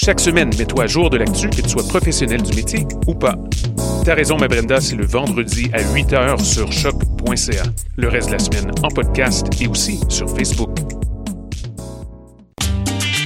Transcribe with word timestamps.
Chaque 0.00 0.20
semaine, 0.20 0.50
mets-toi 0.56 0.84
à 0.84 0.86
jour 0.86 1.10
de 1.10 1.16
l'actu, 1.16 1.50
que 1.50 1.60
tu 1.60 1.68
sois 1.68 1.82
professionnel 1.82 2.40
du 2.40 2.54
métier 2.54 2.86
ou 3.08 3.16
pas. 3.16 3.34
T'as 4.04 4.14
raison, 4.14 4.38
ma 4.38 4.46
Brenda, 4.46 4.80
c'est 4.80 4.94
le 4.94 5.04
vendredi 5.04 5.70
à 5.72 5.82
8h 5.82 6.40
sur 6.40 6.70
choc.ca. 6.70 7.64
Le 7.96 8.08
reste 8.08 8.28
de 8.28 8.34
la 8.34 8.38
semaine 8.38 8.70
en 8.84 8.88
podcast 8.90 9.48
et 9.60 9.66
aussi 9.66 9.98
sur 10.08 10.30
Facebook. 10.30 10.70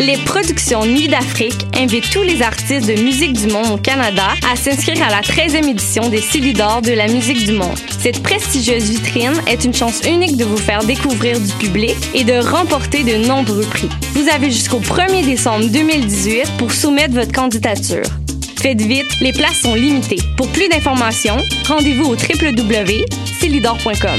Les 0.04 0.16
productions 0.16 0.84
Nuit 0.84 1.06
d'Afrique 1.06 1.64
invitent 1.76 2.10
tous 2.10 2.22
les 2.22 2.42
artistes 2.42 2.88
de 2.88 3.00
musique 3.00 3.34
du 3.34 3.46
monde 3.46 3.70
au 3.70 3.76
Canada 3.76 4.30
à 4.50 4.56
s'inscrire 4.56 5.00
à 5.00 5.10
la 5.10 5.20
13e 5.20 5.68
édition 5.68 6.08
des 6.08 6.20
Célidors 6.20 6.82
de 6.82 6.90
la 6.90 7.06
musique 7.06 7.46
du 7.46 7.52
monde. 7.52 7.78
Cette 8.00 8.20
prestigieuse 8.20 8.90
vitrine 8.90 9.40
est 9.46 9.64
une 9.64 9.72
chance 9.72 10.00
unique 10.04 10.36
de 10.36 10.44
vous 10.44 10.56
faire 10.56 10.82
découvrir 10.82 11.38
du 11.38 11.52
public 11.52 11.94
et 12.14 12.24
de 12.24 12.32
remporter 12.32 13.04
de 13.04 13.14
nombreux 13.28 13.62
prix. 13.62 13.88
Vous 14.14 14.28
avez 14.28 14.50
jusqu'au 14.50 14.80
1er 14.80 15.24
décembre 15.24 15.66
2018 15.66 16.56
pour 16.58 16.72
soumettre 16.72 17.14
votre 17.14 17.30
candidature. 17.30 18.06
Faites 18.60 18.80
vite, 18.80 19.20
les 19.20 19.32
places 19.32 19.60
sont 19.60 19.76
limitées. 19.76 20.18
Pour 20.36 20.48
plus 20.48 20.68
d'informations, 20.68 21.36
rendez-vous 21.68 22.06
au 22.06 22.16
www.celidor.com. 22.16 24.18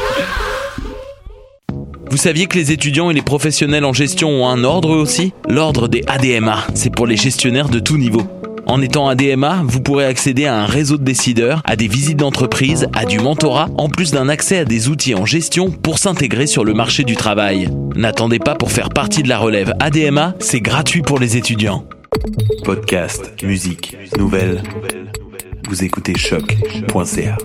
Vous 2.11 2.17
saviez 2.17 2.45
que 2.47 2.57
les 2.57 2.73
étudiants 2.73 3.09
et 3.09 3.13
les 3.13 3.21
professionnels 3.21 3.85
en 3.85 3.93
gestion 3.93 4.43
ont 4.43 4.49
un 4.49 4.65
ordre 4.65 4.95
eux 4.95 4.97
aussi? 4.97 5.31
L'ordre 5.47 5.87
des 5.87 6.03
ADMA, 6.07 6.57
c'est 6.73 6.93
pour 6.93 7.07
les 7.07 7.15
gestionnaires 7.15 7.69
de 7.69 7.79
tout 7.79 7.97
niveau. 7.97 8.21
En 8.65 8.81
étant 8.81 9.07
ADMA, 9.07 9.61
vous 9.65 9.79
pourrez 9.79 10.03
accéder 10.03 10.45
à 10.45 10.57
un 10.57 10.65
réseau 10.65 10.97
de 10.97 11.05
décideurs, 11.05 11.61
à 11.63 11.77
des 11.77 11.87
visites 11.87 12.17
d'entreprise, 12.17 12.89
à 12.91 13.05
du 13.05 13.19
mentorat, 13.19 13.69
en 13.77 13.87
plus 13.87 14.11
d'un 14.11 14.27
accès 14.27 14.57
à 14.57 14.65
des 14.65 14.89
outils 14.89 15.15
en 15.15 15.25
gestion 15.25 15.71
pour 15.71 15.99
s'intégrer 15.99 16.47
sur 16.47 16.65
le 16.65 16.73
marché 16.73 17.05
du 17.05 17.15
travail. 17.15 17.69
N'attendez 17.95 18.39
pas 18.39 18.55
pour 18.55 18.73
faire 18.73 18.89
partie 18.89 19.23
de 19.23 19.29
la 19.29 19.37
relève 19.37 19.73
ADMA, 19.79 20.35
c'est 20.39 20.59
gratuit 20.59 21.03
pour 21.03 21.17
les 21.17 21.37
étudiants. 21.37 21.85
Podcast, 22.65 23.41
musique, 23.41 23.95
nouvelles. 24.17 24.61
Vous 25.69 25.85
écoutez 25.85 26.17
choc.ca. 26.17 27.37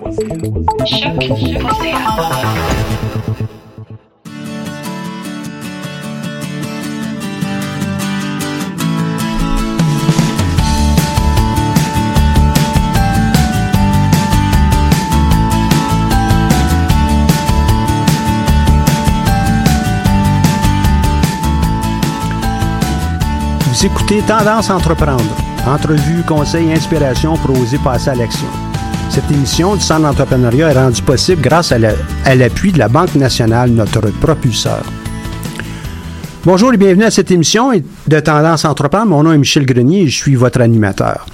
Vous 23.79 23.85
écoutez 23.85 24.21
Tendance 24.27 24.71
Entreprendre. 24.71 25.23
Entrevue, 25.67 26.23
conseils, 26.27 26.71
inspiration 26.73 27.37
pour 27.37 27.59
oser 27.59 27.77
passer 27.77 28.09
à 28.09 28.15
l'action. 28.15 28.47
Cette 29.11 29.29
émission 29.29 29.75
du 29.75 29.81
Centre 29.81 30.01
d'entrepreneuriat 30.01 30.71
est 30.71 30.73
rendue 30.73 31.01
possible 31.03 31.41
grâce 31.43 31.71
à 31.71 31.77
la- 31.77 31.93
à 32.25 32.33
l'appui 32.33 32.71
de 32.71 32.79
la 32.79 32.87
Banque 32.87 33.13
nationale, 33.13 33.69
notre 33.69 34.01
propulseur. 34.19 34.81
Bonjour 36.43 36.73
et 36.73 36.77
bienvenue 36.77 37.03
à 37.03 37.11
cette 37.11 37.29
émission 37.29 37.71
de 38.07 38.19
Tendance 38.19 38.65
Entreprendre. 38.65 39.07
Mon 39.07 39.21
nom 39.21 39.31
est 39.33 39.37
Michel 39.37 39.65
Grenier 39.65 40.01
et 40.03 40.07
je 40.07 40.15
suis 40.15 40.33
votre 40.35 40.59
animateur. 40.61 41.27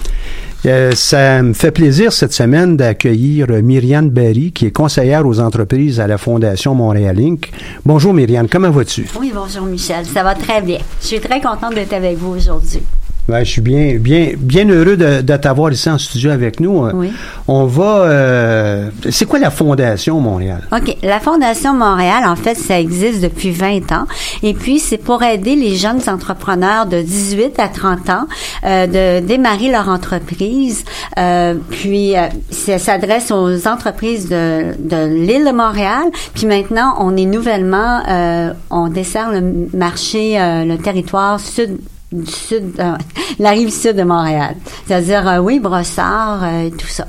Euh, 0.65 0.91
ça 0.91 1.41
me 1.41 1.51
fait 1.51 1.71
plaisir 1.71 2.13
cette 2.13 2.31
semaine 2.31 2.77
d'accueillir 2.77 3.47
euh, 3.49 3.61
Myriane 3.61 4.09
Berry, 4.09 4.53
qui 4.53 4.65
est 4.65 4.71
conseillère 4.71 5.27
aux 5.27 5.41
entreprises 5.41 5.99
à 5.99 6.07
la 6.07 6.17
Fondation 6.17 6.73
Montréal 6.73 7.19
Inc. 7.19 7.51
Bonjour 7.85 8.13
Myriane, 8.13 8.47
comment 8.47 8.71
vas-tu? 8.71 9.05
Oui, 9.19 9.33
bonjour 9.35 9.65
Michel, 9.65 10.05
ça 10.05 10.23
va 10.23 10.35
très 10.35 10.61
bien. 10.61 10.79
Je 11.01 11.07
suis 11.07 11.19
très 11.19 11.41
contente 11.41 11.75
d'être 11.75 11.91
avec 11.91 12.17
vous 12.17 12.35
aujourd'hui. 12.35 12.81
Ouais, 13.29 13.45
je 13.45 13.51
suis 13.51 13.61
bien, 13.61 13.95
bien, 13.99 14.31
bien 14.37 14.67
heureux 14.67 14.97
de, 14.97 15.21
de 15.21 15.37
t'avoir 15.37 15.71
ici 15.71 15.89
en 15.89 15.97
studio 15.97 16.31
avec 16.31 16.59
nous. 16.59 16.85
Oui. 16.93 17.09
On 17.47 17.63
va. 17.65 18.01
euh, 18.01 18.89
c'est 19.09 19.25
quoi 19.25 19.39
la 19.39 19.49
Fondation 19.49 20.19
Montréal? 20.19 20.67
OK. 20.75 20.97
La 21.03 21.21
Fondation 21.21 21.73
Montréal, 21.73 22.25
en 22.27 22.35
fait, 22.35 22.55
ça 22.55 22.77
existe 22.77 23.21
depuis 23.21 23.51
20 23.51 23.93
ans. 23.93 24.05
Et 24.41 24.53
puis, 24.53 24.77
c'est 24.79 24.97
pour 24.97 25.23
aider 25.23 25.55
les 25.55 25.75
jeunes 25.75 26.01
entrepreneurs 26.07 26.85
de 26.85 27.01
18 27.01 27.59
à 27.59 27.69
30 27.69 28.09
ans 28.09 28.27
euh, 28.65 28.87
de 29.21 29.25
démarrer 29.25 29.71
leur 29.71 29.87
entreprise. 29.87 30.83
Euh, 31.17 31.55
puis, 31.69 32.17
euh, 32.17 32.27
ça 32.49 32.77
s'adresse 32.77 33.31
aux 33.31 33.67
entreprises 33.69 34.27
de, 34.27 34.73
de 34.79 35.05
l'île 35.25 35.45
de 35.45 35.51
Montréal. 35.55 36.03
Puis 36.33 36.45
maintenant, 36.45 36.95
on 36.99 37.15
est 37.15 37.25
nouvellement, 37.25 38.01
euh, 38.09 38.51
on 38.69 38.89
dessert 38.89 39.31
le 39.31 39.69
marché, 39.77 40.37
euh, 40.37 40.65
le 40.65 40.77
territoire 40.77 41.39
sud 41.39 41.77
du 42.13 42.31
sud, 42.31 42.79
euh, 42.79 42.95
la 43.39 43.49
rive 43.51 43.69
sud 43.69 43.95
de 43.95 44.03
Montréal. 44.03 44.55
C'est-à-dire, 44.85 45.27
euh, 45.27 45.37
oui, 45.39 45.59
Brossard, 45.59 46.43
euh, 46.43 46.69
tout 46.69 46.87
ça. 46.87 47.07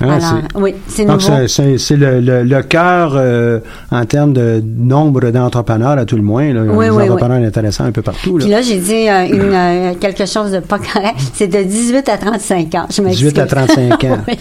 Ah, 0.00 0.04
Alors, 0.04 0.20
c'est- 0.20 0.58
oui, 0.60 0.74
c'est 0.88 1.04
Donc, 1.06 1.22
nouveau. 1.26 1.46
c'est- 1.48 1.78
c'est 1.78 1.96
le, 1.96 2.20
le, 2.20 2.42
le 2.42 2.62
cœur 2.62 3.14
euh, 3.16 3.60
en 3.90 4.04
termes 4.04 4.32
de 4.34 4.62
nombre 4.78 5.30
d'entrepreneurs, 5.30 5.98
à 5.98 6.04
tout 6.04 6.16
le 6.16 6.22
moins. 6.22 6.52
Là. 6.52 6.62
Oui, 6.68 6.84
des 6.86 6.90
oui, 6.90 7.02
entrepreneurs 7.04 7.42
intéressants 7.46 7.84
un 7.84 7.92
peu 7.92 8.02
partout. 8.02 8.34
Puis 8.38 8.48
Là. 8.50 8.56
là, 8.58 8.62
j'ai 8.62 8.76
dit 8.78 9.08
euh, 9.08 9.26
une, 9.26 9.54
euh, 9.54 9.94
quelque 9.98 10.26
chose 10.26 10.52
de 10.52 10.60
pas 10.60 10.78
correct. 10.78 11.16
C'est 11.34 11.48
de 11.48 11.62
18 11.62 12.08
à 12.10 12.18
35 12.18 12.74
ans. 12.74 12.86
Je 12.90 13.00
m'excuse. 13.02 13.32
18 13.32 13.38
à 13.38 13.46
35 13.46 14.04
ans. 14.04 14.18
Oui. 14.28 14.36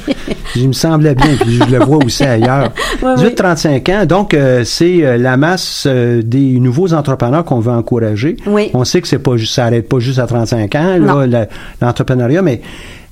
Il 0.58 0.68
me 0.70 0.74
semblait 0.74 1.16
bien, 1.16 1.32
puis 1.40 1.60
je 1.60 1.76
le 1.76 1.84
vois 1.84 1.98
aussi 2.04 2.24
ailleurs. 2.24 2.72
Oui, 3.04 3.12
oui. 3.18 3.24
18-35 3.36 3.92
ans, 4.02 4.06
donc 4.06 4.34
euh, 4.34 4.64
c'est 4.64 5.04
euh, 5.06 5.18
la 5.18 5.36
masse 5.38 5.84
euh, 5.86 6.22
des 6.24 6.60
nouveaux 6.60 6.94
entrepreneurs 6.94 7.44
qu'on 7.44 7.60
veut 7.60 7.72
encourager. 7.74 8.38
Oui. 8.48 8.70
On 8.74 8.84
sait 8.86 9.02
que 9.02 9.08
c'est 9.08 9.20
pas 9.20 9.36
juste, 9.38 9.54
ça 9.56 9.66
arrête 9.66 9.88
pas 9.90 10.00
juste 10.00 10.20
à 10.20 10.26
35 10.28 10.74
ans, 10.76 10.98
là, 11.28 11.46
l'entrepreneuriat, 11.82 12.42
mais 12.42 12.62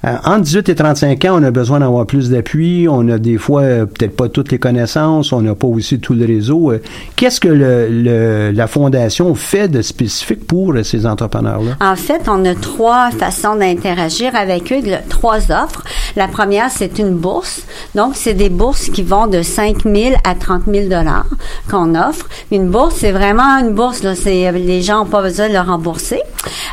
euh, 0.06 0.18
entre 0.26 0.42
18 0.42 0.70
et 0.70 0.76
35 0.76 1.26
ans, 1.26 1.40
on 1.40 1.44
a 1.44 1.52
besoin 1.52 1.80
d'avoir 1.80 2.06
plus 2.06 2.30
d'appui. 2.30 2.88
On 2.90 3.08
a 3.08 3.18
des 3.18 3.38
fois 3.38 3.62
euh, 3.62 3.86
peut-être 3.86 4.16
pas 4.16 4.28
toutes 4.28 4.52
les 4.52 4.60
connaissances. 4.60 5.32
On 5.32 5.42
n'a 5.42 5.56
pas 5.56 5.68
aussi 5.68 6.00
tout 6.00 6.14
le 6.14 6.26
réseau. 6.26 6.72
Euh, 6.72 6.82
Qu'est-ce 7.16 7.40
que 7.40 8.52
la 8.54 8.68
fondation 8.68 9.34
fait 9.34 9.70
de 9.70 9.82
spécifique 9.82 10.46
pour 10.46 10.74
euh, 10.74 10.84
ces 10.84 11.06
entrepreneurs-là? 11.06 11.78
En 11.80 11.96
fait, 11.96 12.24
on 12.28 12.44
a 12.44 12.54
trois 12.54 13.12
façons 13.12 13.56
d'interagir 13.56 14.36
avec 14.36 14.74
eux, 14.74 14.82
trois 15.10 15.52
offres. 15.52 15.84
La 16.18 16.28
première, 16.28 16.70
c'est 16.70 17.00
une 17.00 17.16
bourse. 17.16 17.62
Donc, 17.96 18.14
c'est 18.16 18.34
des 18.34 18.50
bourses 18.50 18.90
qui 18.90 19.04
vont 19.04 19.28
de 19.28 19.42
5 19.42 19.84
000 19.84 20.16
à 20.26 20.36
30 20.36 20.64
000 20.68 20.90
dollars 20.90 21.28
qu'on 21.72 21.96
offre. 21.96 22.28
Une 22.52 22.70
bourse, 22.70 22.96
c'est 22.98 23.14
vraiment 23.14 23.58
une 23.60 23.74
bourse. 23.74 24.04
Là, 24.04 24.16
c'est 24.16 24.52
les 24.52 24.82
gens 24.82 25.06
n'ont 25.06 25.10
pas 25.10 25.22
besoin 25.22 25.48
de 25.48 25.54
le 25.54 25.62
rembourser. 25.62 26.20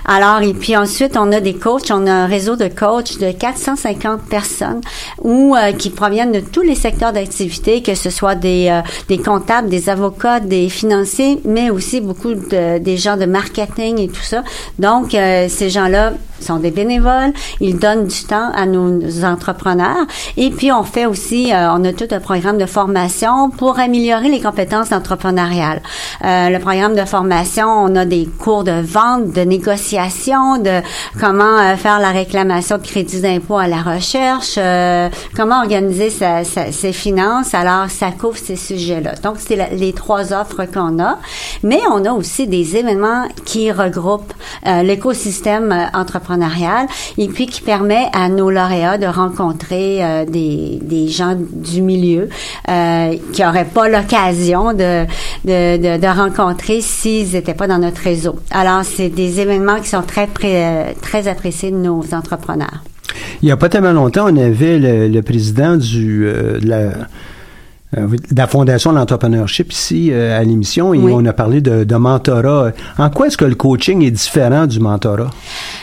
Alors, 0.04 0.42
et 0.42 0.52
puis 0.52 0.76
ensuite, 0.76 1.16
on 1.16 1.30
a 1.30 1.40
des 1.40 1.54
coachs. 1.54 1.90
On 1.92 2.06
a 2.08 2.12
un 2.12 2.26
réseau 2.26 2.56
de 2.56 2.66
coachs 2.66 3.19
de 3.20 3.32
450 3.32 4.22
personnes 4.22 4.80
ou 5.22 5.54
euh, 5.54 5.72
qui 5.72 5.90
proviennent 5.90 6.32
de 6.32 6.40
tous 6.40 6.62
les 6.62 6.74
secteurs 6.74 7.12
d'activité, 7.12 7.82
que 7.82 7.94
ce 7.94 8.10
soit 8.10 8.34
des 8.34 8.68
euh, 8.70 8.80
des 9.08 9.18
comptables, 9.18 9.68
des 9.68 9.88
avocats, 9.88 10.40
des 10.40 10.68
financiers, 10.68 11.40
mais 11.44 11.70
aussi 11.70 12.00
beaucoup 12.00 12.34
de, 12.34 12.78
des 12.78 12.96
gens 12.96 13.16
de 13.16 13.26
marketing 13.26 13.98
et 13.98 14.08
tout 14.08 14.22
ça. 14.22 14.42
Donc, 14.78 15.14
euh, 15.14 15.46
ces 15.48 15.70
gens-là 15.70 16.14
sont 16.42 16.56
des 16.56 16.70
bénévoles, 16.70 17.32
ils 17.60 17.78
donnent 17.78 18.06
du 18.06 18.24
temps 18.24 18.50
à 18.54 18.66
nos 18.66 19.24
entrepreneurs. 19.24 20.06
Et 20.36 20.50
puis, 20.50 20.72
on 20.72 20.82
fait 20.84 21.06
aussi, 21.06 21.52
euh, 21.52 21.72
on 21.72 21.84
a 21.84 21.92
tout 21.92 22.08
un 22.10 22.20
programme 22.20 22.58
de 22.58 22.66
formation 22.66 23.50
pour 23.50 23.78
améliorer 23.78 24.28
les 24.28 24.40
compétences 24.40 24.92
entrepreneuriales. 24.92 25.80
Euh, 26.24 26.48
le 26.50 26.58
programme 26.58 26.94
de 26.94 27.04
formation, 27.04 27.66
on 27.68 27.94
a 27.96 28.04
des 28.04 28.26
cours 28.38 28.64
de 28.64 28.80
vente, 28.80 29.32
de 29.32 29.40
négociation, 29.42 30.58
de 30.58 30.80
comment 31.18 31.58
euh, 31.58 31.76
faire 31.76 31.98
la 32.00 32.10
réclamation 32.10 32.78
de 32.78 32.82
crédits 32.82 33.20
d'impôt 33.20 33.58
à 33.58 33.66
la 33.68 33.82
recherche, 33.82 34.54
euh, 34.58 35.08
comment 35.36 35.60
organiser 35.60 36.10
sa, 36.10 36.44
sa- 36.44 36.72
ses 36.72 36.92
finances. 36.92 37.54
Alors, 37.54 37.88
ça 37.90 38.10
couvre 38.10 38.36
ces 38.38 38.56
sujets-là. 38.56 39.14
Donc, 39.22 39.36
c'est 39.38 39.56
les 39.74 39.92
trois 39.92 40.32
offres 40.32 40.64
qu'on 40.72 40.98
a. 41.02 41.18
Mais 41.62 41.80
on 41.90 42.04
a 42.04 42.12
aussi 42.12 42.46
des 42.46 42.76
événements 42.76 43.26
qui 43.44 43.70
regroupent 43.72 44.32
euh, 44.66 44.82
l'écosystème 44.82 45.72
euh, 45.72 45.86
et 47.18 47.28
puis 47.28 47.46
qui 47.46 47.60
permet 47.60 48.06
à 48.12 48.28
nos 48.28 48.50
lauréats 48.50 48.98
de 48.98 49.06
rencontrer 49.06 50.04
euh, 50.04 50.24
des, 50.24 50.78
des 50.82 51.08
gens 51.08 51.36
du 51.38 51.82
milieu 51.82 52.28
euh, 52.68 53.14
qui 53.32 53.42
n'auraient 53.42 53.64
pas 53.64 53.88
l'occasion 53.88 54.72
de, 54.72 55.04
de, 55.44 55.76
de, 55.76 56.00
de 56.00 56.06
rencontrer 56.06 56.80
s'ils 56.80 57.32
n'étaient 57.32 57.54
pas 57.54 57.66
dans 57.66 57.78
notre 57.78 58.02
réseau. 58.02 58.36
Alors, 58.50 58.82
c'est 58.84 59.08
des 59.08 59.40
événements 59.40 59.80
qui 59.80 59.88
sont 59.88 60.02
très, 60.02 60.26
très 60.26 61.28
appréciés 61.28 61.70
de 61.70 61.76
nos 61.76 62.02
entrepreneurs. 62.12 62.82
Il 63.42 63.46
n'y 63.46 63.52
a 63.52 63.56
pas 63.56 63.68
tellement 63.68 63.92
longtemps, 63.92 64.26
on 64.28 64.36
avait 64.36 64.78
le, 64.78 65.08
le 65.08 65.22
président 65.22 65.76
du, 65.76 66.26
euh, 66.26 66.58
de, 66.60 66.68
la, 66.68 66.92
euh, 67.96 68.06
de 68.08 68.36
la 68.36 68.46
Fondation 68.46 68.92
de 68.92 68.98
l'entrepreneurship 68.98 69.72
ici 69.72 70.10
euh, 70.12 70.38
à 70.38 70.42
l'émission 70.44 70.94
et 70.94 70.98
Oui. 70.98 71.12
on 71.14 71.24
a 71.26 71.32
parlé 71.32 71.60
de, 71.60 71.84
de 71.84 71.94
mentorat. 71.96 72.70
En 72.98 73.10
quoi 73.10 73.26
est-ce 73.26 73.36
que 73.36 73.44
le 73.44 73.54
coaching 73.54 74.02
est 74.04 74.10
différent 74.10 74.66
du 74.66 74.80
mentorat? 74.80 75.30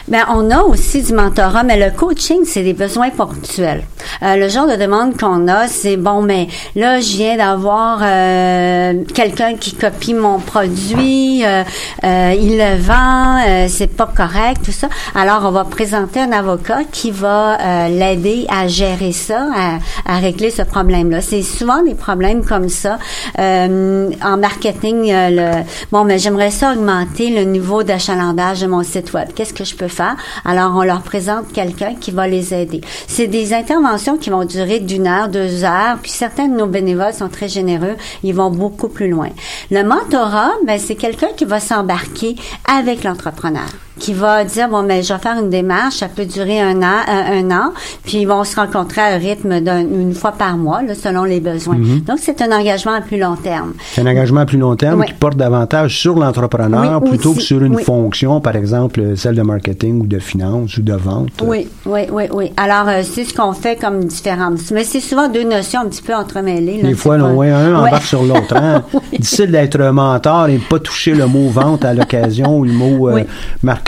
Ben, 0.08 0.24
on 0.34 0.50
a 0.52 0.62
aussi 0.64 1.02
du 1.04 1.14
mentorat, 1.14 1.64
mais 1.64 1.78
le 1.78 1.96
coaching, 1.96 2.40
c'est 2.46 2.64
des 2.64 2.74
besoins 2.74 3.10
ponctuels. 3.10 3.84
Euh, 4.24 4.38
le 4.38 4.48
genre 4.48 4.68
de 4.68 4.76
demande 4.76 5.18
qu'on 5.18 5.48
a, 5.50 5.68
c'est 5.68 5.98
bon, 5.98 6.22
mais 6.22 6.48
là, 6.76 7.02
je 7.02 7.18
viens 7.18 7.36
d'avoir 7.36 8.00
euh, 8.02 9.04
quelqu'un 9.14 9.56
qui 9.56 9.74
copie 9.76 10.14
mon 10.14 10.40
produit, 10.40 11.44
euh, 11.46 11.64
euh, 12.06 12.34
il 12.40 12.58
le 12.58 12.78
vend, 12.82 13.42
euh, 13.46 13.66
c'est 13.68 13.94
pas 13.94 14.10
correct, 14.16 14.62
tout 14.64 14.72
ça. 14.72 14.88
Alors, 15.14 15.42
on 15.44 15.52
va 15.52 15.66
présenter 15.66 16.22
un 16.22 16.32
avocat 16.32 16.80
qui 16.90 17.12
va 17.12 17.60
euh, 17.60 17.90
l'aider 17.90 18.46
à 18.50 18.68
gérer 18.70 19.12
ça, 19.12 19.50
à, 19.54 19.80
à 20.16 20.20
régler 20.20 20.52
ce 20.52 20.62
problème-là. 20.62 21.20
C'est 21.20 21.42
souvent 21.42 21.84
des 21.84 21.96
problèmes 21.98 22.46
comme 22.46 22.70
ça. 22.70 23.00
Euh, 23.40 24.10
en 24.24 24.38
marketing, 24.38 25.12
euh, 25.12 25.30
le, 25.30 25.64
bon, 25.92 26.04
mais 26.04 26.20
j'aimerais 26.20 26.52
ça 26.52 26.74
augmenter 26.74 27.30
le 27.30 27.44
niveau 27.44 27.84
d'achalandage 27.84 28.62
de 28.62 28.68
mon 28.68 28.84
site 28.84 29.14
web. 29.14 29.30
Qu'est-ce 29.36 29.54
que 29.54 29.66
je 29.66 29.76
peux 29.76 29.88
faire? 29.88 30.16
Alors, 30.46 30.74
on 30.76 30.84
leur 30.84 31.02
présente 31.02 31.52
quelqu'un 31.52 31.96
qui 31.96 32.12
va 32.12 32.28
les 32.28 32.54
aider. 32.54 32.82
C'est 33.08 33.28
des 33.28 33.54
interventions 33.54 34.18
qui 34.18 34.30
vont 34.30 34.46
durer 34.46 34.80
d'une 34.80 35.08
heure, 35.08 35.28
deux 35.28 35.64
heures, 35.64 35.98
puis 36.02 36.12
certains 36.12 36.48
de 36.48 36.56
nos 36.56 36.68
bénévoles 36.68 37.14
sont 37.14 37.30
très 37.30 37.50
généreux, 37.50 37.96
ils 38.24 38.34
vont 38.34 38.52
beaucoup 38.52 38.90
plus 38.90 39.10
loin. 39.10 39.30
Le 39.72 39.84
mentorat, 39.84 40.52
ben, 40.66 40.80
c'est 40.80 40.96
quelqu'un 40.96 41.30
qui 41.36 41.46
va 41.46 41.60
s'embarquer 41.60 42.36
avec 42.66 43.04
l'entrepreneur 43.04 43.87
qui 44.00 44.14
va 44.14 44.44
dire 44.44 44.70
bon 44.70 44.84
mais 44.84 45.04
je 45.04 45.14
vais 45.14 45.20
faire 45.20 45.38
une 45.42 45.50
démarche 45.50 45.96
ça 45.98 46.08
peut 46.08 46.26
durer 46.26 46.60
un 46.62 46.82
an 46.82 47.00
euh, 47.10 47.40
un 47.42 47.52
an 47.52 47.74
puis 48.04 48.20
ils 48.20 48.26
vont 48.28 48.44
se 48.44 48.56
rencontrer 48.56 49.02
à 49.02 49.16
un 49.16 49.18
rythme 49.18 49.60
d'une 49.62 50.14
fois 50.14 50.32
par 50.32 50.58
mois 50.58 50.82
là, 50.82 50.94
selon 50.96 51.24
les 51.24 51.40
besoins 51.40 51.78
donc 52.06 52.18
c'est 52.20 52.42
un 52.42 52.52
engagement 52.52 52.94
à 52.94 53.02
plus 53.02 53.18
long 53.20 53.36
terme 53.36 53.74
C'est 53.94 54.02
un 54.02 54.08
engagement 54.08 54.42
à 54.42 54.46
plus 54.46 54.58
long 54.58 54.76
terme 54.76 55.00
Oui. 55.02 55.08
qui 55.08 55.14
porte 55.14 55.38
davantage 55.38 55.98
sur 56.00 56.16
l'entrepreneur 56.18 57.02
Oui, 57.04 57.10
plutôt 57.10 57.30
aussi. 57.32 57.40
que 57.40 57.44
sur 57.44 57.64
une 57.64 57.76
Oui. 57.76 57.84
fonction, 57.84 58.40
par 58.42 58.56
exemple 58.56 59.16
celle 59.16 59.36
de 59.36 59.42
marketing 59.42 60.02
ou 60.02 60.08
de 60.08 60.20
finance 60.20 60.78
ou 60.78 60.82
de 60.82 60.94
vente. 60.94 61.30
Oui, 61.44 61.68
oui, 61.86 62.02
oui, 62.12 62.24
oui. 62.32 62.52
Alors, 62.58 62.88
euh, 62.88 63.02
c'est 63.04 63.24
ce 63.24 63.34
qu'on 63.34 63.54
fait 63.54 63.76
comme 63.76 64.04
différence. 64.06 64.72
Mais 64.72 64.84
c'est 64.84 65.00
souvent 65.00 65.28
deux 65.30 65.44
notions 65.44 65.82
un 65.82 65.86
petit 65.88 66.02
peu 66.02 66.14
entremêlées. 66.14 66.82
là. 66.82 66.90
Des 66.90 66.96
fois, 66.96 67.18
pas- 67.18 67.32
ouais, 67.34 67.52
un 67.52 67.76
embarque 67.76 68.04
sur 68.04 68.24
l'autre. 68.24 68.56
Hein? 68.56 68.84
Difficile 69.12 69.52
d'être 69.52 69.80
mentor 69.92 70.48
et 70.50 70.58
pas 70.58 70.80
toucher 70.80 71.14
le 71.14 71.26
mot 71.28 71.50
vente 71.50 71.86
à 71.86 71.94
l'occasion 71.94 72.60
ou 72.60 72.64
le 72.66 72.72
mot 72.74 73.10
euh, 73.10 73.16
Oui. 73.16 73.22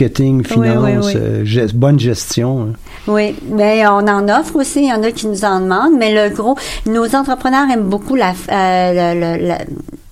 Marketing, 0.04 0.38
Oui, 0.38 0.58
oui, 0.58 0.68
finance, 0.70 1.06
oui. 1.08 1.14
euh, 1.16 1.44
gest- 1.46 1.74
bonne 1.76 2.00
gestion. 2.00 2.62
hein. 2.62 2.74
Oui, 3.08 3.36
mais 3.50 3.86
on 3.88 4.08
en 4.08 4.28
offre 4.30 4.56
aussi. 4.58 4.82
Il 4.84 4.90
y 4.90 4.94
en 4.94 5.04
a 5.04 5.12
qui 5.12 5.28
nous 5.28 5.44
en 5.46 5.60
demandent. 5.62 5.98
Mais 5.98 6.14
le 6.14 6.34
gros, 6.34 6.56
nos 6.86 7.16
entrepreneurs 7.16 7.70
aiment 7.72 7.90
beaucoup 7.90 8.16
la, 8.16 8.34
euh, 8.52 9.56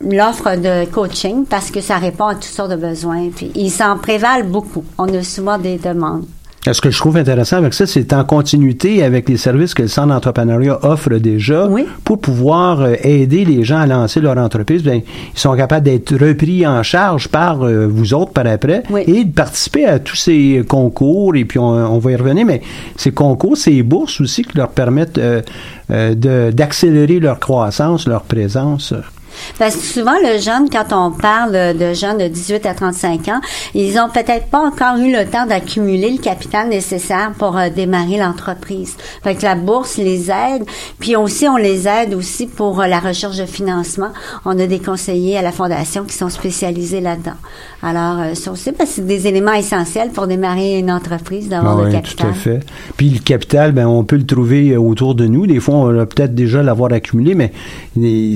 l'offre 0.01 0.55
de 0.57 0.85
coaching 0.89 1.45
parce 1.45 1.71
que 1.71 1.81
ça 1.81 1.97
répond 1.97 2.25
à 2.27 2.33
toutes 2.35 2.43
sortes 2.45 2.71
de 2.71 2.75
besoins. 2.75 3.29
Puis 3.35 3.51
ils 3.55 3.69
s'en 3.71 3.97
prévalent 3.97 4.45
beaucoup. 4.45 4.83
On 4.97 5.05
a 5.13 5.23
souvent 5.23 5.57
des 5.57 5.77
demandes. 5.77 6.25
Ce 6.69 6.81
que 6.81 6.91
je 6.91 6.97
trouve 6.97 7.15
intéressant 7.15 7.57
avec 7.57 7.73
ça, 7.73 7.85
c'est 7.87 8.11
en 8.11 8.25
continuité 8.25 9.01
avec 9.01 9.29
les 9.29 9.37
services 9.37 9.73
que 9.73 9.83
le 9.83 9.87
Centre 9.87 10.09
d'entrepreneuriat 10.09 10.79
offre 10.83 11.11
déjà 11.15 11.65
Oui. 11.65 11.85
pour 12.03 12.19
pouvoir 12.19 12.81
euh, 12.81 12.95
aider 13.03 13.45
les 13.45 13.63
gens 13.63 13.77
à 13.77 13.85
lancer 13.85 14.19
leur 14.19 14.37
entreprise. 14.37 14.83
Bien, 14.83 14.95
ils 14.95 15.39
sont 15.39 15.55
capables 15.55 15.85
d'être 15.85 16.13
repris 16.17 16.67
en 16.67 16.83
charge 16.83 17.29
par 17.29 17.63
euh, 17.63 17.87
vous 17.87 18.13
autres 18.13 18.31
par 18.33 18.45
après 18.47 18.83
Oui. 18.89 19.03
et 19.07 19.23
de 19.23 19.31
participer 19.31 19.85
à 19.85 19.99
tous 19.99 20.17
ces 20.17 20.65
concours. 20.67 21.37
Et 21.37 21.45
puis, 21.45 21.57
on, 21.57 21.69
on 21.69 21.99
va 21.99 22.11
y 22.11 22.15
revenir, 22.17 22.45
mais 22.45 22.61
ces 22.97 23.11
concours, 23.11 23.55
ces 23.55 23.81
bourses 23.81 24.19
aussi 24.19 24.41
qui 24.43 24.57
leur 24.57 24.69
permettent 24.71 25.19
euh, 25.19 25.41
euh, 25.89 26.51
d'accélérer 26.51 27.19
leur 27.21 27.39
croissance, 27.39 28.07
leur 28.09 28.23
présence. 28.23 28.93
Parce 29.59 29.75
que 29.75 29.83
souvent, 29.83 30.15
le 30.23 30.39
jeune, 30.39 30.69
quand 30.69 30.91
on 30.91 31.11
parle 31.11 31.77
de 31.77 31.93
jeunes 31.93 32.17
de 32.17 32.27
18 32.27 32.65
à 32.65 32.73
35 32.73 33.27
ans, 33.29 33.41
ils 33.73 33.97
ont 33.99 34.09
peut-être 34.09 34.47
pas 34.47 34.59
encore 34.59 34.97
eu 34.97 35.11
le 35.11 35.25
temps 35.25 35.45
d'accumuler 35.45 36.11
le 36.11 36.17
capital 36.19 36.69
nécessaire 36.69 37.31
pour 37.37 37.57
euh, 37.57 37.69
démarrer 37.69 38.17
l'entreprise. 38.17 38.95
Fait 39.23 39.35
que 39.35 39.43
la 39.43 39.55
bourse 39.55 39.97
les 39.97 40.29
aide, 40.29 40.65
puis 40.99 41.15
aussi 41.15 41.47
on 41.47 41.57
les 41.57 41.87
aide 41.87 42.13
aussi 42.13 42.47
pour 42.47 42.81
euh, 42.81 42.87
la 42.87 42.99
recherche 42.99 43.37
de 43.37 43.45
financement. 43.45 44.09
On 44.45 44.57
a 44.59 44.67
des 44.67 44.79
conseillers 44.79 45.37
à 45.37 45.41
la 45.41 45.51
fondation 45.51 46.03
qui 46.05 46.13
sont 46.15 46.29
spécialisés 46.29 47.01
là-dedans. 47.01 47.37
Alors, 47.83 48.19
euh, 48.19 48.33
ça 48.33 48.51
aussi, 48.51 48.71
parce 48.71 48.89
que 48.89 48.95
c'est 48.97 49.05
des 49.07 49.27
éléments 49.27 49.53
essentiels 49.53 50.09
pour 50.09 50.27
démarrer 50.27 50.79
une 50.79 50.91
entreprise, 50.91 51.47
d'avoir 51.49 51.77
Ah 51.77 51.81
le 51.81 51.87
oui, 51.87 51.91
capital. 51.93 52.27
tout 52.27 52.31
à 52.31 52.33
fait. 52.33 52.59
Puis 52.97 53.09
le 53.09 53.19
capital, 53.19 53.71
ben 53.71 53.85
on 53.87 54.03
peut 54.03 54.15
le 54.17 54.25
trouver 54.25 54.71
euh, 54.71 54.79
autour 54.79 55.15
de 55.15 55.27
nous. 55.27 55.45
Des 55.47 55.59
fois, 55.59 55.75
on 55.75 55.93
va 55.93 56.05
peut-être 56.05 56.33
déjà 56.33 56.63
l'avoir 56.63 56.91
accumulé, 56.91 57.35
mais 57.35 57.51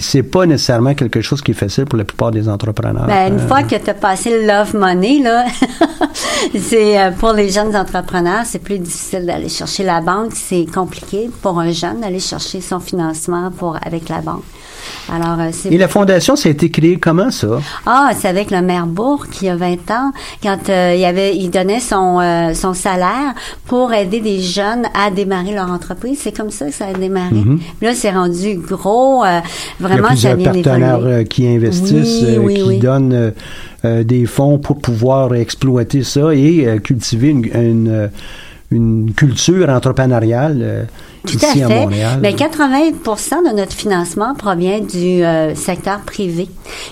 c'est 0.02 0.24
pas 0.24 0.46
nécessairement 0.46 0.91
quelque 0.96 1.22
chose 1.22 1.42
qui 1.42 1.52
est 1.52 1.56
facile 1.56 1.86
pour 1.86 1.98
la 1.98 2.06
plupart 2.06 2.32
des 2.32 2.48
entrepreneurs. 2.50 3.08
Ben, 3.08 3.34
une 3.34 3.40
Euh, 3.40 3.48
fois 3.48 3.64
que 3.64 3.76
tu 3.76 3.90
as 3.90 3.94
passé 3.94 4.30
le 4.30 4.46
love 4.48 4.76
money, 4.76 5.20
là, 5.24 5.46
c'est 6.60 7.00
euh, 7.00 7.12
pour 7.12 7.34
les 7.34 7.50
jeunes 7.50 7.76
entrepreneurs, 7.76 8.42
c'est 8.46 8.60
plus 8.60 8.80
difficile 8.80 9.26
d'aller 9.26 9.50
chercher 9.50 9.84
la 9.84 10.02
banque. 10.02 10.32
C'est 10.34 10.66
compliqué 10.74 11.30
pour 11.42 11.60
un 11.60 11.72
jeune 11.72 12.02
d'aller 12.02 12.20
chercher 12.20 12.62
son 12.62 12.80
financement 12.80 13.52
pour 13.52 13.78
avec 13.86 14.10
la 14.10 14.22
banque. 14.22 14.44
Alors, 15.12 15.40
euh, 15.40 15.50
c'est 15.52 15.70
Et 15.72 15.78
la 15.78 15.88
fondation, 15.88 16.36
ça 16.36 16.50
a 16.50 16.52
été 16.52 16.72
créé 16.72 16.98
comment 16.98 17.30
ça? 17.30 17.48
ah, 17.86 18.10
c'est 18.18 18.28
avec 18.28 18.50
le 18.50 18.62
maire 18.62 18.88
Bourg 18.88 19.28
qui 19.32 19.48
a 19.48 19.56
20 19.56 19.74
ans, 19.92 20.12
quand 20.42 20.70
euh, 20.70 20.96
il 20.98 21.06
avait, 21.06 21.36
il 21.36 21.50
donnait 21.52 21.80
son 21.80 22.20
euh, 22.20 22.54
son 22.56 22.74
salaire 22.74 23.34
pour 23.68 23.94
aider 23.94 24.20
des 24.22 24.40
jeunes 24.42 24.86
à 24.96 25.12
démarrer 25.12 25.54
leur 25.54 25.70
entreprise. 25.70 26.20
C'est 26.22 26.36
comme 26.36 26.50
ça 26.50 26.66
que 26.66 26.74
ça 26.74 26.88
a 26.88 26.94
démarré. 26.94 27.30
Puis 27.80 27.88
Là, 27.88 27.94
c'est 27.94 28.10
rendu 28.12 28.56
gros. 28.56 29.24
euh, 29.24 29.40
Il 29.80 29.84
y 29.84 29.86
a 29.86 29.88
vraiment, 29.88 30.08
plusieurs 30.10 30.36
euh, 30.84 31.24
qui 31.24 31.48
investissent, 31.48 32.24
Oui, 32.40 32.60
euh, 32.60 32.72
qui 32.74 32.80
donnent 32.80 33.34
euh, 33.86 34.04
des 34.04 34.26
fonds 34.26 34.58
pour 34.58 34.80
pouvoir 34.80 35.34
exploiter 35.36 36.04
ça 36.04 36.34
et 36.34 36.68
cultiver 36.84 37.30
une, 37.30 37.46
une, 37.46 37.88
euh, 37.90 38.08
une 38.72 39.14
culture 39.14 39.68
entrepreneuriale 39.70 40.60
euh, 40.62 40.84
Tout 41.28 41.36
ici 41.36 41.62
à 41.62 41.66
à, 41.66 41.68
fait. 41.68 41.80
Montréal. 41.82 42.20
Mais 42.22 42.34
80 42.34 42.92
de 43.52 43.56
notre 43.56 43.74
financement 43.74 44.34
provient 44.36 44.80
du 44.80 45.24
euh, 45.24 45.54
secteur 45.56 46.00
privé. 46.00 46.48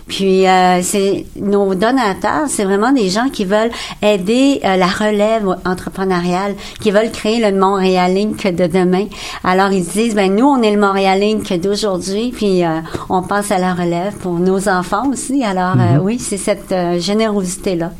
Puis 0.08 0.48
euh, 0.48 0.82
c'est 0.82 1.26
nos 1.40 1.74
donateurs, 1.76 2.48
c'est 2.48 2.66
vraiment 2.66 2.92
des 2.92 3.10
gens 3.10 3.30
qui 3.30 3.46
veulent 3.46 3.72
aider 4.02 4.60
euh, 4.64 4.76
la 4.76 4.88
relève 4.88 5.48
entrepreneuriale, 5.66 6.56
qui 6.82 6.92
veulent 6.92 7.12
créer 7.12 7.40
le 7.40 7.58
Montréal 7.58 8.18
Inc 8.18 8.44
de 8.54 8.68
demain. 8.68 9.06
Alors 9.44 9.72
ils 9.72 9.86
se 9.86 9.94
disent 9.94 10.16
ben 10.16 10.36
nous 10.36 10.46
on 10.46 10.62
est 10.62 10.74
le 10.74 10.80
Montréal 10.80 11.24
Inc 11.24 11.54
d'aujourd'hui, 11.62 12.34
puis 12.36 12.64
euh, 12.66 12.80
on 13.10 13.22
pense 13.24 13.52
à 13.52 13.58
la 13.58 13.74
relève 13.74 14.14
pour 14.18 14.34
nos 14.34 14.68
enfants 14.68 15.10
aussi. 15.12 15.44
Alors 15.44 15.76
euh, 15.78 15.80
Mm-hmm. 15.80 16.00
oui, 16.02 16.20
c'est 16.20 16.38
cette 16.38 16.74
générosité 17.00 17.76
là 17.76 17.92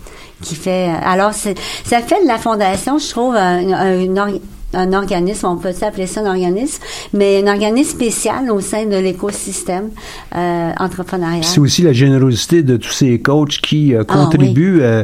qui 0.42 0.56
fait. 0.56 0.90
alors 1.04 1.34
c'est 1.34 1.56
ça 1.84 2.00
fait 2.02 2.22
de 2.24 2.28
la 2.28 2.38
fondation, 2.38 2.98
je 2.98 3.10
trouve, 3.10 3.36
un, 3.36 3.72
un- 3.72 4.40
un 4.72 4.94
organisme, 4.94 5.48
on 5.48 5.56
peut 5.58 5.74
appeler 5.82 6.06
ça 6.06 6.22
un 6.22 6.28
organisme, 6.30 6.80
mais 7.12 7.42
un 7.44 7.52
organisme 7.52 7.90
spécial 7.90 8.52
au 8.52 8.60
sein 8.62 8.86
de 8.86 8.98
l'écosystème 8.98 9.90
euh, 10.36 10.72
entrepreneurial. 10.78 11.44
C'est 11.44 11.60
aussi 11.60 11.82
la 11.82 11.92
générosité 11.92 12.62
de 12.62 12.78
tous 12.78 12.92
ces 12.92 13.20
coachs 13.20 13.58
qui 13.62 13.96
euh, 13.96 14.04
Ah, 14.08 14.14
contribuent 14.14 14.82
euh, 14.84 15.04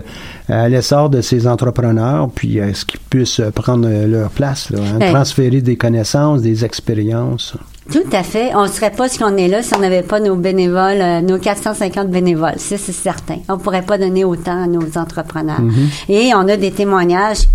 à 0.49 0.69
l'essor 0.69 1.09
de 1.09 1.19
ces 1.21 1.47
entrepreneurs, 1.47 2.29
puis 2.29 2.59
à 2.61 2.75
ce 2.75 2.85
qu'ils 2.85 2.99
puissent 3.09 3.39
euh, 3.39 3.49
prendre 3.49 3.87
euh, 3.89 4.05
leur 4.05 4.29
place, 4.29 4.69
là, 4.69 4.77
hein, 4.83 4.99
Ben. 4.99 5.11
transférer 5.11 5.61
des 5.61 5.77
connaissances, 5.77 6.43
des 6.43 6.63
expériences. 6.63 7.55
Tout 7.91 8.03
à 8.11 8.23
fait. 8.23 8.55
On 8.55 8.67
serait 8.67 8.91
pas 8.91 9.07
ce 9.07 9.19
qu'on 9.19 9.37
est 9.37 9.47
là 9.47 9.61
si 9.61 9.75
on 9.75 9.79
n'avait 9.79 10.01
pas 10.01 10.19
nos 10.19 10.35
bénévoles, 10.35 11.01
euh, 11.01 11.21
nos 11.21 11.37
450 11.37 12.09
bénévoles. 12.09 12.57
Ça, 12.57 12.77
c'est 12.77 12.91
certain. 12.91 13.37
On 13.47 13.57
pourrait 13.57 13.83
pas 13.83 13.97
donner 13.97 14.25
autant 14.25 14.63
à 14.63 14.67
nos 14.67 14.97
entrepreneurs. 14.97 15.61
Mm-hmm. 15.61 16.09
Et 16.11 16.33
on 16.33 16.47
a 16.47 16.57
des 16.57 16.71
témoignages 16.71 17.47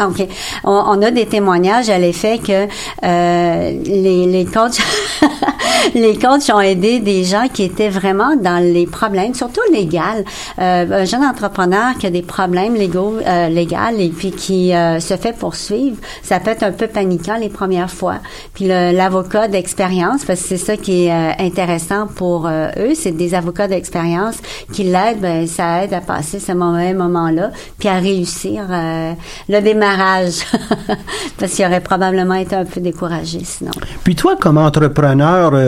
OK. 0.00 0.28
On, 0.64 0.82
on 0.86 1.02
a 1.02 1.10
des 1.10 1.26
témoignages 1.26 1.90
à 1.90 1.98
l'effet 1.98 2.38
que 2.38 2.66
euh, 3.04 3.70
les, 3.84 4.26
les 4.26 4.44
coachs 4.44 4.78
les 5.94 6.16
coachs 6.18 6.50
ont 6.52 6.60
aidé 6.60 7.00
des 7.00 7.24
gens 7.24 7.46
qui 7.52 7.62
étaient 7.62 7.88
vraiment 7.88 8.36
dans 8.36 8.62
les 8.62 8.86
problèmes, 8.86 9.34
surtout 9.34 9.60
légal. 9.72 10.24
Euh, 10.58 11.02
un 11.02 11.04
jeune 11.04 11.24
entrepreneur 11.24 11.96
qui 11.98 12.06
a 12.06 12.10
des 12.10 12.22
problèmes 12.22 12.74
légaux, 12.74 13.16
euh, 13.26 13.48
légaux 13.48 13.68
et 13.98 14.08
puis 14.08 14.30
qui 14.30 14.74
euh, 14.74 15.00
se 15.00 15.16
fait 15.16 15.32
poursuivre, 15.32 15.96
ça 16.22 16.40
peut 16.40 16.50
être 16.50 16.62
un 16.62 16.72
peu 16.72 16.86
paniquant 16.86 17.36
les 17.36 17.48
premières 17.48 17.90
fois. 17.90 18.16
Puis 18.54 18.66
l'avocat 18.66 19.48
d'expérience, 19.48 20.24
parce 20.24 20.40
que 20.40 20.48
c'est 20.48 20.56
ça 20.56 20.76
qui 20.76 21.06
est 21.06 21.12
euh, 21.12 21.32
intéressant 21.38 22.06
pour 22.06 22.46
euh, 22.46 22.68
eux, 22.78 22.94
c'est 22.94 23.12
des 23.12 23.34
avocats 23.34 23.68
d'expérience 23.68 24.36
qui 24.72 24.84
l'aident, 24.84 25.20
ben, 25.20 25.46
ça 25.46 25.84
aide 25.84 25.92
à 25.92 26.00
passer 26.00 26.38
ce 26.38 26.52
mauvais 26.52 26.94
moment-là, 26.94 27.50
puis 27.78 27.88
à 27.88 27.98
réussir 27.98 28.64
le 29.48 29.60
démarrage, 29.60 29.87
parce 31.38 31.52
qu'il 31.52 31.64
aurait 31.66 31.80
probablement 31.80 32.34
été 32.34 32.54
un 32.56 32.64
peu 32.64 32.80
découragé 32.80 33.40
sinon. 33.44 33.70
Puis 34.04 34.14
toi, 34.14 34.36
comme 34.40 34.58
entrepreneur, 34.58 35.50
euh, 35.54 35.58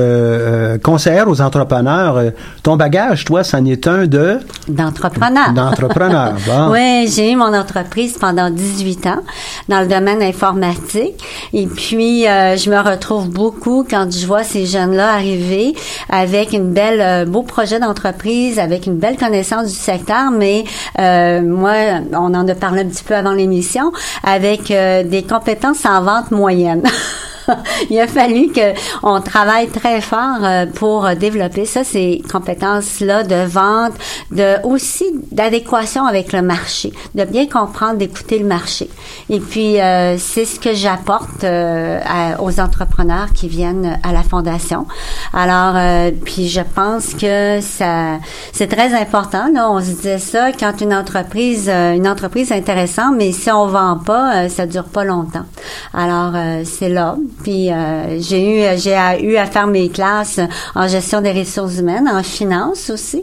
euh, 0.75 0.79
conseillère 0.79 1.29
aux 1.29 1.41
entrepreneurs, 1.41 2.17
euh, 2.17 2.31
ton 2.63 2.77
bagage, 2.77 3.25
toi, 3.25 3.45
c'en 3.45 3.65
est 3.65 3.87
un 3.87 4.07
de 4.07 4.39
D'entrepreneur. 4.69 5.53
d'entrepreneur. 5.53 6.35
Bon. 6.47 6.71
Oui, 6.73 7.09
j'ai 7.15 7.33
eu 7.33 7.37
mon 7.37 7.53
entreprise 7.55 8.17
pendant 8.19 8.51
18 8.51 9.07
ans 9.07 9.21
dans 9.69 9.81
le 9.81 9.87
domaine 9.87 10.23
informatique. 10.23 11.23
Et 11.53 11.67
puis, 11.67 12.27
euh, 12.27 12.57
je 12.57 12.71
me 12.71 12.79
retrouve 12.79 13.29
beaucoup 13.29 13.85
quand 13.89 14.11
je 14.11 14.27
vois 14.27 14.43
ces 14.43 14.67
jeunes-là 14.67 15.13
arriver 15.15 15.75
avec 16.09 16.53
une 16.53 16.73
belle, 16.73 17.01
euh, 17.01 17.25
beau 17.27 17.43
projet 17.43 17.79
d'entreprise, 17.79 18.59
avec 18.59 18.87
une 18.87 18.97
belle 18.97 19.17
connaissance 19.17 19.67
du 19.69 19.75
secteur, 19.75 20.31
mais 20.31 20.65
euh, 20.99 21.43
moi, 21.43 21.73
on 22.13 22.35
en 22.35 22.47
a 22.49 22.55
parlé 22.55 22.83
un 22.83 22.87
petit 22.87 23.05
peu 23.05 23.15
avant 23.15 23.33
l'émission, 23.33 23.93
avec 24.23 24.71
euh, 24.71 25.03
des 25.03 25.23
compétences 25.23 25.85
en 25.85 26.03
vente 26.03 26.31
moyenne. 26.31 26.83
Il 27.91 27.99
a 27.99 28.07
fallu 28.07 28.49
que 28.53 28.75
on 29.03 29.21
travaille 29.21 29.69
très 29.69 30.01
fort 30.01 30.43
euh, 30.43 30.67
pour 30.67 31.09
développer 31.17 31.65
ça, 31.65 31.85
ces 31.85 32.23
compétences-là 32.31 33.25
de 33.25 33.47
vente, 33.47 33.93
de 34.31 34.57
aussi 34.65 35.05
d'adéquation 35.31 36.07
avec 36.07 36.33
le 36.33 36.43
marché, 36.43 36.93
de 37.15 37.25
bien 37.25 37.47
comprendre, 37.47 37.97
d'écouter 37.97 38.39
le 38.39 38.47
marché. 38.47 38.89
Et 39.29 39.41
puis 39.41 39.81
euh, 39.81 40.17
c'est 40.19 40.45
ce 40.45 40.59
que 40.59 40.75
j'apporte 40.75 41.45
euh, 41.45 42.01
aux 42.41 42.61
entrepreneurs 42.61 43.33
qui 43.35 43.49
viennent 43.49 43.99
à 44.03 44.13
la 44.13 44.23
fondation. 44.23 44.87
Alors 45.33 45.75
euh, 45.77 46.11
puis 46.25 46.49
je 46.49 46.61
pense 46.75 47.15
que 47.15 47.61
ça 47.61 48.19
c'est 48.53 48.69
très 48.69 48.95
important. 48.95 49.51
Là, 49.53 49.71
on 49.71 49.81
se 49.81 49.87
disait 49.87 50.19
ça 50.19 50.53
quand 50.53 50.81
une 50.81 50.95
entreprise 50.95 51.69
euh, 51.69 51.93
une 51.93 52.09
entreprise 52.09 52.53
intéressante, 52.53 53.15
mais 53.17 53.33
si 53.33 53.51
on 53.51 53.67
vend 53.67 53.99
pas, 53.99 54.45
euh, 54.45 54.49
ça 54.49 54.67
dure 54.67 54.85
pas 54.85 55.05
longtemps. 55.05 55.47
Alors 55.95 56.33
c'est 56.65 56.89
là. 56.89 57.17
Puis 57.43 57.73
euh, 57.73 58.21
j'ai 58.21 58.75
eu 58.75 58.79
j'ai 58.79 58.97
eu 59.23 59.37
à 59.37 59.47
faire 59.47 59.67
mes 59.67 59.89
classes 59.89 60.41
en 60.75 60.89
gestion 60.89 61.21
des 61.21 61.33
ressources 61.33 61.79
humaines, 61.79 62.09
en 62.09 62.23
finance 62.23 62.91
aussi, 62.91 63.23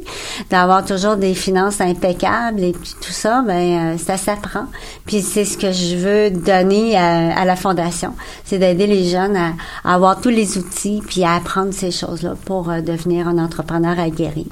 d'avoir 0.50 0.86
toujours 0.86 1.18
des 1.18 1.34
finances 1.34 1.82
impeccables 1.82 2.64
et 2.64 2.72
puis 2.72 2.94
tout 3.02 3.12
ça, 3.12 3.44
ben 3.46 3.94
euh, 3.94 3.98
ça 3.98 4.18
s'apprend. 4.18 4.66
Puis 5.06 5.22
c'est 5.22 5.46
ce 5.46 5.58
que 5.58 5.72
je 5.72 5.96
veux 5.96 6.32
donner 6.32 6.98
à, 6.98 7.40
à 7.40 7.46
la 7.46 7.56
fondation, 7.56 8.14
c'est 8.46 8.60
d'aider 8.60 8.88
les 8.88 9.10
jeunes 9.10 9.36
à, 9.36 9.54
à 9.84 9.96
avoir 9.96 10.20
tous 10.20 10.30
les 10.30 10.58
outils 10.58 11.02
puis 11.08 11.24
à 11.24 11.36
apprendre 11.36 11.74
ces 11.74 11.92
choses-là 11.92 12.36
pour 12.46 12.70
euh, 12.70 12.82
devenir 12.82 13.28
un 13.28 13.38
entrepreneur 13.38 14.00
aguerri. 14.00 14.48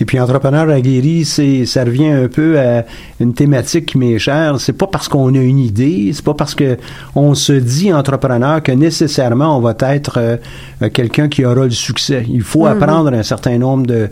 Et 0.00 0.04
puis 0.04 0.20
entrepreneur 0.20 0.68
aguerri, 0.68 1.24
c'est 1.24 1.64
ça 1.64 1.84
revient 1.84 2.08
un 2.08 2.28
peu 2.28 2.58
à 2.58 2.84
une 3.18 3.34
thématique 3.34 3.86
qui 3.86 3.98
m'est 3.98 4.18
chère. 4.18 4.60
C'est 4.60 4.74
pas 4.74 4.86
parce 4.86 5.08
qu'on 5.08 5.34
a 5.34 5.38
une 5.38 5.58
idée, 5.58 6.10
c'est 6.12 6.24
pas 6.24 6.34
parce 6.34 6.54
que 6.54 6.76
on 7.14 7.34
se 7.34 7.52
dit 7.52 7.92
entrepreneur 7.92 8.62
que 8.62 8.72
nécessairement 8.72 9.56
on 9.56 9.60
va 9.60 9.74
être 9.80 10.18
euh, 10.18 10.36
euh, 10.82 10.90
quelqu'un 10.90 11.28
qui 11.28 11.44
aura 11.44 11.64
le 11.64 11.70
succès. 11.70 12.26
Il 12.28 12.42
faut 12.42 12.66
apprendre 12.66 13.12
un 13.12 13.22
certain 13.22 13.58
nombre 13.58 13.86
de 13.86 14.08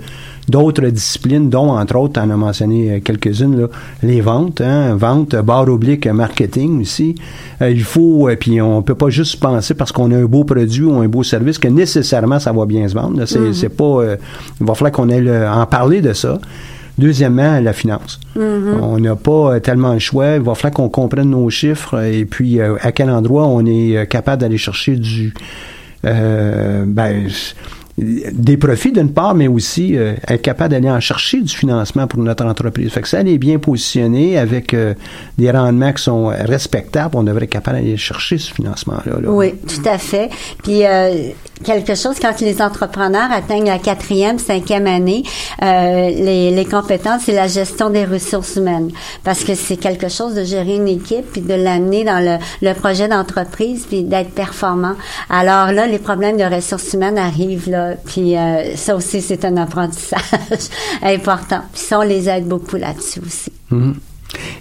d'autres 0.48 0.86
disciplines, 0.88 1.48
dont 1.50 1.70
entre 1.70 1.96
autres, 1.96 2.20
on 2.24 2.30
a 2.30 2.36
mentionné 2.36 2.90
euh, 2.92 3.00
quelques-unes, 3.00 3.60
là, 3.60 3.66
les 4.02 4.20
ventes, 4.20 4.60
hein, 4.60 4.94
vente, 4.96 5.34
barre 5.36 5.68
oblique, 5.68 6.06
marketing 6.06 6.82
aussi. 6.82 7.14
Euh, 7.62 7.70
il 7.70 7.82
faut, 7.82 8.28
euh, 8.28 8.36
puis 8.36 8.60
on 8.60 8.82
peut 8.82 8.94
pas 8.94 9.08
juste 9.10 9.40
penser 9.40 9.74
parce 9.74 9.90
qu'on 9.92 10.10
a 10.12 10.16
un 10.16 10.24
beau 10.24 10.44
produit 10.44 10.84
ou 10.84 10.96
un 10.98 11.08
beau 11.08 11.22
service 11.22 11.58
que 11.58 11.68
nécessairement 11.68 12.38
ça 12.38 12.52
va 12.52 12.66
bien 12.66 12.86
se 12.88 12.94
vendre. 12.94 13.24
C'est, 13.26 13.52
c'est 13.54 13.68
pas, 13.70 14.02
il 14.60 14.66
va 14.66 14.74
falloir 14.74 14.92
qu'on 14.92 15.08
ait 15.08 15.20
le- 15.20 15.46
en 15.48 15.64
parler 15.66 16.00
de 16.00 16.12
ça. 16.12 16.38
Deuxièmement, 16.96 17.58
la 17.60 17.72
finance. 17.72 18.20
On 18.36 18.98
n'a 19.00 19.16
pas 19.16 19.58
tellement 19.60 19.94
le 19.94 19.98
choix. 19.98 20.36
Il 20.36 20.42
va 20.42 20.54
falloir 20.54 20.74
qu'on 20.74 20.88
comprenne 20.88 21.30
nos 21.30 21.50
chiffres 21.50 22.00
et 22.04 22.24
puis 22.24 22.60
à 22.60 22.92
quel 22.92 23.10
endroit 23.10 23.46
on 23.48 23.66
est 23.66 24.06
capable 24.08 24.42
d'aller 24.42 24.58
chercher 24.58 24.94
du 24.96 25.34
euh, 26.04 26.84
ben, 26.86 27.26
des 27.96 28.56
profits 28.56 28.90
d'une 28.90 29.12
part, 29.12 29.34
mais 29.34 29.46
aussi 29.46 29.96
euh, 29.96 30.14
être 30.26 30.42
capable 30.42 30.70
d'aller 30.72 30.90
en 30.90 31.00
chercher 31.00 31.40
du 31.40 31.54
financement 31.54 32.06
pour 32.06 32.20
notre 32.20 32.44
entreprise. 32.44 32.90
Fait 32.90 33.02
que 33.02 33.08
ça, 33.08 33.20
elle 33.20 33.28
est 33.28 33.38
bien 33.38 33.58
positionnée 33.58 34.36
avec 34.36 34.74
euh, 34.74 34.94
des 35.38 35.50
rendements 35.50 35.92
qui 35.92 36.02
sont 36.02 36.26
respectables. 36.26 37.16
On 37.16 37.22
devrait 37.22 37.44
être 37.44 37.50
capable 37.50 37.78
d'aller 37.78 37.96
chercher 37.96 38.38
ce 38.38 38.52
financement-là. 38.52 39.20
là. 39.20 39.30
Oui, 39.30 39.54
tout 39.66 39.88
à 39.88 39.98
fait. 39.98 40.28
Puis 40.62 40.84
euh, 40.84 41.28
quelque 41.62 41.94
chose 41.94 42.16
quand 42.20 42.40
les 42.40 42.60
entrepreneurs 42.60 43.30
atteignent 43.30 43.66
la 43.66 43.78
quatrième, 43.78 44.38
cinquième 44.38 44.86
année, 44.86 45.22
euh, 45.62 46.10
les, 46.10 46.50
les 46.50 46.64
compétences, 46.64 47.22
c'est 47.26 47.32
la 47.34 47.46
gestion 47.46 47.90
des 47.90 48.04
ressources 48.04 48.56
humaines, 48.56 48.90
parce 49.22 49.44
que 49.44 49.54
c'est 49.54 49.76
quelque 49.76 50.08
chose 50.08 50.34
de 50.34 50.44
gérer 50.44 50.76
une 50.76 50.88
équipe 50.88 51.26
puis 51.32 51.42
de 51.42 51.54
l'amener 51.54 52.04
dans 52.04 52.18
le, 52.18 52.38
le 52.66 52.74
projet 52.74 53.08
d'entreprise 53.08 53.86
puis 53.86 54.02
d'être 54.02 54.30
performant. 54.30 54.94
Alors 55.30 55.72
là, 55.72 55.86
les 55.86 55.98
problèmes 55.98 56.36
de 56.36 56.44
ressources 56.44 56.92
humaines 56.92 57.18
arrivent 57.18 57.70
là, 57.70 57.83
puis 58.04 58.36
euh, 58.36 58.76
ça 58.76 58.96
aussi 58.96 59.20
c'est 59.20 59.44
un 59.44 59.56
apprentissage 59.56 60.68
important. 61.02 61.62
Puis 61.72 61.82
ça, 61.82 62.00
on 62.00 62.02
les 62.02 62.28
aide 62.28 62.46
beaucoup 62.46 62.76
là-dessus 62.76 63.20
aussi. 63.20 63.52
Mhm. 63.70 63.94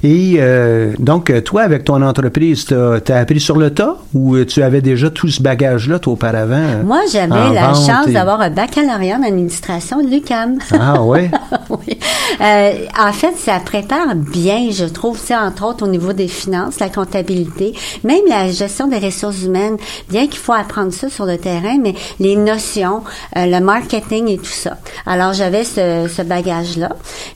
Et 0.04 0.36
euh, 0.40 0.94
donc, 1.00 1.30
euh, 1.30 1.42
toi, 1.42 1.62
avec 1.64 1.84
ton 1.86 2.02
entreprise, 2.02 2.66
tu 2.66 2.74
as, 2.76 3.18
appris 3.18 3.40
sur 3.40 3.58
le 3.58 3.70
tas 3.74 3.98
ou 4.14 4.36
euh, 4.36 4.46
tu 4.46 4.62
avais 4.64 4.82
déjà 4.82 5.10
tout 5.10 5.28
ce 5.30 5.42
bagage-là, 5.42 6.00
auparavant? 6.06 6.56
euh, 6.56 6.84
Moi, 6.84 7.00
j'avais 7.12 7.54
la 7.54 7.74
chance 7.74 8.08
et- 8.08 8.12
d'avoir 8.14 8.42
un 8.42 8.50
baccalauréat 8.50 9.18
en 9.18 9.24
administration 9.24 10.02
de 10.04 10.10
l'UQAM. 10.10 10.58
Ah, 10.80 11.02
ouais? 11.02 11.30
oui. 11.70 11.98
Euh, 12.42 12.72
en 13.00 13.14
fait, 13.14 13.34
ça 13.38 13.60
prépare 13.64 14.16
bien, 14.16 14.70
je 14.72 14.86
trouve, 14.86 15.18
ça, 15.18 15.42
entre 15.44 15.66
autres 15.66 15.86
au 15.86 15.90
niveau 15.90 16.14
des 16.14 16.28
finances, 16.28 16.80
la 16.80 16.90
comptabilité, 16.90 17.74
même 18.04 18.22
la 18.28 18.50
gestion 18.52 18.88
des 18.88 19.00
ressources 19.00 19.44
humaines, 19.44 19.78
bien 20.10 20.28
qu'il 20.28 20.40
faut 20.40 20.54
apprendre 20.54 20.92
ça 20.92 21.10
sur 21.10 21.26
le 21.26 21.38
terrain, 21.38 21.78
mais 21.82 21.94
les 22.20 22.36
notions, 22.36 23.04
euh, 23.38 23.46
le 23.46 23.60
marketing 23.60 24.28
et 24.30 24.38
tout 24.38 24.46
ça. 24.46 24.78
Alors, 25.06 25.34
j'avais 25.34 25.64
ce, 25.64 26.08
ce 26.14 26.22
bagage-là. 26.22 26.90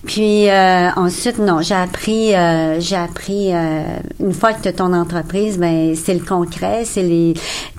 Puis 0.06 0.50
euh, 0.50 0.90
ensuite, 0.96 1.40
non, 1.40 1.62
j'ai 1.62 1.76
appris, 1.76 2.27
euh, 2.36 2.80
j'ai 2.80 2.96
appris 2.96 3.54
euh, 3.54 3.82
une 4.20 4.34
fois 4.34 4.54
que 4.54 4.62
tu 4.62 4.68
as 4.68 4.74
ton 4.74 4.94
entreprise, 4.94 5.58
ben 5.58 5.96
c'est 5.96 6.14
le 6.14 6.24
concret, 6.24 6.84
c'est 6.86 7.04
les 7.04 7.34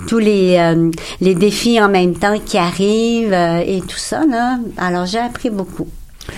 tous 0.07 0.19
les 0.19 0.57
euh, 0.59 0.91
les 1.21 1.35
défis 1.35 1.81
en 1.81 1.89
même 1.89 2.15
temps 2.15 2.39
qui 2.45 2.59
arrivent 2.59 3.33
et 3.35 3.81
tout 3.81 3.99
ça 3.99 4.25
là. 4.27 4.59
Alors, 4.77 5.07
j'ai 5.07 5.19
appris 5.19 5.51
beaucoup. 5.51 5.87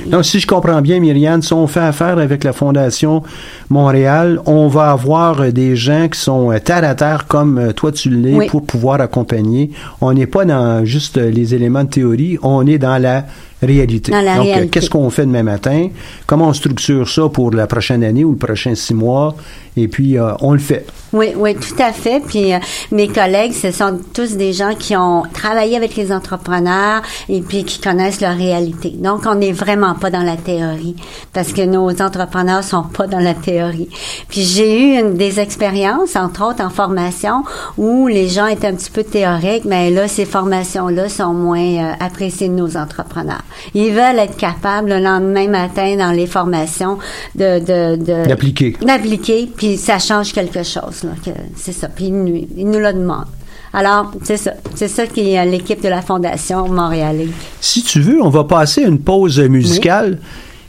Donc, 0.06 0.24
si 0.24 0.38
je 0.38 0.46
comprends 0.46 0.80
bien, 0.80 1.00
Myriane, 1.00 1.42
si 1.42 1.52
on 1.52 1.66
fait 1.66 1.80
affaire 1.80 2.18
avec 2.18 2.44
la 2.44 2.52
Fondation 2.52 3.24
Montréal, 3.70 4.40
on 4.46 4.68
va 4.68 4.92
avoir 4.92 5.52
des 5.52 5.74
gens 5.74 6.06
qui 6.08 6.20
sont 6.20 6.56
terre 6.64 6.84
à 6.84 6.94
terre 6.94 7.26
comme 7.26 7.72
toi 7.74 7.90
tu 7.90 8.08
l'es 8.08 8.34
Oui. 8.34 8.46
pour 8.46 8.64
pouvoir 8.64 9.00
accompagner. 9.00 9.72
On 10.00 10.12
n'est 10.12 10.28
pas 10.28 10.44
dans 10.44 10.84
juste 10.84 11.16
les 11.16 11.54
éléments 11.54 11.82
de 11.82 11.90
théorie, 11.90 12.38
on 12.42 12.66
est 12.68 12.78
dans 12.78 13.02
la 13.02 13.24
réalité. 13.62 14.12
Dans 14.12 14.20
la 14.20 14.36
Donc, 14.36 14.46
euh, 14.46 14.50
réalité. 14.50 14.70
qu'est-ce 14.70 14.90
qu'on 14.90 15.10
fait 15.10 15.26
demain 15.26 15.42
matin? 15.42 15.88
Comment 16.26 16.48
on 16.48 16.52
structure 16.52 17.08
ça 17.08 17.28
pour 17.28 17.50
la 17.50 17.66
prochaine 17.66 18.02
année 18.04 18.24
ou 18.24 18.32
le 18.32 18.36
prochain 18.38 18.74
six 18.74 18.94
mois? 18.94 19.34
Et 19.76 19.86
puis, 19.88 20.18
euh, 20.18 20.32
on 20.40 20.52
le 20.52 20.58
fait. 20.58 20.84
Oui, 21.12 21.28
oui, 21.36 21.54
tout 21.54 21.80
à 21.80 21.92
fait. 21.92 22.20
Puis 22.26 22.52
euh, 22.52 22.58
mes 22.90 23.08
collègues, 23.08 23.52
ce 23.52 23.70
sont 23.70 23.98
tous 24.12 24.36
des 24.36 24.52
gens 24.52 24.74
qui 24.74 24.96
ont 24.96 25.22
travaillé 25.32 25.76
avec 25.76 25.96
les 25.96 26.12
entrepreneurs 26.12 27.02
et 27.28 27.40
puis 27.40 27.64
qui 27.64 27.80
connaissent 27.80 28.20
leur 28.20 28.36
réalité. 28.36 28.90
Donc, 28.90 29.22
on 29.26 29.36
n'est 29.36 29.52
vraiment 29.52 29.94
pas 29.94 30.10
dans 30.10 30.22
la 30.22 30.36
théorie 30.36 30.96
parce 31.32 31.52
que 31.52 31.62
nos 31.62 31.90
entrepreneurs 32.02 32.64
sont 32.64 32.82
pas 32.82 33.06
dans 33.06 33.18
la 33.20 33.34
théorie. 33.34 33.88
Puis 34.28 34.42
j'ai 34.42 34.80
eu 34.80 35.00
une, 35.00 35.14
des 35.14 35.40
expériences, 35.40 36.16
entre 36.16 36.48
autres 36.48 36.62
en 36.64 36.70
formation, 36.70 37.44
où 37.78 38.06
les 38.08 38.28
gens 38.28 38.46
étaient 38.46 38.68
un 38.68 38.74
petit 38.74 38.90
peu 38.90 39.04
théoriques, 39.04 39.64
mais 39.64 39.90
là, 39.90 40.08
ces 40.08 40.24
formations-là 40.24 41.08
sont 41.08 41.32
moins 41.32 41.60
euh, 41.60 41.92
appréciées 42.00 42.48
de 42.48 42.54
nos 42.54 42.76
entrepreneurs. 42.76 43.42
Ils 43.74 43.90
veulent 43.92 44.18
être 44.18 44.36
capables 44.36 44.90
le 44.90 44.98
lendemain 45.00 45.48
matin 45.48 45.96
dans 45.96 46.12
les 46.12 46.26
formations 46.26 46.98
de 47.34 47.60
de 47.60 48.26
D'appliquer. 48.26 48.76
d'appliquer, 48.80 49.50
puis 49.56 49.76
ça 49.76 49.98
change 49.98 50.32
quelque 50.32 50.62
chose. 50.62 51.04
Là, 51.04 51.10
que 51.24 51.30
c'est 51.56 51.72
ça. 51.72 51.88
Puis 51.88 52.06
ils 52.06 52.14
nous, 52.14 52.46
ils 52.56 52.66
nous 52.66 52.78
le 52.78 52.92
demandent. 52.92 53.26
Alors, 53.72 54.10
c'est 54.24 54.36
ça. 54.36 54.52
C'est 54.74 54.88
ça 54.88 55.06
qui 55.06 55.32
est 55.32 55.44
l'équipe 55.46 55.80
de 55.82 55.88
la 55.88 56.02
Fondation 56.02 56.68
Montréalais. 56.68 57.28
Si 57.60 57.82
tu 57.82 58.00
veux, 58.00 58.20
on 58.20 58.28
va 58.28 58.44
passer 58.44 58.84
à 58.84 58.88
une 58.88 58.98
pause 59.00 59.38
musicale 59.38 60.18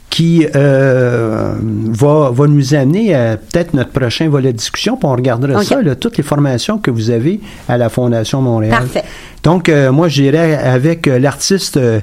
qui 0.08 0.46
euh, 0.54 1.54
va, 1.90 2.30
va 2.30 2.46
nous 2.46 2.74
amener 2.74 3.14
à 3.14 3.38
peut-être 3.38 3.72
notre 3.72 3.90
prochain 3.90 4.28
volet 4.28 4.52
de 4.52 4.58
discussion, 4.58 4.96
puis 4.98 5.06
on 5.06 5.12
regardera 5.12 5.64
ça, 5.64 5.80
là, 5.80 5.96
toutes 5.96 6.18
les 6.18 6.22
formations 6.22 6.76
que 6.76 6.90
vous 6.90 7.08
avez 7.10 7.40
à 7.66 7.78
la 7.78 7.88
Fondation 7.88 8.42
Montréal. 8.42 8.72
Parfait. 8.72 9.04
Donc, 9.42 9.70
euh, 9.70 9.90
moi, 9.90 10.08
j'irai 10.08 10.54
avec 10.54 11.08
euh, 11.08 11.18
l'artiste 11.18 11.78
euh, 11.78 12.00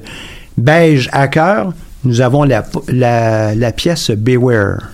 Beige 0.60 1.08
Hacker. 1.12 1.72
Nous 2.04 2.20
avons 2.20 2.44
la, 2.44 2.64
la, 2.88 3.54
la 3.54 3.72
pièce 3.72 4.10
Beware. 4.10 4.88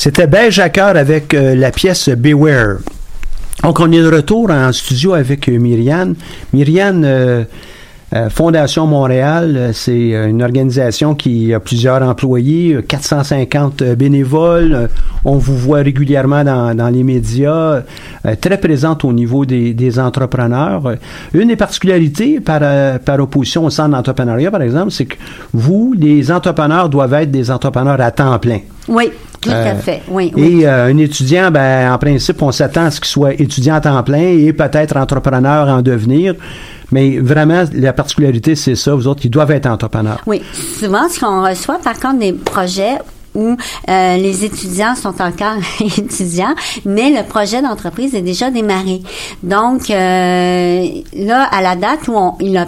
C'était 0.00 0.26
Beige 0.26 0.58
à 0.60 0.70
cœur 0.70 0.96
avec 0.96 1.34
euh, 1.34 1.54
la 1.54 1.70
pièce 1.70 2.08
Beware. 2.08 2.78
Donc, 3.62 3.80
on 3.80 3.92
est 3.92 4.00
de 4.00 4.10
retour 4.10 4.50
en 4.50 4.72
studio 4.72 5.12
avec 5.12 5.46
euh, 5.46 5.58
Myriane. 5.58 6.14
Myriane, 6.54 7.46
euh, 8.12 8.28
Fondation 8.28 8.86
Montréal, 8.86 9.70
c'est 9.72 10.10
une 10.10 10.42
organisation 10.42 11.14
qui 11.14 11.54
a 11.54 11.60
plusieurs 11.60 12.02
employés, 12.02 12.74
euh, 12.74 12.82
450 12.82 13.82
euh, 13.82 13.94
bénévoles. 13.94 14.88
On 15.24 15.36
vous 15.36 15.56
voit 15.56 15.78
régulièrement 15.78 16.42
dans, 16.42 16.92
les 16.92 17.04
médias, 17.04 17.82
très 18.40 18.58
présente 18.58 19.04
au 19.04 19.12
niveau 19.12 19.44
des, 19.44 19.98
entrepreneurs. 19.98 20.94
Une 21.34 21.48
des 21.48 21.56
particularités 21.56 22.40
par, 22.40 22.60
par 23.00 23.20
opposition 23.20 23.66
au 23.66 23.70
centre 23.70 23.90
d'entrepreneuriat, 23.90 24.50
par 24.50 24.62
exemple, 24.62 24.90
c'est 24.90 25.04
que 25.04 25.16
vous, 25.52 25.94
les 25.96 26.32
entrepreneurs, 26.32 26.88
doivent 26.88 27.12
être 27.14 27.30
des 27.30 27.50
entrepreneurs 27.50 28.00
à 28.00 28.10
temps 28.10 28.38
plein. 28.38 28.60
Oui, 28.88 29.10
tout 29.40 29.50
Euh, 29.50 29.72
à 29.72 29.74
fait. 29.76 30.02
Oui, 30.08 30.32
oui. 30.36 30.60
Et 30.62 30.66
euh, 30.66 30.86
un 30.86 30.96
étudiant, 30.98 31.50
ben, 31.50 31.92
en 31.92 31.98
principe, 31.98 32.42
on 32.42 32.52
s'attend 32.52 32.84
à 32.86 32.90
ce 32.90 33.00
qu'il 33.00 33.08
soit 33.08 33.34
étudiant 33.34 33.74
à 33.76 33.80
temps 33.80 34.02
plein 34.02 34.18
et 34.22 34.52
peut-être 34.52 34.96
entrepreneur 34.96 35.68
en 35.68 35.82
devenir. 35.82 36.34
Mais 36.92 37.18
vraiment, 37.18 37.64
la 37.72 37.92
particularité, 37.92 38.56
c'est 38.56 38.74
ça. 38.74 38.94
Vous 38.94 39.06
autres, 39.06 39.20
ils 39.24 39.30
doivent 39.30 39.52
être 39.52 39.66
entrepreneurs. 39.66 40.20
Oui, 40.26 40.42
souvent, 40.78 41.08
ce 41.08 41.20
qu'on 41.20 41.48
reçoit, 41.48 41.78
par 41.78 41.98
contre, 41.98 42.18
des 42.18 42.32
projets 42.32 42.98
où 43.34 43.56
euh, 43.88 44.16
les 44.16 44.44
étudiants 44.44 44.94
sont 44.94 45.20
encore 45.20 45.56
étudiants, 45.80 46.54
mais 46.84 47.10
le 47.10 47.26
projet 47.26 47.62
d'entreprise 47.62 48.14
est 48.14 48.22
déjà 48.22 48.50
démarré. 48.50 49.02
Donc, 49.42 49.90
euh, 49.90 50.86
là, 51.14 51.44
à 51.44 51.62
la 51.62 51.76
date 51.76 52.08
où 52.08 52.14
on, 52.16 52.36
ils 52.40 52.58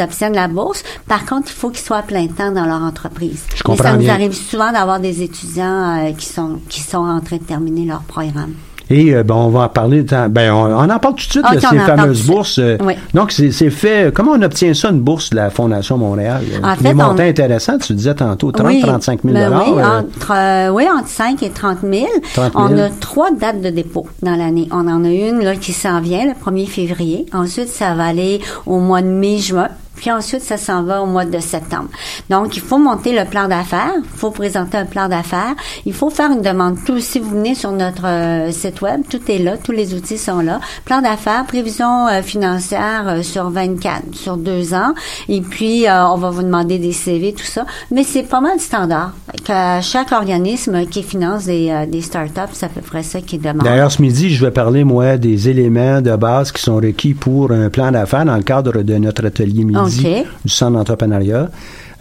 obtiennent 0.00 0.34
la 0.34 0.48
bourse, 0.48 0.82
par 1.08 1.24
contre, 1.24 1.48
il 1.48 1.54
faut 1.54 1.70
qu'ils 1.70 1.84
soient 1.84 1.98
à 1.98 2.02
plein 2.02 2.26
temps 2.26 2.52
dans 2.52 2.66
leur 2.66 2.82
entreprise. 2.82 3.44
Je 3.54 3.62
comprends 3.62 3.84
Et 3.84 3.86
ça 3.88 3.96
nous 3.96 4.10
arrive 4.10 4.32
souvent 4.32 4.72
d'avoir 4.72 5.00
des 5.00 5.22
étudiants 5.22 6.06
euh, 6.06 6.12
qui 6.12 6.26
sont 6.26 6.58
qui 6.68 6.80
sont 6.80 6.98
en 6.98 7.20
train 7.20 7.36
de 7.36 7.42
terminer 7.42 7.84
leur 7.84 8.02
programme. 8.02 8.54
Et 8.88 9.14
euh, 9.14 9.22
ben, 9.24 9.34
on 9.34 9.48
va 9.48 9.60
en 9.62 9.68
parler. 9.68 10.02
Ben, 10.30 10.52
on, 10.52 10.64
on 10.66 10.88
en 10.90 10.98
parle 10.98 11.14
tout 11.14 11.26
de 11.26 11.30
suite 11.30 11.44
Ok, 11.44 11.60
de 11.60 11.66
on 11.66 11.70
ces 11.70 11.78
fameuses 11.78 12.22
de 12.22 12.26
bourses. 12.32 12.58
euh, 12.58 12.76
Oui. 12.84 12.94
Donc, 13.14 13.32
c'est 13.32 13.50
fait. 13.70 14.12
Comment 14.14 14.32
on 14.32 14.42
obtient 14.42 14.72
ça, 14.74 14.90
une 14.90 15.00
bourse 15.00 15.30
de 15.30 15.36
la 15.36 15.50
Fondation 15.50 15.98
Montréal? 15.98 16.42
En 16.62 16.70
Les 16.70 16.76
fait, 16.76 16.94
montants 16.94 17.16
on- 17.18 17.28
intéressants, 17.28 17.78
tu 17.78 17.94
disais 17.94 18.14
tantôt, 18.14 18.52
30, 18.52 18.66
Oui, 18.68 18.80
35 18.80 19.20
000 19.24 19.34
ben 19.34 19.50
oui, 19.50 19.72
euh, 19.80 19.98
entre, 20.00 20.32
euh, 20.32 20.68
oui, 20.70 20.84
entre 20.88 21.08
5 21.08 21.42
et 21.42 21.50
30 21.50 21.78
000. 21.82 22.06
30 22.34 22.52
000. 22.52 22.64
On 22.68 22.78
a 22.78 22.88
trois 23.00 23.30
dates 23.32 23.60
de 23.60 23.70
dépôt 23.70 24.06
dans 24.22 24.36
l'année. 24.36 24.68
On 24.70 24.86
en 24.88 25.04
a 25.04 25.08
une 25.10 25.42
là, 25.42 25.56
qui 25.56 25.72
s'en 25.72 26.00
vient 26.00 26.24
le 26.24 26.32
1er 26.34 26.66
février. 26.66 27.26
Ensuite, 27.32 27.68
ça 27.68 27.94
va 27.94 28.04
aller 28.04 28.40
au 28.66 28.78
mois 28.78 29.02
de 29.02 29.08
mai-juin. 29.08 29.68
Puis 29.96 30.10
ensuite, 30.10 30.42
ça 30.42 30.56
s'en 30.56 30.82
va 30.82 31.02
au 31.02 31.06
mois 31.06 31.24
de 31.24 31.38
septembre. 31.40 31.88
Donc, 32.30 32.56
il 32.56 32.62
faut 32.62 32.78
monter 32.78 33.18
le 33.18 33.24
plan 33.24 33.48
d'affaires. 33.48 33.94
Il 33.96 34.18
faut 34.18 34.30
présenter 34.30 34.76
un 34.76 34.84
plan 34.84 35.08
d'affaires. 35.08 35.54
Il 35.86 35.94
faut 35.94 36.10
faire 36.10 36.30
une 36.30 36.42
demande. 36.42 36.76
Tout, 36.84 37.00
si 37.00 37.18
vous 37.18 37.30
venez 37.30 37.54
sur 37.54 37.72
notre 37.72 38.06
euh, 38.06 38.50
site 38.50 38.82
web, 38.82 39.02
tout 39.08 39.20
est 39.28 39.38
là. 39.38 39.56
Tous 39.56 39.72
les 39.72 39.94
outils 39.94 40.18
sont 40.18 40.40
là. 40.40 40.60
Plan 40.84 41.00
d'affaires, 41.00 41.44
prévision 41.46 42.06
euh, 42.08 42.22
financière 42.22 43.04
euh, 43.08 43.22
sur 43.22 43.50
24, 43.50 44.14
sur 44.14 44.36
deux 44.36 44.74
ans. 44.74 44.92
Et 45.28 45.40
puis, 45.40 45.86
on 45.88 46.16
va 46.16 46.30
vous 46.30 46.42
demander 46.42 46.78
des 46.78 46.92
CV, 46.92 47.32
tout 47.32 47.44
ça. 47.44 47.64
Mais 47.90 48.02
c'est 48.02 48.22
pas 48.22 48.40
mal 48.40 48.60
standard. 48.60 49.12
Que 49.44 49.80
chaque 49.80 50.12
organisme 50.12 50.86
qui 50.86 51.02
finance 51.02 51.46
des, 51.46 52.00
startups, 52.02 52.52
c'est 52.52 52.66
à 52.66 52.68
peu 52.68 52.80
près 52.80 53.02
ça 53.02 53.20
qui 53.20 53.38
demande. 53.38 53.64
D'ailleurs, 53.64 53.90
ce 53.90 54.02
midi, 54.02 54.30
je 54.30 54.44
vais 54.44 54.50
parler, 54.50 54.84
moi, 54.84 55.16
des 55.16 55.48
éléments 55.48 56.00
de 56.00 56.14
base 56.16 56.52
qui 56.52 56.62
sont 56.62 56.76
requis 56.76 57.14
pour 57.14 57.50
un 57.52 57.70
plan 57.70 57.90
d'affaires 57.90 58.24
dans 58.24 58.36
le 58.36 58.42
cadre 58.42 58.82
de 58.82 58.94
notre 58.94 59.26
atelier 59.26 59.64
midi 59.64 59.85
du 59.88 60.50
centre 60.50 60.72
d'entrepreneuriat. 60.72 61.50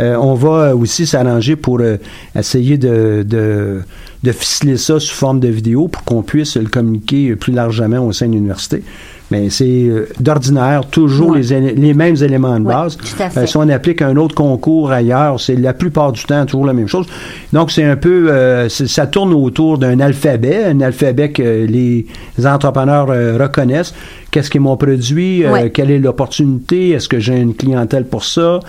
Euh, 0.02 0.16
on 0.18 0.34
va 0.34 0.76
aussi 0.76 1.08
s'arranger 1.08 1.56
pour 1.56 1.80
euh, 1.80 1.98
essayer 2.38 2.78
de, 2.78 3.24
de, 3.26 3.82
de, 4.24 4.32
ficeler 4.34 4.76
ça 4.76 5.00
sous 5.00 5.14
forme 5.14 5.40
de 5.40 5.48
vidéo 5.48 5.88
pour 5.88 6.04
qu'on 6.04 6.22
puisse 6.22 6.58
le 6.58 6.68
communiquer 6.68 7.36
plus 7.38 7.54
largement 7.54 8.00
au 8.00 8.12
sein 8.12 8.28
de 8.28 8.34
l'université. 8.34 8.84
Mais 9.32 9.50
c'est 9.50 9.66
euh, 9.66 10.08
d'ordinaire 10.20 10.86
toujours 10.86 11.36
les, 11.36 11.60
les, 11.74 11.94
mêmes 11.96 12.16
éléments 12.22 12.60
de 12.60 12.66
base. 12.66 12.98
Euh, 13.20 13.46
si 13.48 13.58
on 13.58 13.68
applique 13.70 14.04
un 14.04 14.18
autre 14.18 14.36
concours 14.36 14.92
ailleurs, 14.92 15.40
c'est 15.40 15.56
la 15.56 15.74
plupart 15.74 16.12
du 16.12 16.24
temps 16.24 16.46
toujours 16.46 16.68
la 16.68 16.74
même 16.74 16.88
chose. 16.88 17.08
Donc 17.52 17.72
c'est 17.72 17.84
un 17.84 17.96
peu, 17.96 18.30
euh, 18.30 18.70
ça 18.70 19.08
tourne 19.08 19.34
autour 19.34 19.80
d'un 19.80 20.00
alphabet, 20.00 20.66
un 20.66 20.80
alphabet 20.82 21.32
que 21.32 21.66
les 21.66 22.06
entrepreneurs 22.46 23.08
reconnaissent. 23.08 23.96
Qu'est-ce 24.36 24.50
qui 24.50 24.58
est 24.58 24.60
mon 24.60 24.76
produit 24.76 25.46
Quelle 25.74 25.92
est 25.92 25.98
l'opportunité 25.98 26.90
Est-ce 26.90 27.08
que 27.08 27.20
j'ai 27.20 27.38
une 27.38 27.56
clientèle 27.56 28.04
pour 28.04 28.26
ça 28.26 28.60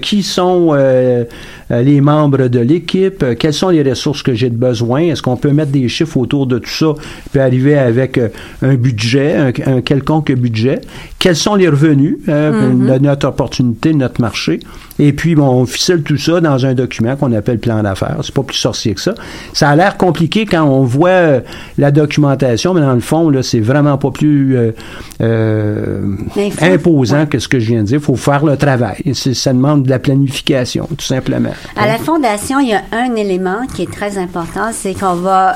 Qui 0.00 0.24
sont 0.24 0.76
les 1.70 2.00
membres 2.00 2.48
de 2.48 2.58
l'équipe 2.58 3.24
Quelles 3.38 3.54
sont 3.54 3.68
les 3.68 3.84
ressources 3.88 4.24
que 4.24 4.34
j'ai 4.34 4.50
de 4.50 4.56
besoin 4.56 5.02
Est-ce 5.02 5.22
qu'on 5.22 5.36
peut 5.36 5.52
mettre 5.52 5.70
des 5.70 5.88
chiffres 5.88 6.16
autour 6.16 6.48
de 6.48 6.58
tout 6.58 6.68
ça 6.68 6.94
Puis 7.30 7.40
arriver 7.40 7.78
avec 7.78 8.18
un 8.62 8.74
budget, 8.74 9.36
un, 9.36 9.52
un 9.76 9.80
quelconque 9.80 10.32
budget, 10.32 10.80
quels 11.22 11.36
sont 11.36 11.54
les 11.54 11.68
revenus 11.68 12.16
euh, 12.28 12.72
mm-hmm. 12.72 12.94
de 12.94 12.98
notre 12.98 13.28
opportunité, 13.28 13.94
notre 13.94 14.20
marché, 14.20 14.58
et 14.98 15.12
puis 15.12 15.36
bon, 15.36 15.46
on 15.46 15.66
ficelle 15.66 16.02
tout 16.02 16.16
ça 16.18 16.40
dans 16.40 16.66
un 16.66 16.74
document 16.74 17.14
qu'on 17.14 17.32
appelle 17.32 17.60
plan 17.60 17.80
d'affaires. 17.82 18.18
C'est 18.22 18.34
pas 18.34 18.42
plus 18.42 18.56
sorcier 18.56 18.94
que 18.94 19.00
ça. 19.00 19.14
Ça 19.52 19.70
a 19.70 19.76
l'air 19.76 19.96
compliqué 19.96 20.46
quand 20.46 20.64
on 20.64 20.82
voit 20.82 21.08
euh, 21.08 21.40
la 21.78 21.92
documentation, 21.92 22.74
mais 22.74 22.80
dans 22.80 22.94
le 22.94 23.00
fond, 23.00 23.30
là, 23.30 23.44
c'est 23.44 23.60
vraiment 23.60 23.98
pas 23.98 24.10
plus 24.10 24.56
euh, 25.20 26.16
imposant 26.60 27.26
que 27.26 27.38
ce 27.38 27.46
que 27.46 27.60
je 27.60 27.68
viens 27.68 27.82
de 27.82 27.86
dire. 27.86 27.98
Il 27.98 28.04
faut 28.04 28.16
faire 28.16 28.44
le 28.44 28.56
travail. 28.56 29.14
Ça 29.14 29.52
demande 29.52 29.84
de 29.84 29.90
la 29.90 30.00
planification, 30.00 30.88
tout 30.88 31.06
simplement. 31.06 31.52
À 31.76 31.86
la 31.86 31.98
fondation, 31.98 32.58
il 32.58 32.70
y 32.70 32.74
a 32.74 32.82
un 32.90 33.14
élément 33.14 33.66
qui 33.72 33.82
est 33.82 33.92
très 33.92 34.18
important, 34.18 34.70
c'est 34.72 34.94
qu'on 34.94 35.14
va 35.14 35.54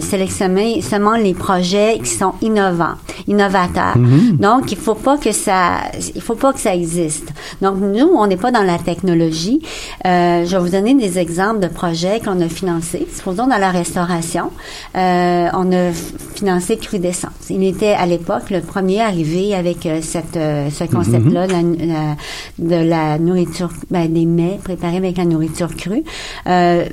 sélectionner 0.00 0.80
seulement 0.80 1.16
les 1.16 1.34
projets 1.34 1.98
qui 1.98 2.10
sont 2.10 2.34
innovants, 2.40 2.94
innovateurs 3.26 3.96
Mhm. 3.96 4.36
Donc, 4.38 4.72
il 4.72 4.78
faut 4.78 4.91
pas 4.94 5.18
que 5.18 5.32
ça, 5.32 5.78
il 6.14 6.20
faut 6.20 6.34
pas 6.34 6.52
que 6.52 6.60
ça 6.60 6.74
existe. 6.74 7.32
Donc, 7.60 7.76
nous, 7.78 8.06
on 8.06 8.26
n'est 8.26 8.36
pas 8.36 8.50
dans 8.50 8.62
la 8.62 8.78
technologie. 8.78 9.60
Euh, 10.06 10.44
je 10.44 10.56
vais 10.56 10.62
vous 10.62 10.70
donner 10.70 10.94
des 10.94 11.18
exemples 11.18 11.60
de 11.60 11.68
projets 11.68 12.20
qu'on 12.20 12.40
a 12.40 12.48
financés. 12.48 13.06
Supposons 13.12 13.46
dans 13.46 13.58
la 13.58 13.70
restauration, 13.70 14.50
euh, 14.96 15.48
on 15.54 15.72
a 15.72 15.92
financé 16.34 16.76
Crudescence. 16.76 17.50
Il 17.50 17.64
était 17.64 17.92
à 17.92 18.06
l'époque 18.06 18.50
le 18.50 18.60
premier 18.60 19.00
arrivé 19.00 19.54
avec 19.54 19.86
euh, 19.86 20.00
cette, 20.02 20.34
ce 20.34 20.84
concept-là 20.84 21.46
mhm. 21.46 22.16
de 22.58 22.76
la 22.76 23.18
nourriture, 23.18 23.70
ben, 23.90 24.12
des 24.12 24.26
mets 24.26 24.58
préparés 24.62 24.96
avec 24.96 25.16
la 25.16 25.24
nourriture 25.24 25.74
crue. 25.76 26.02
les, 26.46 26.88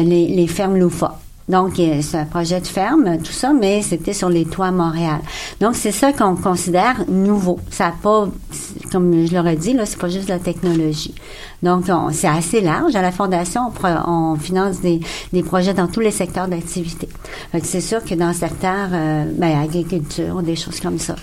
les 0.00 0.46
fermes 0.46 0.76
Loufa. 0.76 1.18
Donc, 1.50 1.72
c'est 1.76 2.16
un 2.16 2.24
projet 2.26 2.60
de 2.60 2.66
ferme, 2.66 3.18
tout 3.18 3.32
ça, 3.32 3.52
mais 3.52 3.82
c'était 3.82 4.12
sur 4.12 4.28
les 4.28 4.44
toits 4.44 4.70
Montréal. 4.70 5.18
Donc, 5.60 5.74
c'est 5.74 5.90
ça 5.90 6.12
qu'on 6.12 6.36
considère 6.36 7.04
nouveau. 7.08 7.58
Ça 7.70 7.86
n'a 7.86 7.94
pas, 8.00 8.28
comme 8.92 9.26
je 9.26 9.34
l'aurais 9.34 9.56
dit, 9.56 9.72
là, 9.72 9.84
c'est 9.84 9.98
pas 9.98 10.08
juste 10.08 10.28
la 10.28 10.38
technologie. 10.38 11.14
Donc, 11.64 11.86
c'est 12.12 12.28
assez 12.28 12.60
large. 12.60 12.94
À 12.94 13.02
la 13.02 13.10
Fondation, 13.10 13.62
on, 14.06 14.36
finance 14.36 14.80
des, 14.80 15.00
des, 15.32 15.42
projets 15.42 15.74
dans 15.74 15.88
tous 15.88 16.00
les 16.00 16.12
secteurs 16.12 16.46
d'activité. 16.46 17.08
C'est 17.64 17.80
sûr 17.80 18.04
que 18.04 18.14
dans 18.14 18.28
le 18.28 18.34
secteur, 18.34 18.88
euh, 18.92 19.24
ben, 19.34 19.60
agriculture, 19.60 20.42
des 20.42 20.56
choses 20.56 20.78
comme 20.78 20.98
ça. 20.98 21.16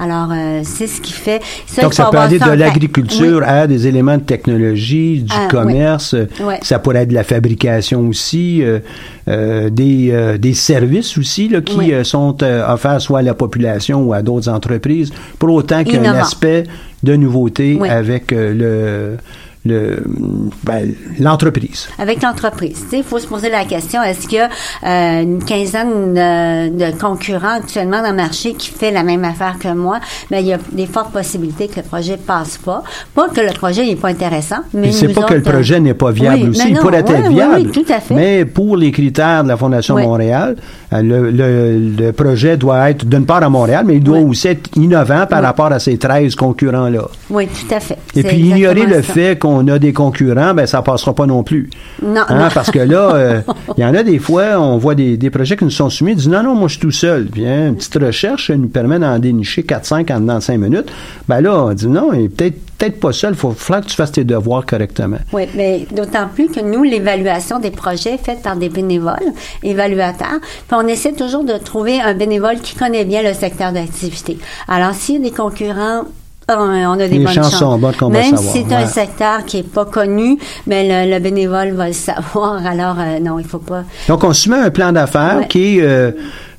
Alors, 0.00 0.28
euh, 0.32 0.60
c'est 0.62 0.86
ce 0.86 1.00
qui 1.00 1.12
fait. 1.12 1.42
Donc, 1.82 1.92
ça 1.92 2.04
peut 2.04 2.18
aller 2.18 2.38
de 2.38 2.50
l'agriculture 2.50 3.42
à 3.44 3.66
des 3.66 3.88
éléments 3.88 4.16
de 4.16 4.22
technologie, 4.22 5.22
du 5.22 5.34
ah, 5.36 5.48
commerce. 5.50 6.14
Ça 6.62 6.78
pourrait 6.78 7.02
être 7.02 7.08
de 7.08 7.14
la 7.14 7.24
fabrication 7.24 8.06
aussi, 8.06 8.62
euh, 8.62 8.78
euh 9.26 9.70
des, 9.70 10.10
euh, 10.12 10.38
des 10.38 10.54
services 10.54 11.18
aussi 11.18 11.48
là, 11.48 11.60
qui 11.62 11.92
sont 12.04 12.36
offerts 12.42 13.00
soit 13.00 13.18
à 13.18 13.22
la 13.22 13.34
population 13.34 14.04
ou 14.04 14.12
à 14.12 14.22
d'autres 14.22 14.48
entreprises, 14.48 15.12
pour 15.40 15.52
autant 15.52 15.82
qu'il 15.82 15.94
y 15.94 16.04
ait 16.04 16.06
un 16.06 16.14
aspect 16.14 16.64
de 17.02 17.16
nouveauté 17.16 17.78
avec 17.88 18.30
le 18.30 19.16
ben, 19.64 20.94
l'entreprise. 21.18 21.88
Avec 21.98 22.22
l'entreprise. 22.22 22.84
Il 22.92 23.02
faut 23.02 23.18
se 23.18 23.26
poser 23.26 23.50
la 23.50 23.64
question, 23.64 24.02
est-ce 24.02 24.26
qu'il 24.26 24.38
y 24.38 24.40
a 24.40 24.48
euh, 24.86 25.22
une 25.22 25.44
quinzaine 25.44 26.14
de, 26.14 26.98
concurrents 26.98 27.56
actuellement 27.56 28.02
dans 28.02 28.10
le 28.10 28.16
marché 28.16 28.54
qui 28.54 28.70
fait 28.70 28.90
la 28.90 29.02
même 29.02 29.24
affaire 29.24 29.56
que 29.58 29.72
moi? 29.72 30.00
Ben, 30.30 30.38
il 30.38 30.46
y 30.46 30.52
a 30.52 30.58
des 30.72 30.86
fortes 30.86 31.12
possibilités 31.12 31.68
que 31.68 31.76
le 31.76 31.82
projet 31.82 32.16
passe 32.16 32.58
pas. 32.58 32.82
Pas 33.14 33.28
que 33.28 33.40
le 33.40 33.52
projet 33.52 33.84
n'est 33.84 33.96
pas 33.96 34.08
intéressant, 34.08 34.60
mais 34.72 34.92
c'est 34.92 35.08
pas 35.08 35.22
que 35.22 35.34
le 35.34 35.42
projet 35.42 35.80
n'est 35.80 35.94
pas 35.94 36.10
viable 36.10 36.50
aussi. 36.50 36.70
il 36.70 36.78
pourrait 36.78 37.00
être 37.00 37.28
viable. 37.28 37.54
Oui, 37.56 37.70
tout 37.70 37.92
à 37.92 38.00
fait. 38.00 38.14
Mais 38.14 38.44
pour 38.44 38.76
les 38.76 38.90
critères 38.90 39.42
de 39.42 39.48
la 39.48 39.56
Fondation 39.56 39.98
Montréal, 39.98 40.56
euh, 40.92 41.02
le, 41.02 42.04
le, 42.06 42.12
projet 42.12 42.56
doit 42.56 42.90
être 42.90 43.04
d'une 43.04 43.26
part 43.26 43.42
à 43.42 43.50
Montréal, 43.50 43.84
mais 43.86 43.96
il 43.96 44.02
doit 44.02 44.20
aussi 44.20 44.48
être 44.48 44.70
innovant 44.76 45.26
par 45.26 45.42
rapport 45.42 45.70
à 45.70 45.78
ces 45.78 45.98
13 45.98 46.34
concurrents-là. 46.34 47.02
Oui, 47.28 47.46
tout 47.46 47.74
à 47.74 47.80
fait. 47.80 47.98
Et 48.16 48.22
puis 48.22 48.38
ignorer 48.38 48.86
le 48.86 49.02
fait 49.02 49.38
qu'on 49.38 49.58
on 49.58 49.68
a 49.68 49.78
des 49.78 49.92
concurrents, 49.92 50.54
ben 50.54 50.66
ça 50.66 50.82
passera 50.82 51.14
pas 51.14 51.26
non 51.26 51.42
plus. 51.42 51.68
Non. 52.02 52.22
Hein, 52.28 52.48
parce 52.54 52.70
que 52.70 52.78
là, 52.78 53.10
euh, 53.14 53.40
il 53.76 53.82
y 53.82 53.84
en 53.84 53.94
a 53.94 54.02
des 54.02 54.18
fois, 54.18 54.58
on 54.60 54.78
voit 54.78 54.94
des, 54.94 55.30
projets 55.30 55.56
qui 55.56 55.64
nous 55.64 55.70
sont 55.70 55.90
soumis, 55.90 56.12
ils 56.12 56.16
disent 56.16 56.28
non, 56.28 56.42
non, 56.42 56.54
moi 56.54 56.68
je 56.68 56.74
suis 56.74 56.80
tout 56.80 56.90
seul. 56.90 57.24
Bien, 57.24 57.68
une 57.68 57.76
petite 57.76 57.98
recherche 58.02 58.50
nous 58.50 58.68
permet 58.68 58.98
d'en 58.98 59.18
dénicher 59.18 59.62
4-5 59.62 60.12
en 60.12 60.20
dans 60.20 60.40
5 60.40 60.58
minutes. 60.58 60.90
Ben 61.28 61.40
là, 61.40 61.64
on 61.64 61.74
dit 61.74 61.88
non, 61.88 62.12
il 62.12 62.30
peut-être 62.30 62.56
peut-être 62.78 63.00
pas 63.00 63.12
seul, 63.12 63.32
il 63.32 63.36
faut 63.36 63.50
falloir 63.50 63.84
que 63.84 63.90
tu 63.90 63.96
fasses 63.96 64.12
tes 64.12 64.24
devoirs 64.24 64.64
correctement. 64.64 65.18
Oui, 65.32 65.48
mais 65.54 65.86
d'autant 65.90 66.28
plus 66.32 66.48
que 66.48 66.60
nous, 66.60 66.84
l'évaluation 66.84 67.58
des 67.58 67.72
projets 67.72 68.14
est 68.14 68.24
faite 68.24 68.42
par 68.42 68.56
des 68.56 68.68
bénévoles, 68.68 69.32
évaluateurs, 69.62 70.38
puis 70.68 70.77
on 70.78 70.86
essaie 70.86 71.12
toujours 71.12 71.44
de 71.44 71.54
trouver 71.54 72.00
un 72.00 72.14
bénévole 72.14 72.60
qui 72.60 72.76
connaît 72.76 73.04
bien 73.04 73.22
le 73.22 73.34
secteur 73.34 73.72
d'activité. 73.72 74.38
Alors, 74.68 74.94
s'il 74.94 75.16
y 75.16 75.18
a 75.18 75.30
des 75.30 75.34
concurrents 75.34 76.04
on 76.50 76.92
a 76.92 76.96
des 76.96 77.08
Les 77.08 77.24
bonnes 77.24 77.34
chances. 77.34 77.58
Sont 77.58 77.78
bonnes 77.78 77.94
Même 78.10 78.36
si 78.38 78.64
c'est 78.66 78.74
un 78.74 78.86
secteur 78.86 79.44
qui 79.44 79.58
est 79.58 79.62
pas 79.62 79.84
connu, 79.84 80.38
mais 80.66 81.06
le, 81.06 81.18
bénévole 81.18 81.72
va 81.72 81.88
le 81.88 81.92
savoir. 81.92 82.64
Alors 82.64 82.96
euh, 82.98 83.18
non, 83.20 83.38
il 83.38 83.44
faut 83.44 83.58
pas. 83.58 83.84
Donc 84.08 84.24
on 84.24 84.32
soumet 84.32 84.56
un 84.56 84.70
plan 84.70 84.92
d'affaires 84.92 85.46
qui 85.46 85.78
euh, 85.82 86.10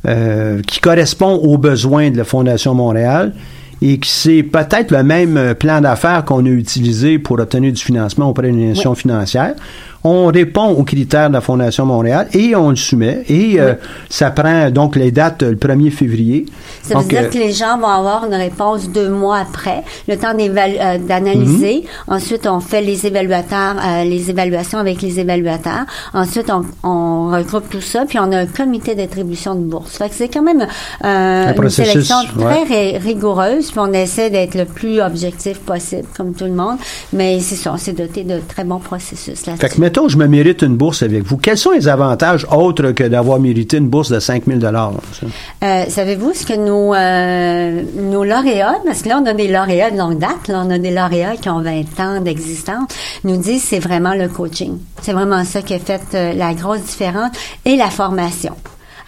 euh, 0.08 0.62
qui 0.62 0.80
correspond 0.80 1.34
aux 1.34 1.58
besoins 1.58 2.12
de 2.12 2.18
la 2.18 2.24
Fondation 2.24 2.76
Montréal 2.76 3.34
et 3.82 3.98
que 3.98 4.06
c'est 4.06 4.44
peut-être 4.44 4.92
le 4.92 5.02
même 5.02 5.56
plan 5.56 5.82
d'affaires 5.82 6.24
qu'on 6.24 6.46
a 6.46 6.50
utilisé 6.50 7.18
pour 7.18 7.40
obtenir 7.40 7.74
du 7.74 7.82
financement 7.82 8.30
auprès 8.30 8.52
d'une 8.52 8.70
institution 8.70 8.94
financière 8.94 9.56
on 10.04 10.28
répond 10.28 10.70
aux 10.70 10.84
critères 10.84 11.30
de 11.30 11.34
la 11.34 11.42
Fondation 11.42 11.86
Montréal 11.86 12.28
et 12.34 12.56
on 12.56 12.70
le 12.70 12.76
soumet. 12.76 13.24
Et 13.28 13.60
euh, 13.60 13.74
ça 14.10 14.32
prend 14.32 14.70
donc 14.70 14.96
les 14.96 15.12
dates 15.12 15.44
le 15.44 15.56
1er 15.56 15.92
février. 15.92 16.46
Ça 16.84 16.98
veut 16.98 17.06
dire 17.06 17.24
euh, 17.24 17.30
que 17.30 17.38
les 17.38 17.52
gens 17.52 17.78
vont 17.78 17.88
avoir 17.88 18.26
une 18.26 18.34
réponse 18.34 18.90
deux 18.90 19.10
mois 19.10 19.38
après, 19.38 19.84
le 20.08 20.18
temps 20.18 20.34
euh, 20.38 20.98
d'analyser. 20.98 21.84
Mhm. 21.84 22.16
Ensuite, 22.16 22.48
on 22.48 22.60
fait 22.60 22.82
les 22.82 23.06
évaluateurs, 23.06 23.76
les 24.06 24.30
évaluations 24.30 24.80
avec 24.80 25.02
les 25.02 25.20
évaluateurs. 25.20 25.86
Ensuite, 26.14 26.50
on, 26.84 27.30
regroupe 27.30 27.70
tout 27.70 27.82
ça, 27.82 28.06
puis 28.08 28.18
on 28.20 28.32
a 28.32 28.40
un 28.40 28.46
comité 28.48 28.96
d'attribution 28.96 29.54
de 29.54 29.62
bourse. 29.62 29.98
Fait 29.98 30.10
que 30.10 30.16
c'est 30.16 30.30
quand 30.30 30.42
même 30.42 30.66
une 31.04 31.70
sélection 31.70 32.16
très 32.38 32.98
rigoureuse, 32.98 33.72
puis 33.72 33.80
on 33.80 33.94
essaie 33.94 34.30
d'être 34.30 34.56
le 34.56 34.66
plus 34.66 35.00
objectif 35.02 35.60
possible, 35.60 36.06
comme 36.18 36.34
tout 36.34 36.46
le 36.46 36.54
monde. 36.54 36.78
Mais 37.14 37.40
c'est 37.40 37.56
ça, 37.56 37.74
on 37.74 37.78
s'est 37.78 37.94
doté 37.94 38.24
de 38.24 38.40
très 38.48 38.64
bons 38.64 38.80
processus 38.80 39.46
là-dessus 39.46 39.89
je 40.08 40.18
me 40.18 40.28
mérite 40.28 40.62
une 40.62 40.76
bourse 40.76 41.04
avec 41.04 41.24
vous. 41.24 41.38
Quels 41.38 41.58
sont 41.58 41.72
les 41.72 41.88
avantages 41.88 42.46
autres 42.52 42.92
que 42.92 43.04
d'avoir 43.04 43.40
mérité 43.40 43.78
une 43.78 43.88
bourse 43.88 44.10
de 44.12 44.20
5 44.20 44.44
000 44.46 44.60
euh, 44.64 45.84
Savez-vous 45.88 46.34
ce 46.34 46.46
que 46.46 46.54
nos, 46.54 46.94
euh, 46.94 47.84
nos 47.96 48.24
lauréats, 48.24 48.78
parce 48.86 49.02
que 49.02 49.10
là, 49.10 49.20
on 49.22 49.26
a 49.26 49.34
des 49.34 49.48
lauréats 49.48 49.92
de 49.92 49.98
longue 49.98 50.20
date, 50.20 50.48
là, 50.48 50.64
on 50.66 50.70
a 50.70 50.80
des 50.80 50.92
lauréats 50.92 51.38
qui 51.38 51.50
ont 51.50 51.62
20 51.62 52.00
ans 52.00 52.22
d'existence, 52.22 52.90
nous 53.24 53.38
disent 53.38 53.64
c'est 53.64 53.80
vraiment 53.80 54.14
le 54.14 54.28
coaching. 54.28 54.78
C'est 55.02 55.14
vraiment 55.14 55.44
ça 55.44 55.62
qui 55.62 55.74
a 55.74 55.80
fait 55.80 56.02
euh, 56.14 56.34
la 56.34 56.54
grosse 56.54 56.82
différence 56.82 57.32
et 57.66 57.76
la 57.76 57.90
formation. 57.90 58.56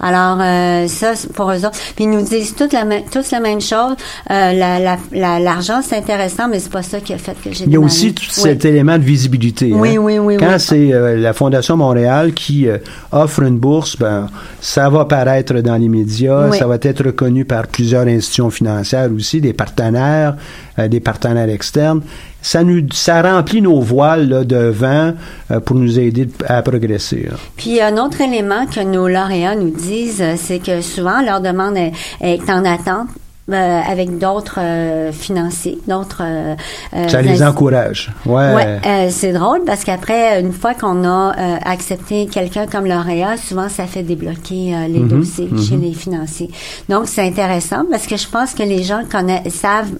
Alors, 0.01 0.37
euh, 0.41 0.87
ça, 0.87 1.13
pour 1.35 1.51
eux 1.51 1.57
autres. 1.65 1.77
Puis 1.95 2.05
ils 2.05 2.09
nous 2.09 2.23
disent 2.23 2.55
toutes 2.55 2.73
la, 2.73 2.83
même- 2.85 3.03
tous 3.11 3.29
la 3.31 3.39
même 3.39 3.61
chose. 3.61 3.95
Euh, 4.29 4.53
la- 4.53 4.79
la- 4.79 4.97
la- 5.11 5.39
L'argent, 5.39 5.81
c'est 5.83 5.97
intéressant, 5.97 6.47
mais 6.47 6.59
c'est 6.59 6.71
pas 6.71 6.81
ça 6.83 6.99
qui 6.99 7.13
a 7.13 7.17
fait 7.17 7.35
que 7.43 7.51
j'ai 7.53 7.65
Il 7.65 7.71
y 7.71 7.75
a 7.75 7.79
aussi 7.79 8.13
tout 8.13 8.23
Oui. 8.37 8.41
cet 8.43 8.65
élément 8.65 8.97
de 8.97 9.03
visibilité. 9.03 9.71
Oui, 9.73 9.95
hein. 9.95 9.99
oui, 10.01 10.17
oui, 10.19 10.37
Quand 10.37 10.47
oui. 10.53 10.59
c'est 10.59 10.93
euh, 10.93 11.17
la 11.17 11.33
Fondation 11.33 11.77
Montréal 11.77 12.33
qui 12.33 12.67
euh, 12.67 12.77
offre 13.11 13.43
une 13.43 13.57
bourse, 13.57 13.95
ben, 13.97 14.27
ça 14.59 14.89
va 14.89 15.05
paraître 15.05 15.53
dans 15.61 15.75
les 15.77 15.89
médias, 15.89 16.49
Oui. 16.49 16.57
ça 16.57 16.67
va 16.67 16.75
être 16.81 17.05
reconnu 17.05 17.45
par 17.45 17.67
plusieurs 17.67 18.07
institutions 18.07 18.49
financières 18.49 19.09
aussi, 19.15 19.39
des 19.41 19.53
partenaires, 19.53 20.35
euh, 20.79 20.87
des 20.87 20.99
partenaires 20.99 21.49
externes. 21.49 22.01
Ça 22.41 22.63
nous, 22.63 22.85
ça 22.91 23.21
remplit 23.21 23.61
nos 23.61 23.79
voiles 23.81 24.27
là, 24.29 24.43
de 24.43 24.57
vent 24.57 25.13
euh, 25.51 25.59
pour 25.59 25.75
nous 25.75 25.99
aider 25.99 26.27
à 26.47 26.61
progresser. 26.61 27.27
là. 27.29 27.37
Puis 27.55 27.79
un 27.81 27.97
autre 27.97 28.19
élément 28.21 28.65
que 28.65 28.79
nos 28.81 29.07
lauréats 29.07 29.55
nous 29.55 29.69
disent, 29.71 30.21
euh, 30.21 30.33
c'est 30.37 30.59
que 30.59 30.81
souvent 30.81 31.21
leur 31.21 31.39
demande 31.41 31.77
est, 31.77 31.91
est 32.21 32.49
en 32.49 32.65
attente. 32.65 33.07
euh, 33.51 33.81
avec 33.81 34.17
d'autres 34.17 34.59
euh, 34.61 35.11
financiers, 35.11 35.77
d'autres. 35.85 36.21
euh, 36.23 36.55
euh, 36.95 37.07
Ça 37.09 37.21
les 37.21 37.43
encourage. 37.43 38.09
Ouais. 38.25 38.53
Ouais, 38.55 38.79
euh, 38.85 39.07
c'est 39.09 39.33
drôle 39.33 39.61
parce 39.65 39.83
qu'après, 39.83 40.39
une 40.39 40.53
fois 40.53 40.73
qu'on 40.73 41.03
a 41.03 41.33
euh, 41.37 41.55
accepté 41.65 42.27
quelqu'un 42.27 42.65
comme 42.65 42.85
lauréat, 42.85 43.35
souvent 43.37 43.67
ça 43.67 43.87
fait 43.87 44.03
débloquer 44.03 44.73
euh, 44.73 44.87
les 44.87 44.99
Mhm, 44.99 45.07
dossiers 45.09 45.49
chez 45.67 45.75
les 45.75 45.91
financiers. 45.91 46.49
Donc 46.87 47.07
c'est 47.07 47.23
intéressant 47.27 47.83
parce 47.91 48.07
que 48.07 48.15
je 48.15 48.27
pense 48.29 48.53
que 48.53 48.63
les 48.63 48.83
gens 48.83 49.01
connaissent, 49.11 49.53
savent. 49.53 49.91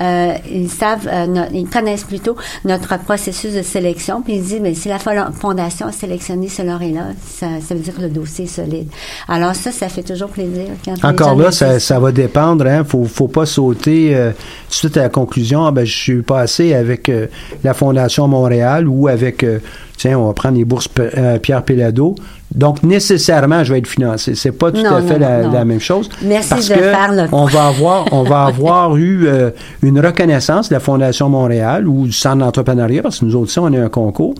Euh, 0.00 0.34
ils 0.50 0.68
savent, 0.70 1.08
euh, 1.10 1.26
no- 1.26 1.44
ils 1.52 1.68
connaissent 1.68 2.04
plutôt 2.04 2.36
notre 2.64 2.98
processus 2.98 3.54
de 3.54 3.62
sélection, 3.62 4.22
puis 4.22 4.34
ils 4.34 4.42
disent, 4.42 4.60
mais 4.60 4.74
si 4.74 4.88
la 4.88 4.98
fo- 4.98 5.32
fondation 5.32 5.86
a 5.86 5.92
sélectionné 5.92 6.48
ce 6.48 6.62
lauréat, 6.62 7.08
ça, 7.26 7.46
ça 7.66 7.74
veut 7.74 7.80
dire 7.80 7.94
que 7.94 8.02
le 8.02 8.08
dossier 8.08 8.44
est 8.46 8.48
solide. 8.48 8.88
Alors 9.28 9.54
ça, 9.54 9.70
ça 9.72 9.88
fait 9.88 10.02
toujours 10.02 10.28
plaisir. 10.30 10.66
Quand 10.84 11.08
Encore 11.08 11.36
là, 11.36 11.50
ça, 11.52 11.78
ça 11.80 11.98
va 11.98 12.12
dépendre. 12.12 12.66
Hein. 12.66 12.84
Faut, 12.84 13.04
faut 13.04 13.28
pas 13.28 13.46
sauter 13.46 14.14
euh, 14.14 14.32
suite 14.68 14.96
à 14.96 15.02
la 15.02 15.08
conclusion. 15.08 15.64
Ah, 15.66 15.70
ben, 15.70 15.84
je 15.84 15.96
suis 15.96 16.22
passé 16.22 16.74
avec 16.74 17.08
euh, 17.08 17.26
la 17.62 17.74
Fondation 17.74 18.26
Montréal 18.28 18.88
ou 18.88 19.08
avec, 19.08 19.42
euh, 19.44 19.58
tiens, 19.96 20.18
on 20.18 20.26
va 20.26 20.32
prendre 20.32 20.56
les 20.56 20.64
bourses 20.64 20.88
euh, 20.98 21.38
Pierre 21.38 21.62
Pellado. 21.62 22.14
Donc 22.54 22.82
nécessairement, 22.82 23.64
je 23.64 23.72
vais 23.72 23.78
être 23.78 23.86
financé. 23.86 24.34
C'est 24.34 24.52
pas 24.52 24.70
tout 24.70 24.82
Non, 24.82 24.96
à 24.96 25.02
fait 25.02 25.18
la, 25.18 25.64
même 25.64 25.80
chose. 25.80 26.08
Merci 26.22 26.48
parce 26.50 26.68
de 26.68 26.74
que 26.74 26.80
faire 26.80 27.12
le 27.12 27.22
on 27.32 27.46
va 27.46 27.66
avoir, 27.66 28.12
on 28.12 28.22
va 28.22 28.44
avoir 28.46 28.96
eu 28.96 29.26
euh, 29.26 29.50
une 29.82 29.98
reconnaissance 30.00 30.68
de 30.68 30.74
la 30.74 30.80
Fondation 30.80 31.28
Montréal 31.28 31.88
ou 31.88 32.06
du 32.06 32.12
Centre 32.12 32.38
d'entrepreneuriat 32.38 33.02
parce 33.02 33.20
que 33.20 33.24
nous 33.24 33.34
autres, 33.34 33.44
aussi, 33.44 33.58
on 33.58 33.72
a 33.72 33.80
un 33.80 33.88
concours. 33.88 34.34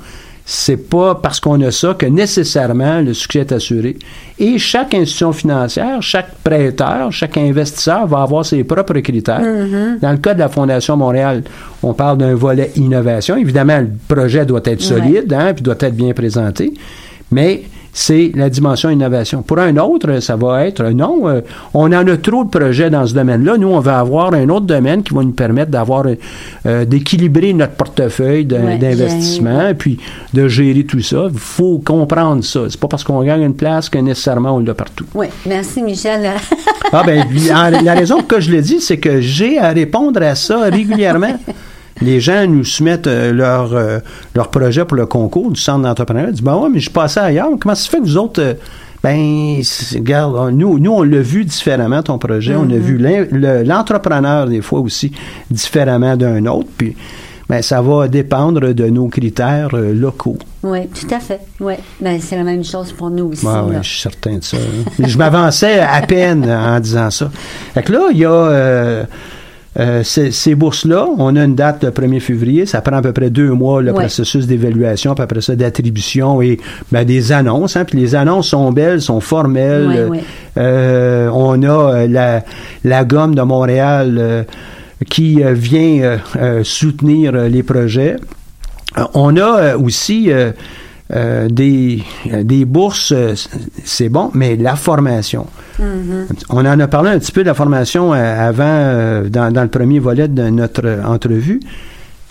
C'est 0.47 0.77
pas 0.77 1.15
parce 1.15 1.41
qu'on 1.41 1.59
a 1.63 1.71
ça 1.71 1.95
que 1.95 2.05
nécessairement 2.05 3.01
le 3.01 3.15
succès 3.15 3.41
est 3.41 3.53
assuré. 3.53 3.97
Et 4.39 4.59
chaque 4.59 4.93
institution 4.93 5.33
financière, 5.33 6.03
chaque 6.03 6.35
prêteur, 6.45 7.11
chaque 7.11 7.39
investisseur 7.39 8.07
va 8.07 8.21
avoir 8.23 8.45
ses 8.45 8.63
propres 8.63 8.99
critères. 8.99 9.41
Dans 10.03 10.13
le 10.13 10.19
cas 10.19 10.35
de 10.35 10.41
la 10.41 10.51
Fondation 10.51 10.99
Montréal, 10.99 11.45
on 11.83 11.95
parle 11.95 12.19
d'un 12.19 12.35
volet 12.35 12.73
innovation. 12.77 13.37
Évidemment, 13.37 13.81
le 13.81 13.89
projet 14.07 14.45
doit 14.45 14.61
être 14.65 14.83
solide, 14.83 15.33
hein, 15.33 15.55
puis 15.55 15.63
doit 15.63 15.77
être 15.81 15.97
bien 15.97 16.13
présenté. 16.13 16.75
Mais 17.31 17.63
c'est 17.97 18.33
la 18.35 18.51
dimension 18.51 18.91
innovation. 18.91 19.43
Pour 19.43 19.61
un 19.61 19.77
autre, 19.77 20.19
ça 20.21 20.35
va 20.35 20.67
être 20.67 20.83
non, 20.91 21.29
euh, 21.29 21.41
on 21.73 21.93
en 21.93 22.07
a 22.07 22.17
trop 22.17 22.43
de 22.45 22.51
projets 22.51 22.91
dans 22.91 23.07
ce 23.07 23.15
domaine-là. 23.15 23.57
Nous, 23.57 23.69
on 23.69 23.79
va 23.79 24.01
avoir 24.01 24.35
un 24.35 24.49
autre 24.49 24.67
domaine 24.67 25.03
qui 25.05 25.15
va 25.15 25.23
nous 25.23 25.31
permettre 25.31 25.71
d'avoir 25.71 26.05
euh, 26.67 26.85
d'équilibrer 26.85 27.53
notre 27.53 27.75
portefeuille 27.75 28.47
Ouais, 28.51 28.79
d'investissement, 28.79 29.73
puis 29.79 29.99
de 30.33 30.49
gérer 30.49 30.83
tout 30.85 31.01
ça. 31.01 31.29
Il 31.33 31.39
faut 31.39 31.79
comprendre 31.79 32.43
ça. 32.43 32.61
C'est 32.69 32.81
pas 32.81 32.89
parce 32.89 33.05
qu'on 33.05 33.23
gagne 33.23 33.43
une 33.43 33.55
place 33.55 33.89
que 33.89 33.99
nécessairement 33.99 34.57
on 34.57 34.59
l'a 34.59 34.75
partout. 34.75 35.07
Oui, 35.15 35.27
merci 35.47 35.81
Michel. 35.81 36.31
Ah 36.93 37.03
ben, 37.07 37.25
en- 37.55 37.83
la 37.85 37.95
raison 37.95 38.17
pour 38.17 38.25
laquelle 38.25 38.41
je 38.43 38.51
le 38.53 38.61
dis, 38.61 38.81
c'est 38.81 38.99
que 38.99 39.21
j'ai 39.21 39.59
à 39.59 39.69
répondre 39.69 40.21
à 40.21 40.35
ça 40.35 40.65
régulièrement. 40.65 41.39
Les 42.01 42.21
gens 42.21 42.47
nous 42.47 42.65
soumettent 42.65 43.07
euh, 43.07 43.33
leur, 43.33 43.73
euh, 43.75 43.99
leur 44.35 44.49
projet 44.51 44.85
pour 44.85 44.97
le 44.97 45.07
concours 45.07 45.51
du 45.53 45.61
centre 45.61 45.83
d'entrepreneuriat. 45.83 46.29
Ils 46.31 46.35
disent, 46.35 46.43
ben 46.43 46.57
ouais, 46.57 46.69
mais 46.73 46.81
je 46.81 46.91
passais 46.91 47.21
ailleurs. 47.21 47.49
Comment 47.61 47.75
ça 47.75 47.85
se 47.85 47.89
fait 47.91 47.99
que 47.99 48.03
vous 48.05 48.17
autres, 48.17 48.43
euh, 48.43 48.55
ben, 49.03 49.61
regarde, 49.95 50.55
nous, 50.55 50.79
nous, 50.79 50.91
on 50.93 51.03
l'a 51.03 51.21
vu 51.21 51.45
différemment, 51.45 52.03
ton 52.03 52.19
projet. 52.19 52.55
On 52.57 52.65
a 52.71 52.77
vu 52.77 52.97
l'in- 52.99 53.27
le- 53.31 53.63
l'entrepreneur, 53.63 54.47
des 54.47 54.61
fois 54.63 54.81
aussi, 54.81 55.13
différemment 55.51 56.17
d'un 56.17 56.47
autre. 56.47 56.69
Puis, 56.77 56.97
ben, 57.49 57.61
ça 57.61 57.83
va 57.83 58.09
dépendre 58.09 58.73
de 58.73 58.87
nos 58.89 59.09
critères 59.09 59.77
locaux. 59.77 60.39
oui, 60.63 60.89
tout 60.89 61.15
à 61.15 61.21
fait. 61.21 61.41
Oui, 61.61 61.75
ben, 62.01 62.19
c'est 62.21 62.37
la 62.37 62.43
même 62.45 62.65
chose 62.65 62.91
pour 62.93 63.11
nous 63.11 63.27
aussi. 63.33 63.45
Ouais, 63.47 63.53
là. 63.53 63.83
je 63.83 63.89
suis 63.89 64.01
certain 64.01 64.39
de 64.39 64.43
ça. 64.43 64.57
hein. 64.57 65.05
Je 65.07 65.19
m'avançais 65.19 65.81
à 65.81 66.01
peine 66.03 66.51
en 66.51 66.81
disant 66.81 67.11
ça. 67.11 67.31
Fait 67.75 67.83
que 67.83 67.93
là, 67.93 68.09
il 68.11 68.17
y 68.19 68.25
a 68.25 68.31
euh, 68.33 69.05
euh, 69.79 70.03
ces, 70.05 70.31
ces 70.31 70.55
bourses-là. 70.55 71.07
On 71.19 71.35
a 71.37 71.45
une 71.45 71.55
date 71.57 71.83
le 71.85 71.91
1er 71.91 72.21
février. 72.21 72.65
Ça 72.67 72.81
prend 72.81 72.97
à 72.97 73.03
peu 73.03 73.13
près 73.13 73.31
deux 73.31 73.51
mois 73.51 73.83
le 73.83 73.91
Ouais. 73.93 74.01
processus 74.01 74.47
d'évaluation, 74.47 75.15
puis 75.15 75.23
après 75.25 75.41
ça 75.41 75.57
d'attribution 75.57 76.41
et 76.43 76.59
ben, 76.93 77.05
des 77.05 77.33
annonces. 77.33 77.77
Hein, 77.77 77.85
puis 77.85 77.99
les 77.99 78.15
annonces 78.15 78.49
sont 78.49 78.71
belles, 78.73 79.01
sont 79.01 79.21
formelles. 79.21 79.87
Ouais, 79.89 79.97
Euh, 79.99 80.09
ouais. 80.11 80.21
euh, 80.59 81.31
on 81.33 81.63
a 81.63 81.67
euh, 81.95 82.07
la, 82.09 82.45
la 82.85 83.05
gomme 83.05 83.35
de 83.35 83.43
Montréal 83.43 84.17
euh, 84.19 84.43
qui 85.11 85.43
euh, 85.43 85.53
vient 85.55 86.19
euh, 86.37 86.63
soutenir 86.63 87.33
les 87.33 87.63
projets. 87.63 88.17
On 89.15 89.37
a 89.37 89.59
euh, 89.61 89.79
aussi 89.79 90.31
euh, 91.15 91.49
des, 91.49 92.03
euh, 92.33 92.43
des 92.43 92.65
bourses, 92.65 93.13
euh, 93.13 93.35
c'est 93.85 94.09
bon, 94.09 94.31
mais 94.35 94.57
la 94.57 94.77
formation. 94.77 95.47
On 96.51 96.65
en 96.65 96.79
a 96.81 96.87
parlé 96.87 97.11
un 97.11 97.19
petit 97.19 97.33
peu 97.33 97.43
de 97.43 97.49
la 97.49 97.55
formation 97.55 98.13
avant, 98.13 99.23
dans, 99.29 99.53
dans 99.53 99.63
le 99.63 99.69
premier 99.69 99.99
volet 99.99 100.29
de 100.29 100.49
notre 100.49 101.01
entrevue. 101.05 101.61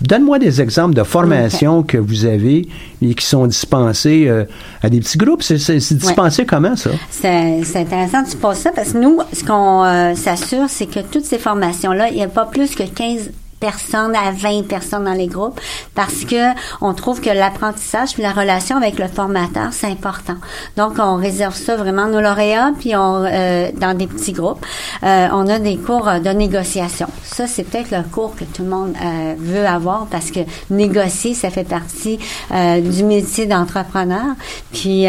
Donne-moi 0.04 0.38
des 0.38 0.62
exemples 0.62 0.96
de 0.96 1.04
formations 1.04 1.82
que 1.82 1.98
vous 1.98 2.26
avez 2.26 2.68
et 3.02 3.14
qui 3.14 3.26
sont 3.26 3.48
dispensées 3.48 4.26
euh, 4.28 4.44
à 4.82 4.90
des 4.90 5.00
petits 5.00 5.18
groupes. 5.18 5.42
C'est, 5.42 5.56
dispensé 5.56 6.46
comment, 6.46 6.76
ça? 6.76 6.90
C'est 7.10 7.62
c'est 7.64 7.80
intéressant 7.80 8.24
que 8.26 8.32
tu 8.32 8.38
poses 8.38 8.58
ça 8.58 8.72
parce 8.72 8.92
que 8.92 8.98
nous, 8.98 9.20
ce 9.32 9.46
qu'on 9.46 9.86
euh, 9.86 10.14
s'assure, 10.16 10.66
c'est 10.68 10.88
que 10.88 11.00
toutes 11.00 11.24
ces 11.24 11.38
formations-là, 11.38 12.10
il 12.10 12.16
n'y 12.16 12.24
a 12.24 12.28
pas 12.28 12.46
plus 12.46 12.76
que 12.76 12.84
15 12.84 13.32
personnes 13.64 14.14
à 14.14 14.32
20 14.32 14.68
personnes 14.68 15.06
dans 15.06 15.14
les 15.14 15.28
groupes 15.28 15.58
parce 15.96 16.26
que 16.26 16.44
on 16.82 16.94
trouve 16.94 17.22
que 17.22 17.30
l'apprentissage 17.30 18.12
puis 18.14 18.22
la 18.22 18.34
relation 18.34 18.76
avec 18.76 19.00
le 19.00 19.08
formateur 19.08 19.70
c'est 19.72 19.88
important. 19.88 20.36
Donc 20.76 20.96
on 21.00 21.16
réserve 21.16 21.56
ça 21.56 21.78
vraiment 21.78 22.08
nos 22.08 22.20
lauréats 22.20 22.74
puis 22.78 22.94
on 22.94 23.24
euh, 23.24 23.70
dans 23.74 23.98
des 23.98 24.08
petits 24.08 24.34
groupes 24.34 24.66
Euh, 25.04 25.28
on 25.32 25.48
a 25.48 25.60
des 25.60 25.78
cours 25.78 26.08
euh, 26.08 26.20
de 26.20 26.30
négociation. 26.30 27.08
Ça 27.24 27.48
c'est 27.48 27.64
peut-être 27.64 27.92
le 27.92 28.04
cours 28.04 28.36
que 28.36 28.44
tout 28.44 28.64
le 28.64 28.70
monde 28.70 28.94
veut 29.40 29.66
avoir 29.66 30.08
parce 30.08 30.30
que 30.30 30.42
négocier 30.70 31.34
ça 31.34 31.50
fait 31.50 31.70
partie 31.78 32.20
du 32.52 33.04
métier 33.04 33.46
d'entrepreneur. 33.46 34.30
Puis 34.74 35.02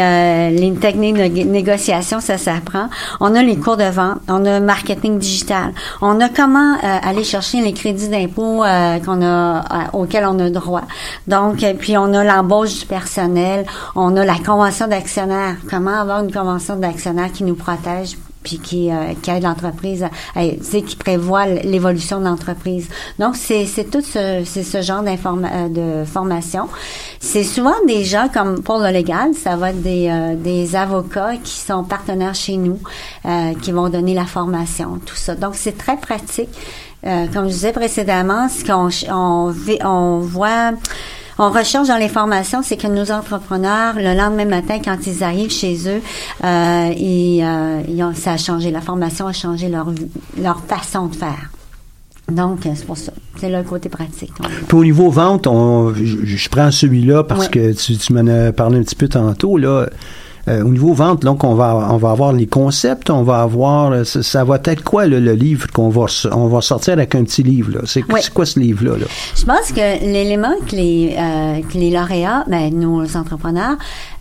les 0.61 0.73
techniques 0.79 1.15
de 1.15 1.27
né- 1.35 1.43
négociation 1.43 2.19
ça 2.21 2.37
s'apprend. 2.37 2.87
On 3.19 3.35
a 3.35 3.41
les 3.43 3.57
cours 3.57 3.77
de 3.77 3.89
vente 3.99 4.19
on 4.27 4.45
a 4.45 4.59
marketing 4.59 5.17
digital. 5.19 5.73
On 6.01 6.19
a 6.21 6.29
comment 6.29 6.73
aller 6.81 7.23
chercher 7.23 7.61
les 7.61 7.73
crédits 7.73 8.09
d'impôt 8.09 8.44
euh, 8.63 8.99
qu'on 8.99 9.21
a 9.21 9.59
euh, 9.59 9.61
auxquels 9.93 10.25
on 10.25 10.39
a 10.39 10.49
droit 10.49 10.83
donc 11.27 11.63
euh, 11.63 11.73
puis 11.77 11.97
on 11.97 12.13
a 12.13 12.23
l'embauche 12.23 12.79
du 12.79 12.85
personnel 12.85 13.65
on 13.95 14.15
a 14.17 14.25
la 14.25 14.37
convention 14.37 14.87
d'actionnaire 14.87 15.55
comment 15.69 15.99
avoir 15.99 16.23
une 16.23 16.31
convention 16.31 16.75
d'actionnaire 16.75 17.31
qui 17.31 17.43
nous 17.43 17.55
protège 17.55 18.17
puis 18.45 18.59
qui, 18.59 18.91
euh, 18.91 19.13
aide 19.27 19.43
l'entreprise, 19.43 20.05
sais, 20.61 20.81
qui 20.83 20.95
prévoit 20.95 21.47
l'évolution 21.47 22.19
de 22.19 22.25
l'entreprise? 22.25 22.87
Donc, 23.19 23.35
c'est 23.35 23.65
tout 23.91 24.01
ce, 24.01 24.81
genre 24.81 25.03
euh, 25.05 25.67
de 25.69 26.05
formation. 26.05 26.69
C'est 27.19 27.43
souvent 27.43 27.73
des 27.87 28.05
gens, 28.05 28.29
comme 28.31 28.61
pour 28.61 28.77
le 28.77 28.89
légal, 28.91 29.33
ça 29.33 29.57
va 29.57 29.71
être 29.71 29.81
des, 29.81 30.07
euh, 30.09 30.35
des 30.35 30.75
avocats 30.75 31.37
qui 31.43 31.57
sont 31.57 31.83
partenaires 31.83 32.35
chez 32.35 32.57
nous, 32.57 32.79
euh, 33.25 33.53
qui 33.61 33.71
vont 33.71 33.89
donner 33.89 34.13
la 34.13 34.25
formation, 34.25 34.99
tout 35.03 35.15
ça. 35.15 35.35
Donc, 35.35 35.55
c'est 35.55 35.77
très 35.77 35.97
pratique. 35.97 36.49
Euh, 37.05 37.25
comme 37.33 37.45
je 37.45 37.53
disais 37.53 37.71
précédemment, 37.71 38.47
ce 38.49 38.63
qu'on 38.65 38.89
on, 39.13 39.53
on 39.87 40.19
voit... 40.19 40.71
On 41.37 41.49
recherche 41.51 41.89
dans 41.89 41.97
les 41.97 42.07
formations, 42.07 42.61
c'est 42.63 42.77
que 42.77 42.87
nos 42.87 43.11
entrepreneurs, 43.11 43.95
le 43.97 44.15
lendemain 44.17 44.45
matin, 44.45 44.79
quand 44.83 44.95
ils 45.05 45.21
arrivent 45.21 45.51
chez 45.51 45.75
eux, 45.89 46.01
euh, 46.45 46.93
ils, 46.95 47.43
euh, 47.43 47.81
ils 47.89 48.01
ont- 48.03 48.13
ça 48.15 48.31
a 48.31 48.37
changé. 48.37 48.71
La 48.71 48.79
formation 48.79 49.27
a 49.27 49.33
changé 49.33 49.67
leur, 49.67 49.87
leur 50.41 50.61
façon 50.61 51.07
de 51.07 51.15
faire. 51.15 51.49
Donc, 52.31 52.65
euh, 52.65 52.69
c'est 52.73 52.85
pour 52.85 52.97
ça. 52.97 53.11
C'est 53.37 53.49
le 53.49 53.63
côté 53.63 53.89
pratique. 53.89 54.31
Puis 54.65 54.77
au 54.77 54.85
niveau 54.85 55.09
vente, 55.11 55.45
on, 55.45 55.93
je, 55.93 56.03
je 56.25 56.49
prends 56.49 56.71
celui-là 56.71 57.25
parce 57.25 57.47
Ouais. 57.47 57.51
que 57.51 57.71
tu, 57.73 57.97
tu 57.97 58.13
m'en 58.13 58.25
as 58.27 58.53
parlé 58.53 58.79
un 58.79 58.83
petit 58.83 58.95
peu 58.95 59.09
tantôt. 59.09 59.57
Là. 59.57 59.89
Euh, 60.47 60.63
au 60.63 60.69
niveau 60.69 60.93
vente, 60.93 61.21
donc 61.23 61.43
on 61.43 61.55
va 61.55 61.87
on 61.91 61.97
va 61.97 62.11
avoir 62.11 62.31
les 62.33 62.45
concepts, 62.47 63.09
on 63.09 63.23
va 63.23 63.41
avoir 63.41 63.91
euh, 63.91 64.03
ça, 64.03 64.21
ça 64.21 64.43
va 64.43 64.59
être 64.65 64.83
quoi 64.83 65.05
le, 65.07 65.19
le 65.19 65.33
livre 65.33 65.67
qu'on 65.71 65.89
va 65.89 66.05
on 66.31 66.47
va 66.47 66.61
sortir 66.61 66.93
avec 66.93 67.15
un 67.15 67.23
petit 67.23 67.43
livre 67.43 67.71
là? 67.73 67.79
C'est 67.85 68.03
Oui. 68.11 68.21
quoi 68.33 68.45
ce 68.45 68.59
livre 68.59 68.83
là, 68.85 68.97
là? 68.97 69.05
Je 69.35 69.43
pense 69.45 69.71
que 69.71 70.05
l'élément 70.05 70.53
que 70.69 70.75
les, 70.75 71.15
euh, 71.17 71.61
que 71.71 71.77
les 71.77 71.89
lauréats, 71.91 72.43
ben, 72.47 72.73
nos 72.73 73.17
entrepreneurs, 73.17 73.77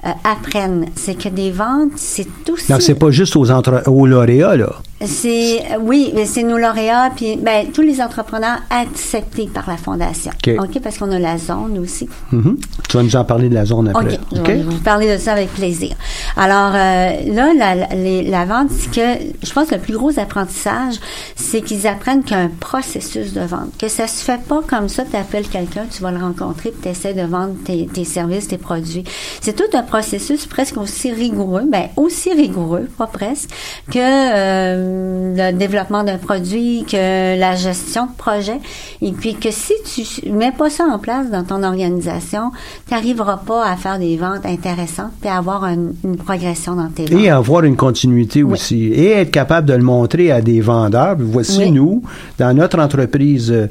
euh, 0.07 0.11
apprennent, 0.25 0.87
c'est 0.95 1.15
que 1.15 1.29
des 1.29 1.51
ventes, 1.51 1.93
c'est 1.97 2.27
aussi... 2.51 2.71
Donc 2.71 2.83
c'est 2.83 2.95
pas 2.95 3.11
juste 3.11 3.37
aux 3.37 3.51
entre 3.51 3.83
aux 3.89 4.07
lauréats 4.07 4.57
là? 4.57 4.71
C'est 5.05 5.63
oui, 5.81 6.13
mais 6.15 6.25
c'est 6.25 6.43
nos 6.43 6.57
lauréats 6.57 7.11
puis 7.15 7.37
ben 7.37 7.67
tous 7.73 7.83
les 7.83 8.01
entrepreneurs 8.01 8.59
acceptés 8.71 9.49
par 9.53 9.69
la 9.69 9.77
fondation. 9.77 10.33
OK. 10.47 10.81
parce 10.83 10.97
qu'on 10.99 11.11
a 11.13 11.19
la 11.19 11.37
zone 11.37 11.79
aussi. 11.79 12.09
Mhm. 12.33 12.57
Tu 12.89 12.97
vas 12.97 13.03
nous 13.03 13.17
en 13.17 13.25
parler 13.25 13.49
de 13.49 13.55
la 13.55 13.65
zone 13.67 13.89
après. 13.89 14.19
OK, 14.33 14.41
je 14.47 14.53
vais 14.53 14.63
vous 14.63 14.79
parler 14.79 15.13
de 15.13 15.19
ça 15.19 15.33
avec 15.33 15.53
plaisir. 15.53 15.95
Alors 16.37 16.73
euh, 16.75 17.33
là, 17.33 17.53
la, 17.55 17.75
les- 17.95 18.23
la 18.23 18.45
vente, 18.45 18.71
c'est 18.71 18.91
que 18.91 19.25
je 19.43 19.53
pense 19.53 19.69
que 19.69 19.75
le 19.75 19.81
plus 19.81 19.95
gros 19.97 20.19
apprentissage, 20.19 20.95
c'est 21.37 21.61
qu'ils 21.63 21.87
apprennent 21.87 22.23
qu'il 22.23 22.37
un 22.37 22.49
processus 22.49 23.33
de 23.33 23.41
vente, 23.43 23.77
que 23.79 23.89
ça 23.89 24.07
se 24.09 24.25
fait 24.25 24.41
pas 24.43 24.63
comme 24.67 24.89
ça. 24.89 25.05
Tu 25.05 25.17
appelles 25.17 25.49
quelqu'un, 25.49 25.85
tu 25.91 26.03
vas 26.03 26.11
le 26.11 26.19
rencontrer, 26.19 26.71
puis 26.71 26.81
tu 26.83 26.89
essaies 26.89 27.15
de 27.15 27.23
vendre 27.23 27.55
tes, 27.65 27.87
tes 27.87 28.05
services, 28.05 28.49
tes 28.49 28.59
produits. 28.59 29.05
C'est 29.41 29.55
tout 29.55 29.77
un 29.77 29.83
processus 29.83 30.47
presque 30.47 30.77
aussi 30.77 31.13
rigoureux, 31.13 31.65
ben 31.69 31.89
aussi 31.97 32.33
rigoureux, 32.33 32.89
pas 32.99 33.07
presque, 33.07 33.51
que 33.91 33.99
euh, 33.99 35.35
le 35.37 35.57
développement 35.57 36.03
d'un 36.05 36.19
produit, 36.19 36.85
que 36.91 37.39
la 37.39 37.55
gestion 37.57 38.07
de 38.07 38.13
projet, 38.17 38.59
et 39.03 39.13
puis 39.13 39.35
que 39.37 39.51
si 39.51 39.73
tu 39.85 40.31
mets 40.31 40.53
pas 40.53 40.71
ça 40.71 40.85
en 40.85 40.99
place 40.99 41.31
dans 41.31 41.45
ton 41.45 41.63
organisation, 41.63 42.51
tu 42.89 42.95
n'arriveras 42.95 43.39
pas 43.39 43.65
à 43.67 43.77
faire 43.77 43.99
des 43.99 44.17
ventes 44.17 44.45
intéressantes 44.47 45.13
puis 45.21 45.29
à 45.31 45.37
avoir 45.39 45.65
une, 45.67 45.95
une 46.05 46.17
progression 46.17 46.75
dans 46.77 46.89
tes 46.89 47.07
ventes. 47.07 47.21
Et 47.21 47.31
avoir 47.31 47.65
une 47.65 47.77
continuité 47.77 48.43
aussi. 48.43 48.85
Et 48.87 49.11
être 49.13 49.31
capable 49.31 49.67
de 49.69 49.75
le 49.75 49.83
montrer 49.83 50.31
à 50.31 50.41
des 50.41 50.61
vendeurs. 50.61 51.17
Voici 51.19 51.59
Oui. 51.61 51.71
nous, 51.73 52.03
dans 52.39 52.55
notre 52.55 52.79
entreprise 52.79 53.51
euh, 53.51 53.67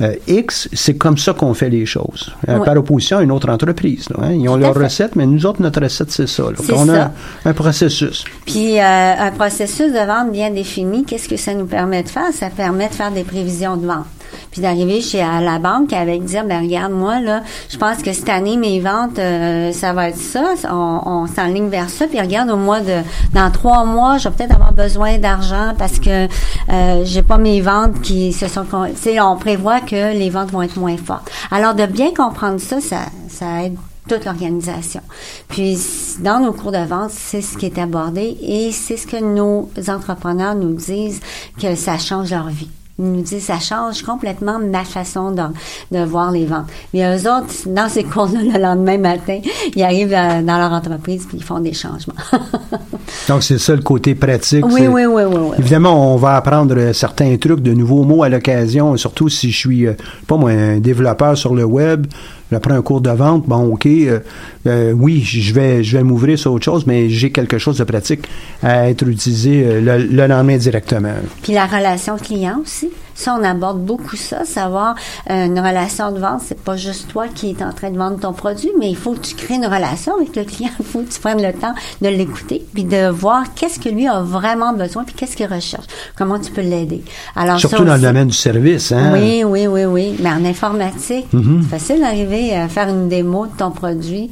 euh, 0.00 0.14
X, 0.26 0.68
c'est 0.72 0.94
comme 0.96 1.16
ça 1.18 1.32
qu'on 1.34 1.54
fait 1.54 1.70
les 1.70 1.86
choses. 1.86 2.32
Euh, 2.48 2.58
Oui. 2.58 2.64
Par 2.64 2.76
opposition 2.76 3.18
à 3.18 3.22
une 3.22 3.30
autre 3.32 3.48
entreprise. 3.50 4.08
là, 4.10 4.16
hein. 4.26 4.32
Ils 4.32 4.48
ont 4.48 4.54
Tout 4.54 4.60
leur 4.60 4.74
recette, 4.74 5.14
mais 5.16 5.26
nous 5.26 5.44
autres, 5.46 5.62
notre 5.62 5.80
recette, 5.82 6.10
c'est 6.10 6.26
ça. 6.28 6.44
On 6.72 6.88
a 6.88 7.02
un, 7.04 7.10
un 7.44 7.52
processus. 7.52 8.24
Puis 8.46 8.78
euh, 8.78 8.82
un 9.18 9.30
processus 9.30 9.92
de 9.92 10.06
vente 10.06 10.32
bien 10.32 10.50
défini, 10.50 11.04
qu'est-ce 11.04 11.28
que 11.28 11.36
ça 11.36 11.54
nous 11.54 11.66
permet 11.66 12.02
de 12.02 12.08
faire? 12.08 12.32
Ça 12.32 12.48
permet 12.50 12.88
de 12.88 12.94
faire 12.94 13.12
des 13.12 13.24
prévisions 13.24 13.76
de 13.76 13.86
vente. 13.86 14.06
Puis 14.50 14.60
d'arriver 14.60 15.00
chez 15.00 15.22
à 15.22 15.40
la 15.40 15.58
banque 15.58 15.92
avec 15.92 16.24
dire, 16.24 16.44
ben 16.44 16.62
regarde, 16.62 16.92
moi, 16.92 17.20
là, 17.20 17.42
je 17.68 17.76
pense 17.76 18.02
que 18.02 18.12
cette 18.12 18.28
année, 18.28 18.56
mes 18.56 18.80
ventes, 18.80 19.18
euh, 19.18 19.72
ça 19.72 19.92
va 19.92 20.08
être 20.08 20.18
ça. 20.18 20.54
On, 20.70 21.00
on 21.04 21.26
s'enligne 21.26 21.68
vers 21.68 21.90
ça. 21.90 22.06
Puis 22.06 22.20
regarde, 22.20 22.50
au 22.50 22.56
mois 22.56 22.80
de 22.80 23.00
dans 23.32 23.50
trois 23.50 23.84
mois, 23.84 24.18
je 24.18 24.28
vais 24.28 24.34
peut-être 24.34 24.54
avoir 24.54 24.72
besoin 24.72 25.18
d'argent 25.18 25.74
parce 25.78 25.98
que 25.98 26.26
euh, 26.70 27.02
j'ai 27.04 27.22
pas 27.22 27.38
mes 27.38 27.60
ventes 27.60 28.00
qui 28.02 28.32
se 28.32 28.48
sont 28.48 28.64
tu 29.02 29.20
on 29.20 29.36
prévoit 29.36 29.80
que 29.80 30.12
les 30.12 30.30
ventes 30.30 30.50
vont 30.50 30.62
être 30.62 30.76
moins 30.76 30.96
fortes. 30.96 31.30
Alors 31.50 31.74
de 31.74 31.86
bien 31.86 32.12
comprendre 32.12 32.60
ça, 32.60 32.80
ça, 32.80 33.00
ça 33.28 33.64
aide 33.64 33.76
toute 34.08 34.24
l'organisation. 34.24 35.00
Puis 35.48 35.78
dans 36.20 36.40
nos 36.40 36.52
cours 36.52 36.72
de 36.72 36.84
vente, 36.84 37.10
c'est 37.10 37.40
ce 37.40 37.56
qui 37.56 37.66
est 37.66 37.78
abordé 37.78 38.36
et 38.42 38.70
c'est 38.72 38.96
ce 38.96 39.06
que 39.06 39.22
nos 39.22 39.70
entrepreneurs 39.88 40.54
nous 40.54 40.74
disent 40.74 41.20
que 41.60 41.74
ça 41.74 41.98
change 41.98 42.30
leur 42.30 42.48
vie. 42.48 42.70
Ils 42.98 43.10
nous 43.10 43.22
disent 43.22 43.44
ça 43.44 43.58
change 43.58 44.02
complètement 44.02 44.60
ma 44.60 44.84
façon 44.84 45.32
de, 45.32 45.42
de 45.90 46.04
voir 46.04 46.30
les 46.30 46.46
ventes. 46.46 46.66
Mais 46.92 47.02
eux 47.02 47.28
autres, 47.28 47.52
dans 47.66 47.88
ces 47.88 48.04
cours-là, 48.04 48.40
le 48.42 48.62
lendemain 48.62 48.98
matin, 48.98 49.40
ils 49.74 49.82
arrivent 49.82 50.14
euh, 50.14 50.42
dans 50.42 50.58
leur 50.58 50.72
entreprise 50.72 51.26
puis 51.28 51.38
ils 51.38 51.42
font 51.42 51.58
des 51.58 51.72
changements. 51.72 52.14
Donc, 53.28 53.42
c'est 53.42 53.58
ça 53.58 53.74
le 53.74 53.82
côté 53.82 54.14
pratique. 54.14 54.64
oui, 54.66 54.86
oui, 54.86 55.06
oui, 55.06 55.22
oui, 55.24 55.36
oui. 55.36 55.56
Évidemment, 55.58 56.14
on 56.14 56.16
va 56.16 56.36
apprendre 56.36 56.76
euh, 56.76 56.92
certains 56.92 57.36
trucs, 57.36 57.60
de 57.60 57.72
nouveaux 57.72 58.04
mots 58.04 58.22
à 58.22 58.28
l'occasion, 58.28 58.96
surtout 58.96 59.28
si 59.28 59.50
je 59.50 59.58
suis, 59.58 59.86
euh, 59.86 59.94
pas 60.28 60.36
moi, 60.36 60.50
un 60.50 60.78
développeur 60.78 61.36
sur 61.36 61.54
le 61.54 61.64
web. 61.64 62.06
J'apprends 62.52 62.74
un 62.74 62.82
cours 62.82 63.00
de 63.00 63.10
vente, 63.10 63.46
bon, 63.46 63.72
OK, 63.72 63.86
euh, 63.86 64.20
euh, 64.66 64.92
oui, 64.92 65.22
je 65.22 65.52
vais, 65.54 65.82
je 65.82 65.96
vais 65.96 66.04
m'ouvrir 66.04 66.38
sur 66.38 66.52
autre 66.52 66.64
chose, 66.64 66.86
mais 66.86 67.08
j'ai 67.08 67.30
quelque 67.30 67.58
chose 67.58 67.78
de 67.78 67.84
pratique 67.84 68.28
à 68.62 68.88
être 68.90 69.06
utilisé 69.08 69.64
euh, 69.64 69.80
le, 69.80 70.04
le 70.04 70.26
lendemain 70.26 70.56
directement. 70.56 71.14
Puis 71.42 71.54
la 71.54 71.66
relation 71.66 72.16
client 72.16 72.60
aussi? 72.62 72.90
Ça, 73.14 73.36
on 73.38 73.44
aborde 73.44 73.80
beaucoup 73.84 74.16
ça, 74.16 74.44
savoir 74.44 74.96
euh, 75.30 75.46
une 75.46 75.58
relation 75.58 76.10
de 76.12 76.18
vente, 76.18 76.40
c'est 76.44 76.60
pas 76.60 76.76
juste 76.76 77.08
toi 77.08 77.26
qui 77.28 77.50
es 77.58 77.62
en 77.64 77.72
train 77.72 77.90
de 77.90 77.96
vendre 77.98 78.18
ton 78.18 78.32
produit, 78.32 78.70
mais 78.78 78.90
il 78.90 78.96
faut 78.96 79.12
que 79.12 79.20
tu 79.20 79.34
crées 79.34 79.54
une 79.54 79.66
relation 79.66 80.16
avec 80.16 80.34
le 80.36 80.44
client. 80.44 80.70
Il 80.80 80.84
faut 80.84 81.00
que 81.00 81.12
tu 81.12 81.20
prennes 81.20 81.42
le 81.42 81.52
temps 81.52 81.74
de 82.02 82.08
l'écouter, 82.08 82.64
puis 82.74 82.84
de 82.84 83.08
voir 83.08 83.54
qu'est-ce 83.54 83.78
que 83.78 83.88
lui 83.88 84.06
a 84.08 84.20
vraiment 84.20 84.72
besoin, 84.72 85.04
puis 85.04 85.14
qu'est-ce 85.14 85.36
qu'il 85.36 85.46
recherche, 85.46 85.86
comment 86.16 86.38
tu 86.38 86.50
peux 86.50 86.60
l'aider. 86.62 87.02
Alors 87.36 87.60
ça 87.60 87.68
Surtout 87.68 87.84
dans 87.84 87.94
le 87.94 88.00
domaine 88.02 88.28
du 88.28 88.34
service. 88.36 88.90
Hein? 88.92 89.10
Oui, 89.12 89.44
oui, 89.44 89.66
oui, 89.66 89.84
oui. 89.84 90.16
Mais 90.20 90.30
en 90.30 90.44
informatique, 90.44 91.26
Mhm. 91.32 91.62
c'est 91.62 91.78
facile 91.78 92.00
d'arriver 92.00 92.54
à 92.56 92.68
faire 92.68 92.88
une 92.88 93.08
démo 93.08 93.46
de 93.46 93.52
ton 93.56 93.70
produit, 93.70 94.30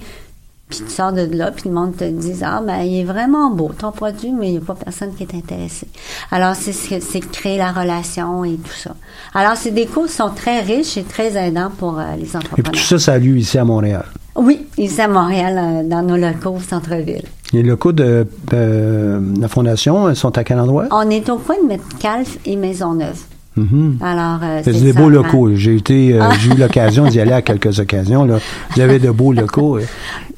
puis 0.76 0.84
tu 0.86 0.90
sors 0.90 1.12
de 1.12 1.28
là, 1.36 1.50
puis 1.50 1.68
le 1.68 1.74
monde 1.74 1.96
te 1.96 2.04
dit 2.04 2.32
Ah, 2.42 2.62
ben, 2.66 2.80
il 2.82 3.00
est 3.00 3.04
vraiment 3.04 3.50
beau, 3.50 3.70
ton 3.78 3.92
produit, 3.92 4.32
mais 4.32 4.48
il 4.48 4.52
n'y 4.52 4.56
a 4.58 4.60
pas 4.60 4.74
personne 4.74 5.14
qui 5.14 5.22
est 5.24 5.34
intéressé. 5.34 5.86
Alors, 6.30 6.54
c'est 6.54 6.72
ce 6.72 6.88
que- 6.88 7.00
c'est 7.00 7.20
créer 7.20 7.58
la 7.58 7.72
relation 7.72 8.44
et 8.44 8.54
tout 8.56 8.72
ça. 8.74 8.94
Alors, 9.34 9.56
c'est 9.56 9.70
des 9.70 9.86
cours 9.86 10.06
qui 10.06 10.12
sont 10.12 10.30
très 10.30 10.60
riches 10.60 10.96
et 10.96 11.02
très 11.02 11.36
aidants 11.36 11.70
pour 11.76 11.98
euh, 11.98 12.02
les 12.16 12.22
Et 12.22 12.26
puis 12.26 12.36
entrepreneurs. 12.36 12.72
tout 12.72 12.78
ça, 12.78 12.98
ça 12.98 13.12
a 13.14 13.18
lieu 13.18 13.36
ici 13.36 13.58
à 13.58 13.64
Montréal. 13.64 14.04
Oui, 14.34 14.66
ici 14.78 15.00
à 15.00 15.08
Montréal, 15.08 15.58
euh, 15.58 15.88
dans 15.88 16.02
nos 16.02 16.16
locaux 16.16 16.56
au 16.56 16.60
centre-ville. 16.60 17.24
Les 17.52 17.62
locaux 17.62 17.92
de 17.92 18.26
euh, 18.54 19.20
la 19.38 19.48
Fondation 19.48 20.14
sont 20.14 20.38
à 20.38 20.42
quel 20.44 20.58
endroit? 20.58 20.86
On 20.90 21.10
est 21.10 21.28
au 21.28 21.36
coin 21.36 21.56
de 21.62 21.68
Metcalfe 21.68 22.38
et 22.46 22.56
Maisonneuve. 22.56 23.20
Mhm. 23.56 23.98
Alors, 24.00 24.38
euh, 24.42 24.60
C'est 24.64 24.72
c'est 24.72 24.80
des 24.80 24.92
beaux 24.92 25.08
ça, 25.10 25.16
locaux. 25.16 25.50
J'ai 25.54 25.76
été, 25.76 26.14
euh, 26.14 26.20
Ah. 26.22 26.30
j'ai 26.40 26.50
eu 26.52 26.56
l'occasion 26.56 27.06
d'y 27.06 27.20
aller 27.20 27.32
à 27.32 27.42
quelques 27.42 27.78
occasions. 27.78 28.24
Là. 28.24 28.38
Vous 28.74 28.80
avez 28.80 28.98
de 28.98 29.10
beaux 29.10 29.32
locaux. 29.32 29.76
euh. 29.76 29.82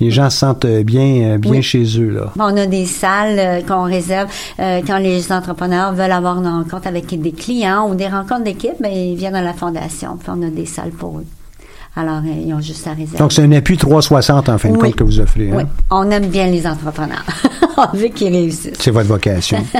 Les 0.01 0.11
gens 0.11 0.31
se 0.31 0.39
sentent 0.39 0.67
bien, 0.67 1.39
bien 1.39 1.51
Oui. 1.53 1.63
chez 1.63 1.85
eux. 2.01 2.11
Là. 2.11 2.33
Bon, 2.35 2.45
On 2.53 2.57
a 2.57 2.67
des 2.67 2.87
salles 2.87 3.39
euh, 3.39 3.61
qu'on 3.63 3.85
réserve 3.85 4.29
quand 4.59 4.99
les 4.99 5.31
entrepreneurs 5.33 5.93
veulent 5.93 6.11
avoir 6.13 6.39
une 6.39 6.49
rencontre 6.49 6.89
avec 6.89 7.07
des 7.21 7.33
clients 7.33 7.89
ou 7.89 7.95
des 7.95 8.09
rencontres 8.09 8.45
d'équipe, 8.45 8.75
ben, 8.81 8.91
ils 8.93 9.15
viennent 9.17 9.37
à 9.37 9.43
la 9.43 9.53
fondation, 9.55 10.17
puis 10.17 10.29
on 10.37 10.43
a 10.43 10.51
des 10.51 10.67
salles 10.67 10.91
pour 10.91 11.19
eux. 11.19 11.25
Alors, 11.97 12.23
ils 12.25 12.53
ont 12.53 12.61
juste 12.61 12.85
à 12.89 12.91
réserver. 12.91 13.19
Donc, 13.19 13.33
c'est 13.33 13.43
un 13.45 13.53
appui 13.53 13.77
360 13.77 14.49
en 14.49 14.59
fin 14.59 14.71
de 14.71 14.75
Oui. 14.75 14.81
compte 14.81 14.97
que 14.97 15.05
vous 15.05 15.21
offrez. 15.21 15.51
hein? 15.53 15.59
oui, 15.59 15.63
on 15.93 16.11
aime 16.11 16.27
bien 16.27 16.49
les 16.49 16.67
entrepreneurs. 16.67 17.25
on 17.77 17.97
veut 17.97 18.09
qu'ils 18.09 18.33
réussissent. 18.33 18.73
C'est 18.81 18.91
votre 18.91 19.07
vocation. 19.07 19.59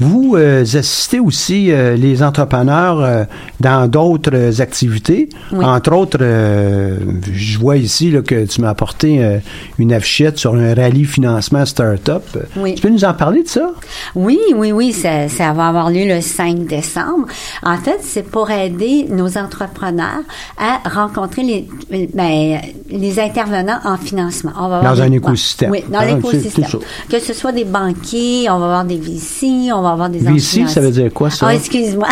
Vous 0.00 0.34
euh, 0.36 0.62
assistez 0.62 1.20
aussi 1.20 1.70
euh, 1.70 1.94
les 1.96 2.22
entrepreneurs 2.22 3.00
euh, 3.00 3.24
dans 3.60 3.86
d'autres 3.88 4.60
activités. 4.62 5.28
Oui. 5.52 5.64
Entre 5.64 5.92
autres, 5.92 6.18
euh, 6.20 6.96
je 7.32 7.58
vois 7.58 7.76
ici 7.76 8.10
là, 8.10 8.22
que 8.22 8.46
tu 8.46 8.60
m'as 8.62 8.70
apporté 8.70 9.22
euh, 9.22 9.38
une 9.78 9.92
affichette 9.92 10.38
sur 10.38 10.54
un 10.54 10.74
rallye 10.74 11.04
financement 11.04 11.66
start-up. 11.66 12.24
Oui. 12.56 12.74
Tu 12.76 12.82
peux 12.82 12.88
nous 12.88 13.04
en 13.04 13.12
parler 13.14 13.42
de 13.42 13.48
ça? 13.48 13.72
Oui, 14.14 14.38
oui, 14.54 14.72
oui, 14.72 14.92
ça, 14.92 15.28
ça 15.28 15.52
va 15.52 15.68
avoir 15.68 15.90
lieu 15.90 16.06
le 16.06 16.20
5 16.20 16.66
décembre. 16.66 17.26
En 17.62 17.76
fait, 17.76 17.98
c'est 18.02 18.22
pour 18.22 18.50
aider 18.50 19.06
nos 19.10 19.36
entrepreneurs 19.36 20.22
à 20.58 20.80
rencontrer 20.88 21.42
les, 21.90 22.08
ben, 22.14 22.58
les 22.90 23.20
intervenants 23.20 23.80
en 23.84 23.96
financement. 23.98 24.52
On 24.58 24.68
va 24.68 24.80
Dans 24.80 25.02
un 25.02 25.12
écosystème. 25.12 25.70
Oui, 25.70 25.84
dans 25.90 25.98
Ah, 26.00 26.06
l'écosystème. 26.06 26.64
Que 27.10 27.18
ce 27.20 27.34
soit 27.34 27.52
des 27.52 27.64
banquiers, 27.64 28.48
on 28.50 28.58
va 28.58 28.64
avoir 28.64 28.84
des 28.84 28.96
VC, 28.96 29.70
on 29.72 29.82
va 29.82 29.89
avoir 29.92 30.08
des 30.10 30.18
VC, 30.18 30.66
ça 30.68 30.80
veut 30.80 30.90
dire 30.90 31.12
quoi, 31.12 31.30
ça? 31.30 31.46
Ah, 31.48 31.54
excuse-moi. 31.54 32.08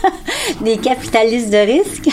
des 0.62 0.76
capitalistes 0.78 1.50
de 1.50 1.56
risque, 1.58 2.08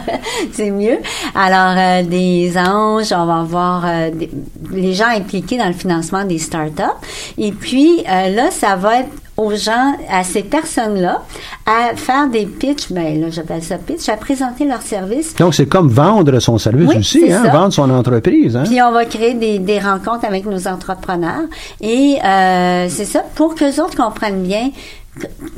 c'est 0.52 0.70
mieux. 0.70 0.98
Alors, 1.34 1.74
euh, 1.76 2.02
des 2.02 2.52
anges, 2.56 3.12
on 3.12 3.26
va 3.26 3.40
avoir 3.40 3.82
euh, 3.86 4.10
des- 4.10 4.30
les 4.72 4.92
gens 4.94 5.08
impliqués 5.08 5.56
dans 5.58 5.66
le 5.66 5.72
financement 5.72 6.24
des 6.24 6.38
startups. 6.38 6.82
Et 7.38 7.52
puis, 7.52 8.00
euh, 8.08 8.28
là, 8.30 8.50
ça 8.50 8.76
va 8.76 9.00
être 9.00 9.08
aux 9.40 9.54
gens, 9.54 9.94
à 10.10 10.22
ces 10.24 10.42
personnes-là, 10.42 11.22
à 11.66 11.96
faire 11.96 12.28
des 12.28 12.46
pitchs, 12.46 12.90
ben 12.90 13.20
là, 13.20 13.28
j'appelle 13.30 13.62
ça 13.62 13.78
pitch, 13.78 14.08
à 14.08 14.16
présenter 14.16 14.64
leurs 14.66 14.82
services. 14.82 15.34
Donc, 15.36 15.54
c'est 15.54 15.66
comme 15.66 15.88
vendre 15.88 16.38
son 16.40 16.58
service 16.58 16.88
Oui, 16.88 16.98
aussi, 16.98 17.32
hein? 17.32 17.42
ça. 17.44 17.50
vendre 17.50 17.72
son 17.72 17.90
entreprise. 17.90 18.56
Hein? 18.56 18.64
Puis 18.66 18.80
on 18.82 18.92
va 18.92 19.04
créer 19.04 19.34
des, 19.34 19.58
des 19.58 19.78
rencontres 19.78 20.24
avec 20.24 20.44
nos 20.46 20.66
entrepreneurs. 20.68 21.44
Et 21.80 22.18
euh, 22.24 22.86
c'est 22.88 23.04
ça, 23.04 23.22
pour 23.34 23.54
que 23.54 23.64
les 23.64 23.80
autres 23.80 23.96
comprennent 23.96 24.42
bien 24.42 24.70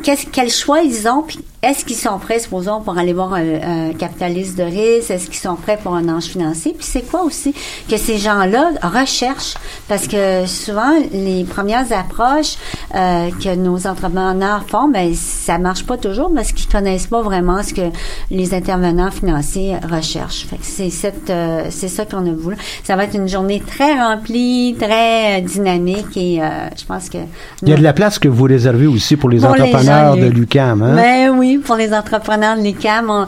qu'est-ce, 0.03 0.27
quel 0.31 0.51
choix 0.51 0.83
ils 0.83 1.09
ont, 1.09 1.23
puis 1.23 1.39
est-ce 1.63 1.85
qu'ils 1.85 1.97
sont 1.97 2.19
prêts, 2.19 2.41
supposons, 2.41 2.81
pour 2.81 2.99
aller 2.99 3.13
voir 3.13 3.35
un, 3.35 3.91
un 3.91 3.93
capitaliste 3.93 4.59
de 4.59 4.65
risque, 4.65 5.11
est-ce 5.11 5.27
qu'ils 5.27 5.37
sont 5.37 5.55
prêts 5.55 5.79
pour 5.81 5.95
un 5.95 6.09
ange 6.09 6.25
financier, 6.25 6.75
puis 6.77 6.87
c'est 6.87 7.03
quoi 7.03 7.23
aussi 7.23 7.55
que 7.89 7.97
ces 7.97 8.19
gens-là 8.19 8.73
recherchent, 8.83 9.55
parce 9.89 10.09
que 10.09 10.47
souvent, 10.47 10.93
les 11.13 11.45
premières 11.45 11.93
approches 11.93 12.57
euh, 12.95 13.31
que 13.43 13.55
nos 13.55 13.87
entrepreneurs 13.87 14.65
font, 14.67 14.89
ben 14.89 15.15
ça 15.15 15.59
marche 15.59 15.85
pas 15.85 15.97
toujours 15.97 16.33
parce 16.35 16.53
qu'ils 16.53 16.71
connaissent 16.71 17.07
pas 17.07 17.23
vraiment 17.23 17.63
ce 17.63 17.75
que 17.75 17.91
les 18.31 18.55
intervenants 18.55 19.11
financiers 19.11 19.77
recherchent. 19.91 20.47
Fait 20.47 20.57
que 20.57 20.65
c'est 20.65 20.91
cette, 20.91 21.31
euh, 21.31 21.67
c'est 21.71 21.89
ça 21.89 22.05
qu'on 22.05 22.27
a 22.27 22.33
voulu. 22.33 22.57
Ça 22.85 22.97
va 22.97 23.05
être 23.05 23.15
une 23.15 23.29
journée 23.29 23.63
très 23.65 23.95
remplie, 23.95 24.77
très 24.79 25.41
euh, 25.41 25.45
dynamique 25.45 26.17
et 26.17 26.43
euh, 26.43 26.69
je 26.77 26.85
pense 26.85 27.09
que 27.09 27.19
il 27.63 27.69
y 27.69 27.73
a 27.73 27.77
de 27.77 27.83
la 27.83 27.93
place 27.93 28.19
que 28.19 28.29
vous 28.29 28.45
réservez 28.45 28.87
aussi 28.87 29.17
pour 29.17 29.31
les 29.31 29.42
entrepreneurs 29.45 30.17
de 30.17 30.27
l'UCAM. 30.27 30.83
Hein? 30.83 30.95
Ben 30.95 31.31
oui, 31.31 31.59
pour 31.59 31.77
les 31.77 31.93
entrepreneurs 31.95 32.57
de 32.57 32.63
l'UCAM, 32.63 33.11
on, 33.11 33.27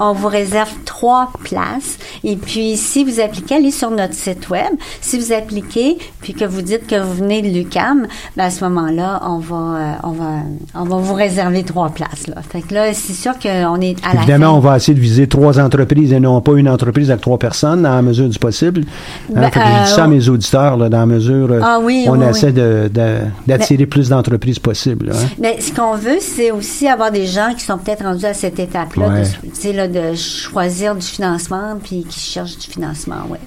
on 0.00 0.12
vous 0.12 0.28
réserve 0.28 0.70
trois 0.84 1.30
places. 1.44 1.98
Et 2.24 2.36
puis, 2.36 2.76
si 2.76 3.04
vous 3.04 3.20
appliquez, 3.20 3.56
allez 3.56 3.70
sur 3.70 3.90
notre 3.90 4.14
site 4.14 4.48
web. 4.48 4.72
Si 5.00 5.18
vous 5.18 5.32
appliquez, 5.32 5.98
puis 6.20 6.34
que 6.34 6.44
vous 6.44 6.62
dites 6.62 6.86
que 6.86 7.00
vous 7.00 7.14
venez 7.14 7.42
de 7.42 7.48
l'UCAM, 7.48 8.06
ben 8.36 8.44
à 8.44 8.50
ce 8.50 8.64
moment-là, 8.64 9.20
on 9.24 9.38
va, 9.38 9.56
euh, 9.56 9.92
on 10.02 10.10
va, 10.10 10.24
on 10.74 10.84
va 10.84 10.96
vous 10.96 11.14
réserver 11.14 11.62
trois 11.62 11.90
places. 11.90 12.26
Là. 12.26 12.36
Fait 12.48 12.62
que 12.62 12.74
là, 12.74 12.92
c'est 12.94 13.12
sûr 13.12 13.38
qu'on 13.38 13.80
est 13.80 13.96
à 14.04 14.14
la 14.14 14.22
Évidemment, 14.22 14.56
on 14.56 14.60
va 14.60 14.76
essayer 14.76 14.94
de 14.94 15.00
viser 15.00 15.26
trois 15.26 15.60
entreprises 15.60 16.12
et 16.12 16.20
non 16.20 16.40
pas 16.40 16.52
une 16.54 16.68
entreprise 16.68 17.10
avec 17.10 17.22
trois 17.22 17.38
personnes 17.38 17.82
dans 17.82 17.94
la 17.94 18.02
mesure 18.02 18.28
du 18.28 18.38
possible. 18.38 18.82
Hein, 19.30 19.40
ben, 19.40 19.50
fait 19.50 19.60
que 19.60 19.66
je 19.66 19.84
dis 19.84 19.90
ça 19.90 20.02
à 20.02 20.06
euh, 20.06 20.10
mes 20.10 20.28
auditeurs, 20.28 20.76
là, 20.76 20.88
dans 20.88 21.00
la 21.00 21.06
mesure 21.06 21.48
euh, 21.50 21.60
ah, 21.62 21.78
oui, 21.82 22.06
on 22.08 22.20
essaie 22.20 22.52
de, 22.52 22.90
d'attirer 23.46 23.86
plus 23.86 24.08
d'entreprises 24.08 24.58
possible. 24.58 25.12
Hein. 25.12 25.26
Mais 25.38 25.60
ce 25.60 25.72
qu'on 25.72 25.94
veut, 25.96 26.18
c'est 26.20 26.50
aussi 26.50 26.88
avoir 26.88 27.10
des 27.10 27.26
gens 27.26 27.52
qui 27.54 27.64
sont 27.64 27.78
peut-être 27.78 28.04
rendus 28.04 28.24
à 28.24 28.34
cette 28.34 28.58
étape-là, 28.58 29.08
de, 29.08 29.72
là, 29.72 29.88
de 29.88 30.14
choisir 30.14 30.94
du 30.94 31.06
financement 31.06 31.78
puis 31.82 32.04
qui 32.08 32.20
cherchent 32.20 32.58
du 32.58 32.68
financement, 32.68 33.26
oui 33.28 33.38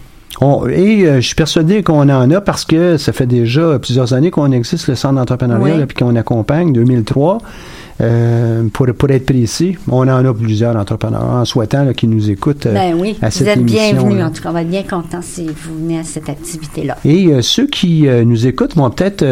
et 0.70 1.06
euh, 1.06 1.16
je 1.16 1.28
suis 1.28 1.36
persuadé 1.36 1.84
qu'on 1.84 2.08
en 2.10 2.32
a 2.32 2.42
parce 2.42 2.64
que 2.64 2.98
ça 2.98 3.12
fait 3.12 3.26
déjà 3.26 3.78
plusieurs 3.80 4.14
années 4.14 4.32
qu'on 4.32 4.52
existe 4.52 4.88
le 4.88 4.96
centre 4.96 5.16
d'entrepreneuriat 5.16 5.78
et 5.78 5.86
puis 5.86 5.98
qu'on 5.98 6.16
accompagne 6.16 6.72
2003. 6.72 7.40
Euh, 8.02 8.64
pour, 8.72 8.88
pour 8.98 9.10
être 9.10 9.26
précis, 9.26 9.78
on 9.90 10.08
en 10.08 10.26
a 10.26 10.34
plusieurs 10.34 10.76
entrepreneurs 10.76 11.24
en 11.24 11.46
souhaitant 11.46 11.92
qui 11.94 12.08
nous 12.08 12.30
écoutent 12.30 12.66
euh, 12.66 12.74
ben 12.74 12.96
oui, 12.98 13.18
vous 13.22 13.44
êtes 13.48 13.64
bienvenus. 13.64 14.24
En 14.24 14.30
tout 14.32 14.42
cas, 14.42 14.50
on 14.50 14.54
va 14.54 14.62
être 14.62 14.70
bien 14.70 14.84
contents 14.84 15.22
si 15.22 15.48
vous 15.48 15.76
venez 15.76 16.00
à 16.00 16.04
cette 16.04 16.30
activité-là. 16.30 16.98
Et 17.04 17.42
ceux 17.42 17.68
qui 17.68 18.08
nous 18.26 18.48
écoutent 18.48 18.76
vont 18.76 18.90
peut-être 18.90 19.26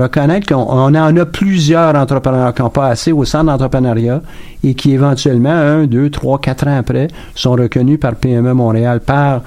reconnaître 0.00 0.46
qu'on 0.46 0.56
en 0.56 0.94
a 0.94 1.26
plusieurs 1.26 1.94
entrepreneurs 1.94 2.54
qui 2.54 2.62
n'ont 2.62 2.70
pas 2.70 2.88
assez 2.88 3.12
au 3.12 3.24
centre 3.24 3.46
d'entrepreneuriat 3.46 4.22
et 4.64 4.74
qui 4.74 4.92
éventuellement, 4.92 5.50
un, 5.50 5.86
deux, 5.86 6.10
trois, 6.10 6.38
quatre 6.40 6.66
ans 6.66 6.76
après, 6.78 7.08
sont 7.34 7.52
reconnus 7.52 8.00
par 8.00 8.16
PME 8.16 8.52
Montréal 8.52 9.00
par 9.00 9.34
euh, 9.36 9.38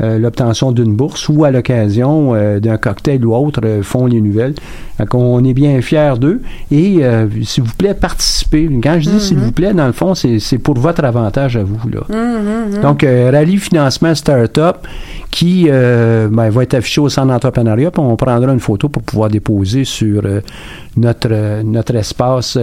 l'obtention 0.00 0.72
d'une 0.72 0.94
bourse 0.94 1.28
ou 1.28 1.44
à 1.44 1.50
l'occasion 1.50 2.34
euh, 2.34 2.60
d'un 2.60 2.76
cocktail 2.76 3.24
ou 3.24 3.34
autre 3.34 3.60
euh, 3.64 3.82
font 3.82 4.06
les 4.06 4.20
nouvelles. 4.20 4.54
Donc, 4.98 5.14
on 5.14 5.42
est 5.44 5.54
bien 5.54 5.80
fiers 5.80 6.14
d'eux. 6.20 6.40
Et 6.70 7.00
s'il 7.42 7.64
vous 7.64 7.74
plaît, 7.76 7.94
participez. 7.94 8.68
Quand 8.82 9.00
je 9.00 9.10
dis 9.10 9.20
s'il 9.20 9.38
vous 9.38 9.48
mm-hmm. 9.48 9.52
plaît, 9.52 9.74
dans 9.74 9.86
le 9.86 9.92
fond, 9.92 10.14
c'est 10.14 10.58
pour 10.58 10.76
votre 10.76 11.04
avantage 11.04 11.56
à 11.56 11.64
vous. 11.64 11.80
Là. 11.88 12.02
Mm-hmm. 12.08 12.80
Donc, 12.80 13.02
Rallye 13.02 13.56
Financement 13.56 14.14
Startup 14.14 14.76
qui 15.32 15.64
ben, 15.64 16.28
va 16.30 16.62
être 16.62 16.74
affiché 16.74 17.00
au 17.00 17.08
centre 17.08 17.26
d'entrepreneuriat. 17.26 17.90
On 17.98 18.14
prendra 18.14 18.52
une 18.52 18.60
photo 18.60 18.88
pour 18.88 19.02
pouvoir 19.02 19.30
déposer 19.30 19.84
sur 19.84 20.22
notre, 20.96 21.62
notre 21.64 21.96
espace. 21.96 22.56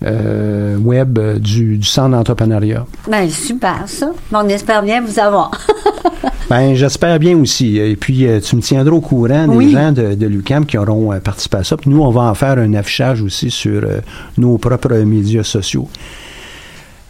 web 0.00 1.18
du, 1.40 1.76
du 1.76 1.86
centre 1.86 2.16
d'entrepreneuriat. 2.16 2.86
Ben, 3.06 3.28
super, 3.28 3.82
ça. 3.84 4.12
On 4.32 4.48
espère 4.48 4.82
bien 4.82 5.02
vous 5.02 5.18
avoir. 5.18 5.50
Ben, 6.48 6.74
j'espère 6.74 7.18
bien 7.18 7.36
aussi. 7.38 7.78
Et 7.78 7.96
puis, 7.96 8.26
euh, 8.26 8.40
tu 8.40 8.56
me 8.56 8.60
tiendras 8.60 8.94
au 8.94 9.00
courant 9.00 9.48
des 9.48 9.70
gens 9.70 9.92
de, 9.92 10.14
de 10.14 10.26
l'UCAM 10.26 10.66
qui 10.66 10.76
auront 10.76 11.12
euh, 11.12 11.18
participé 11.18 11.58
à 11.58 11.64
ça. 11.64 11.76
Puis 11.76 11.90
nous, 11.90 12.02
on 12.02 12.10
va 12.10 12.22
en 12.22 12.34
faire 12.34 12.58
un 12.58 12.74
affichage 12.74 13.22
aussi 13.22 13.50
sur 13.50 13.82
euh, 13.84 14.00
nos 14.36 14.58
propres 14.58 14.94
médias 14.94 15.42
sociaux. 15.42 15.88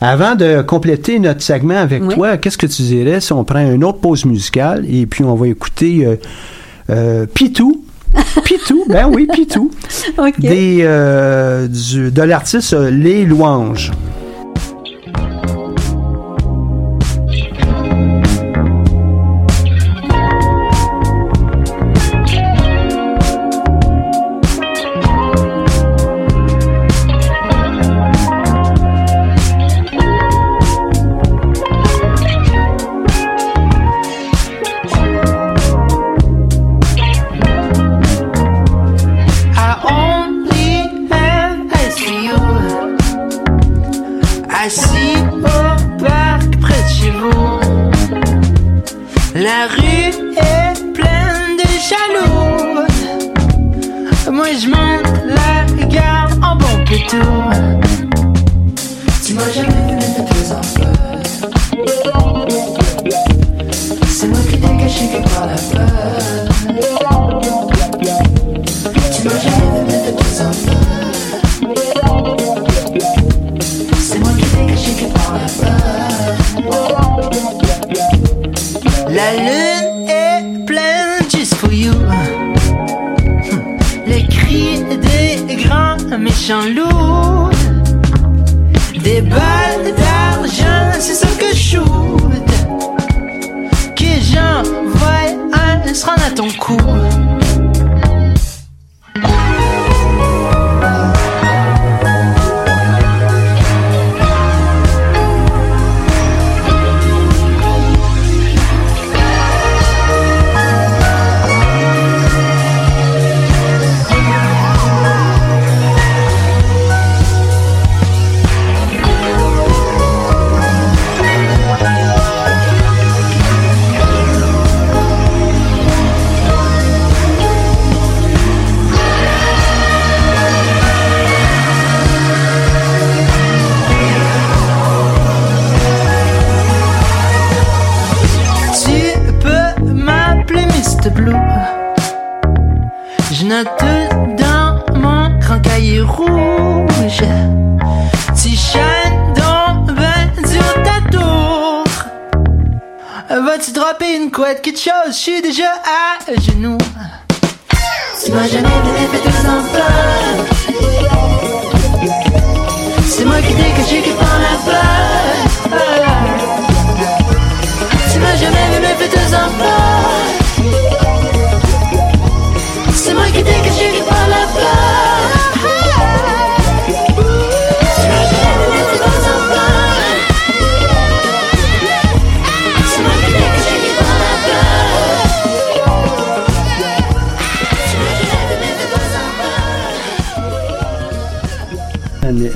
Avant 0.01 0.35
de 0.35 0.63
compléter 0.63 1.19
notre 1.19 1.41
segment 1.43 1.79
avec 1.79 2.07
toi, 2.09 2.37
qu'est-ce 2.37 2.59
que 2.59 2.67
tu 2.67 2.83
dirais 2.83 3.21
si 3.21 3.33
on 3.33 3.45
prend 3.45 3.61
une 3.61 3.85
autre 3.85 4.01
pause 4.01 4.25
musicale 4.27 4.85
et 4.87 5.07
puis 5.07 5.25
on 5.25 5.35
va 5.35 5.49
écouter 5.49 6.07
Pitou? 7.33 7.85
Pitou, 8.45 8.85
ben 8.87 9.09
oui, 9.11 9.27
Pitou. 9.33 9.71
Des, 10.39 10.83
de 10.83 12.23
l'artiste 12.23 12.75
Les 12.75 13.25
Louanges. 13.25 13.93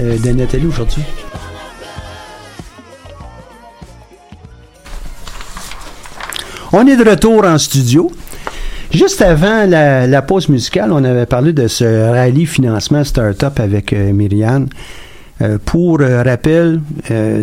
Euh, 0.01 0.19
de 0.19 0.31
Nathalie 0.31 0.67
aujourd'hui. 0.67 1.03
On 6.73 6.87
est 6.87 6.97
de 6.97 7.09
retour 7.09 7.45
en 7.45 7.57
studio. 7.57 8.11
Juste 8.93 9.23
avant 9.23 9.67
la, 9.67 10.23
pause 10.23 10.49
musicale, 10.49 10.93
on 10.93 11.03
avait 11.05 11.27
parlé 11.27 11.53
de 11.53 11.67
ce 11.69 12.11
rallye 12.11 12.47
financement 12.47 13.05
startup 13.05 13.59
avec 13.61 13.93
euh. 13.93 14.13
Euh, 15.41 15.59
pour 15.65 16.01
euh, 16.01 16.23
rappel, 16.23 16.81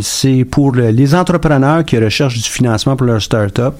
c'est 0.01 0.45
pour 0.45 0.75
les 0.75 1.15
entrepreneurs 1.15 1.85
qui 1.85 1.97
recherchent 1.97 2.35
du 2.37 2.49
financement 2.49 2.95
pour 2.95 3.07
leur 3.07 3.21
startup 3.21 3.75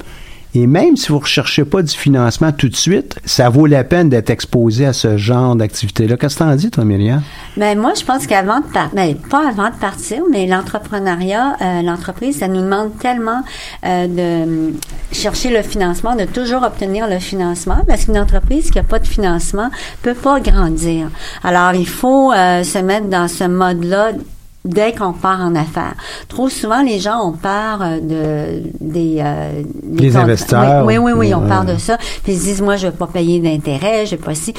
et 0.56 0.68
même 0.68 0.96
si 0.96 1.10
vous 1.10 1.16
ne 1.16 1.22
recherchez 1.22 1.66
pas 1.66 1.82
du 1.82 1.94
financement 1.94 2.54
tout 2.54 2.70
de 2.70 2.76
suite, 2.78 3.20
ça 3.26 3.50
vaut 3.50 3.66
la 3.66 3.84
peine 3.84 4.08
d'être 4.08 4.30
exposé 4.30 4.86
à 4.86 4.94
ce 4.94 5.18
genre 5.18 5.58
d'activité-là. 5.58 6.16
Qu'est-ce 6.16 6.38
que 6.38 6.44
tu 6.46 6.50
en 6.50 6.56
dis, 6.56 6.72
toi, 6.72 6.86
Myriam? 6.86 7.22
Ben, 7.58 7.78
moi, 7.78 7.92
je 8.00 8.06
pense 8.06 8.26
qu'avant 8.26 8.62
de 8.62 8.66
partir, 8.66 8.96
ben, 8.96 9.16
pas 9.16 9.50
avant 9.50 9.70
de 9.70 9.76
partir, 9.76 10.24
mais 10.32 10.48
l'entrepreneuriat, 10.48 11.58
euh, 11.62 11.82
l'entreprise, 11.82 12.40
ça 12.40 12.48
nous 12.48 12.62
demande 12.62 12.98
tellement 13.00 13.42
euh, 13.86 14.08
de 14.08 14.74
chercher 15.12 15.50
le 15.50 15.62
financement, 15.62 16.16
de 16.16 16.24
toujours 16.24 16.64
obtenir 16.64 17.10
le 17.10 17.20
financement, 17.20 17.80
parce 17.86 18.06
qu'une 18.06 18.18
entreprise 18.18 18.72
qui 18.72 18.78
n'a 18.78 18.84
pas 18.84 19.00
de 19.00 19.08
financement 19.08 19.70
peut 20.04 20.14
pas 20.14 20.40
grandir. 20.40 21.10
Alors, 21.44 21.74
il 21.74 21.88
faut 21.88 22.32
euh, 22.32 22.64
se 22.64 22.78
mettre 22.78 23.08
dans 23.08 23.28
ce 23.28 23.44
mode-là 23.44 24.14
dès 24.66 24.94
qu'on 24.94 25.14
part 25.14 25.42
en 25.42 25.56
affaires. 25.56 25.96
Trop 26.28 26.50
souvent, 26.50 26.82
les 26.82 27.00
gens 27.00 27.30
ont 27.30 27.34
peur 27.34 27.82
euh, 27.82 28.00
de 28.00 28.64
des 28.82 29.18
euh, 29.20 29.62
des, 29.84 30.18
investisseurs. 30.18 30.86
Oui, 30.86 30.98
oui, 30.98 31.14
oui, 31.16 31.34
on 31.34 31.48
parle 31.48 31.68
de 31.68 31.78
ça. 31.78 31.98
Puis 32.24 32.34
ils 32.34 32.40
disent 32.40 32.62
moi 32.62 32.76
je 32.76 32.88
vais 32.88 32.94
pas 32.94 33.08
payer 33.08 33.40
d'intérêt, 33.40 34.06
je 34.06 34.12
vais 34.12 34.22
pas 34.22 34.36
si 34.36 34.54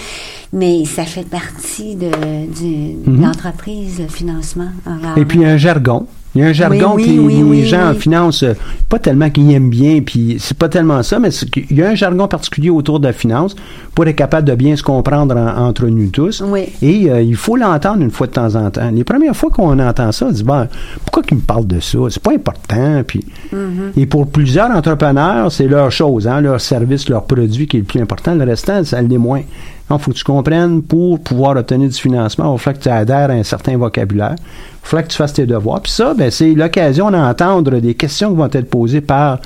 mais 0.53 0.85
ça 0.85 1.05
fait 1.05 1.29
partie 1.29 1.97
de, 1.97 2.07
mhm. 2.07 3.23
l'entreprise, 3.23 4.01
le 4.01 4.09
financement. 4.09 4.69
Et 5.17 5.25
puis 5.25 5.45
un 5.45 5.57
jargon. 5.57 6.07
Il 6.37 6.41
y 6.41 6.45
a 6.45 6.49
un 6.49 6.53
jargon 6.53 6.97
qui 6.97 7.19
les 7.19 7.65
gens 7.65 7.91
en 7.91 7.95
finance, 7.95 8.43
euh, 8.43 8.53
pas 8.91 8.99
tellement 8.99 9.31
qu'ils 9.31 9.51
aiment 9.53 9.71
bien, 9.71 10.03
puis 10.03 10.37
c'est 10.39 10.57
pas 10.57 10.69
tellement 10.69 11.03
ça, 11.03 11.19
mais 11.19 11.31
il 11.71 11.77
y 11.79 11.83
a 11.83 11.89
un 11.89 11.95
jargon 11.95 12.29
particulier 12.29 12.69
autour 12.69 13.01
de 13.01 13.07
la 13.07 13.15
finance 13.15 13.57
pour 13.95 14.07
être 14.07 14.17
capable 14.17 14.47
de 14.47 14.55
bien 14.55 14.77
se 14.77 14.83
comprendre 14.83 15.35
entre 15.35 15.87
nous 15.87 16.11
tous. 16.11 16.45
Et 16.83 17.11
euh, 17.11 17.23
il 17.23 17.37
faut 17.37 17.57
l'entendre 17.57 18.03
une 18.03 18.11
fois 18.11 18.27
de 18.27 18.33
temps 18.33 18.55
en 18.55 18.71
temps. 18.71 18.91
Les 18.91 19.03
premières 19.03 19.35
fois 19.35 19.49
qu'on 19.49 19.79
entend 19.79 20.13
ça, 20.13 20.27
on 20.27 20.31
dit 20.31 20.45
bon, 20.45 20.69
pourquoi 21.07 21.23
qu'ils 21.23 21.39
me 21.39 21.43
parlent 21.43 21.67
de 21.67 21.81
ça? 21.81 21.99
C'est 22.11 22.23
pas 22.23 22.33
important. 22.33 23.03
Puis 23.07 23.25
mm-hmm. 23.55 23.93
et 23.97 24.05
pour 24.05 24.27
plusieurs 24.27 24.71
entrepreneurs, 24.71 25.51
c'est 25.51 25.67
leur 25.67 25.91
chose, 25.91 26.29
hein, 26.29 26.43
leur 26.43 26.61
service, 26.61 27.09
leur 27.09 27.25
produit 27.25 27.67
qui 27.67 27.79
est 27.79 27.81
le 27.81 27.87
plus 27.87 28.01
important. 28.03 28.35
Le 28.35 28.45
restant, 28.45 28.85
ça 28.85 29.01
l'est 29.01 29.17
moins. 29.17 29.41
Il 29.89 29.99
faut 29.99 30.11
que 30.11 30.17
tu 30.17 30.25
comprennes 30.25 30.83
pour 30.83 31.21
pouvoir 31.21 31.57
obtenir 31.57 31.89
du 31.89 31.95
financement, 31.97 32.53
il 32.55 32.59
faut 32.59 32.73
que 32.73 32.79
tu 32.79 32.89
adhères 32.89 33.31
à 33.31 33.35
un 33.35 33.45
certain 33.45 33.77
vocabulaire. 33.77 34.35
Il 34.39 34.89
faut 34.89 34.97
que 34.97 35.03
tu 35.03 35.17
fasses 35.17 35.33
tes 35.33 35.47
devoirs. 35.47 35.81
Puis 35.81 35.93
ça, 35.93 36.15
ben, 36.15 36.31
c'est 36.31 36.55
l'occasion 36.55 37.11
d'entendre 37.11 37.79
des 37.79 37.95
questions 37.95 38.31
qui 38.31 38.37
vont 38.37 38.51
être 38.51 38.69
posées 38.69 39.01
par 39.01 39.39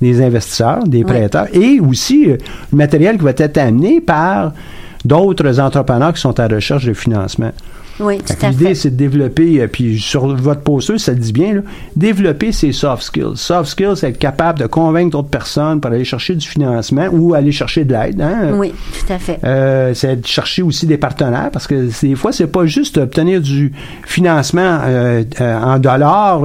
des 0.00 0.22
investisseurs, 0.22 0.84
des 0.84 1.04
prêteurs, 1.04 1.46
et 1.52 1.80
aussi 1.80 2.30
euh, 2.30 2.36
le 2.72 2.78
matériel 2.78 3.16
qui 3.16 3.24
va 3.24 3.30
être 3.30 3.58
amené 3.58 4.00
par 4.00 4.52
d'autres 5.04 5.58
entrepreneurs 5.58 6.12
qui 6.12 6.20
sont 6.20 6.38
à 6.38 6.46
recherche 6.46 6.84
de 6.84 6.94
financement. 6.94 7.50
Oui, 8.00 8.18
tout 8.18 8.34
L'idée, 8.46 8.74
c'est 8.74 8.90
de 8.90 8.96
développer, 8.96 9.60
euh, 9.60 9.66
puis 9.66 9.98
sur 9.98 10.26
votre 10.36 10.60
posteuse, 10.60 11.02
ça 11.02 11.12
le 11.12 11.18
dit 11.18 11.32
bien, 11.32 11.62
développer 11.96 12.52
ses 12.52 12.72
soft 12.72 13.02
skills. 13.02 13.36
Soft 13.36 13.70
skills, 13.70 13.96
c'est 13.96 14.10
être 14.10 14.18
capable 14.18 14.60
de 14.60 14.66
convaincre 14.66 15.10
d'autres 15.10 15.28
personnes 15.28 15.80
pour 15.80 15.90
aller 15.90 16.04
chercher 16.04 16.34
du 16.34 16.46
financement 16.46 17.08
ou 17.10 17.34
aller 17.34 17.52
chercher 17.52 17.84
de 17.84 17.92
l'aide. 17.92 18.20
Hein? 18.20 18.52
Oui, 18.54 18.72
tout 18.72 19.12
à 19.12 19.18
fait. 19.18 19.38
Euh, 19.44 19.94
c'est 19.94 20.20
de 20.20 20.26
chercher 20.26 20.62
aussi 20.62 20.86
des 20.86 20.98
partenaires 20.98 21.50
parce 21.52 21.66
que 21.66 21.88
des 22.00 22.14
fois, 22.14 22.32
c'est 22.32 22.46
pas 22.46 22.66
juste 22.66 22.98
obtenir 22.98 23.40
du 23.40 23.72
financement 24.06 24.78
euh, 24.84 25.24
en 25.40 25.78
dollars 25.78 26.42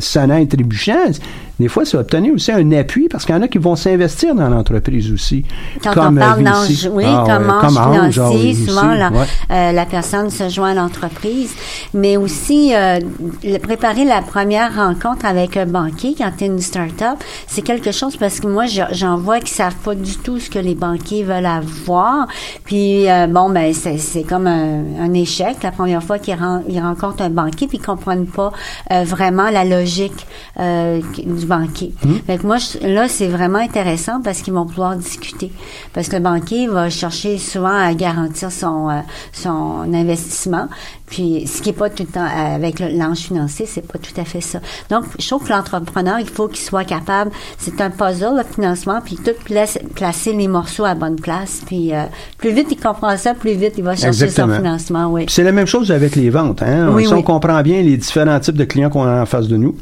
sonnant 0.00 0.36
et 0.36 0.46
trébuchant 0.46 1.12
des 1.58 1.66
fois, 1.66 1.84
c'est 1.84 1.96
obtenir 1.96 2.32
aussi 2.32 2.52
un 2.52 2.70
appui 2.72 3.08
parce 3.08 3.24
qu'il 3.24 3.34
y 3.34 3.38
en 3.38 3.42
a 3.42 3.48
qui 3.48 3.58
vont 3.58 3.74
s'investir 3.74 4.34
dans 4.34 4.48
l'entreprise 4.48 5.10
aussi. 5.12 5.44
Quand 5.82 5.90
on 5.90 6.14
parle 6.14 6.44
d'ange, 6.44 6.88
oui, 6.92 7.04
ah, 7.06 7.24
comme 7.26 7.76
ange 7.76 8.12
financier, 8.12 8.54
souvent 8.54 8.94
la, 8.94 9.72
la, 9.72 9.86
personne 9.86 10.30
se 10.30 10.48
joint 10.48 10.70
à 10.70 10.74
l'entreprise, 10.80 11.54
mais 11.94 12.16
aussi 12.16 12.74
euh, 12.74 13.00
préparer 13.62 14.04
la 14.04 14.22
première 14.22 14.74
rencontre 14.74 15.24
avec 15.26 15.56
un 15.56 15.66
banquier 15.66 16.14
quand 16.16 16.30
tu 16.36 16.44
es 16.44 16.46
une 16.46 16.60
start-up, 16.60 17.18
c'est 17.46 17.62
quelque 17.62 17.92
chose 17.92 18.16
parce 18.16 18.40
que 18.40 18.46
moi, 18.46 18.64
j'en 18.66 19.16
vois 19.16 19.40
qui 19.40 19.52
savent 19.52 19.76
pas 19.76 19.94
du 19.94 20.16
tout 20.16 20.38
ce 20.38 20.50
que 20.50 20.58
les 20.58 20.74
banquiers 20.74 21.22
veulent 21.22 21.46
avoir. 21.46 22.26
Puis, 22.64 23.08
euh, 23.10 23.26
bon, 23.26 23.50
ben 23.50 23.72
c'est 23.74 24.22
comme 24.22 24.46
un, 24.46 24.84
un, 25.00 25.14
échec 25.14 25.56
la 25.62 25.72
première 25.72 26.02
fois 26.02 26.18
qu'ils 26.18 26.36
rencontrent 26.80 27.22
un 27.22 27.30
banquier 27.30 27.66
puis 27.66 27.78
ils 27.78 27.84
comprennent 27.84 28.26
pas 28.26 28.52
vraiment 28.90 29.50
la 29.50 29.64
logique 29.64 30.26
du 30.56 31.46
banquier. 31.46 31.92
Mmh. 32.04 32.36
moi, 32.44 32.58
là, 32.82 33.08
c'est 33.08 33.26
vraiment 33.28 33.58
intéressant 33.58 34.20
parce 34.22 34.42
qu'ils 34.42 34.54
vont 34.54 34.66
pouvoir 34.66 34.96
discuter. 34.96 35.50
Parce 35.92 36.08
que 36.08 36.16
le 36.16 36.22
banquier 36.22 36.66
va 36.66 36.90
chercher 36.90 37.38
souvent 37.38 37.76
à 37.76 37.92
garantir 37.94 38.52
son, 38.52 38.88
euh, 38.90 39.00
son 39.32 39.92
investissement. 39.92 40.67
Puis, 41.06 41.46
ce 41.46 41.62
qui 41.62 41.70
est 41.70 41.74
pas 41.74 41.90
tout 41.90 42.02
le 42.02 42.08
temps 42.08 42.24
euh, 42.24 42.54
avec 42.54 42.80
l'ange 42.80 43.18
financier, 43.18 43.66
c'est 43.66 43.86
pas 43.86 43.98
tout 43.98 44.18
à 44.20 44.24
fait 44.24 44.40
ça. 44.40 44.60
Donc, 44.90 45.04
je 45.18 45.26
trouve 45.26 45.44
que 45.44 45.50
l'entrepreneur, 45.50 46.18
il 46.20 46.28
faut 46.28 46.48
qu'il 46.48 46.64
soit 46.64 46.84
capable. 46.84 47.30
C'est 47.58 47.80
un 47.80 47.90
puzzle, 47.90 48.36
le 48.36 48.44
financement, 48.44 49.00
puis 49.04 49.16
tout 49.16 49.32
placer 49.44 50.32
les 50.32 50.48
morceaux 50.48 50.84
à 50.84 50.94
bonne 50.94 51.16
place. 51.16 51.62
Puis, 51.66 51.94
euh, 51.94 52.04
plus 52.36 52.52
vite 52.52 52.68
il 52.70 52.76
comprend 52.78 53.16
ça, 53.16 53.34
plus 53.34 53.52
vite 53.52 53.74
il 53.78 53.84
va 53.84 53.96
chercher 53.96 54.28
son 54.28 54.48
financement. 54.48 55.08
Oui. 55.10 55.26
C'est 55.28 55.44
la 55.44 55.52
même 55.52 55.66
chose 55.66 55.90
avec 55.90 56.16
les 56.16 56.30
ventes. 56.30 56.62
Hein? 56.62 56.96
si 56.98 57.12
on 57.12 57.22
comprend 57.22 57.60
bien 57.62 57.82
les 57.82 57.96
différents 57.96 58.38
types 58.40 58.56
de 58.56 58.64
clients 58.64 58.90
qu'on 58.90 59.04
a 59.04 59.22
en 59.22 59.26
face 59.26 59.48
de 59.48 59.56
nous, 59.56 59.74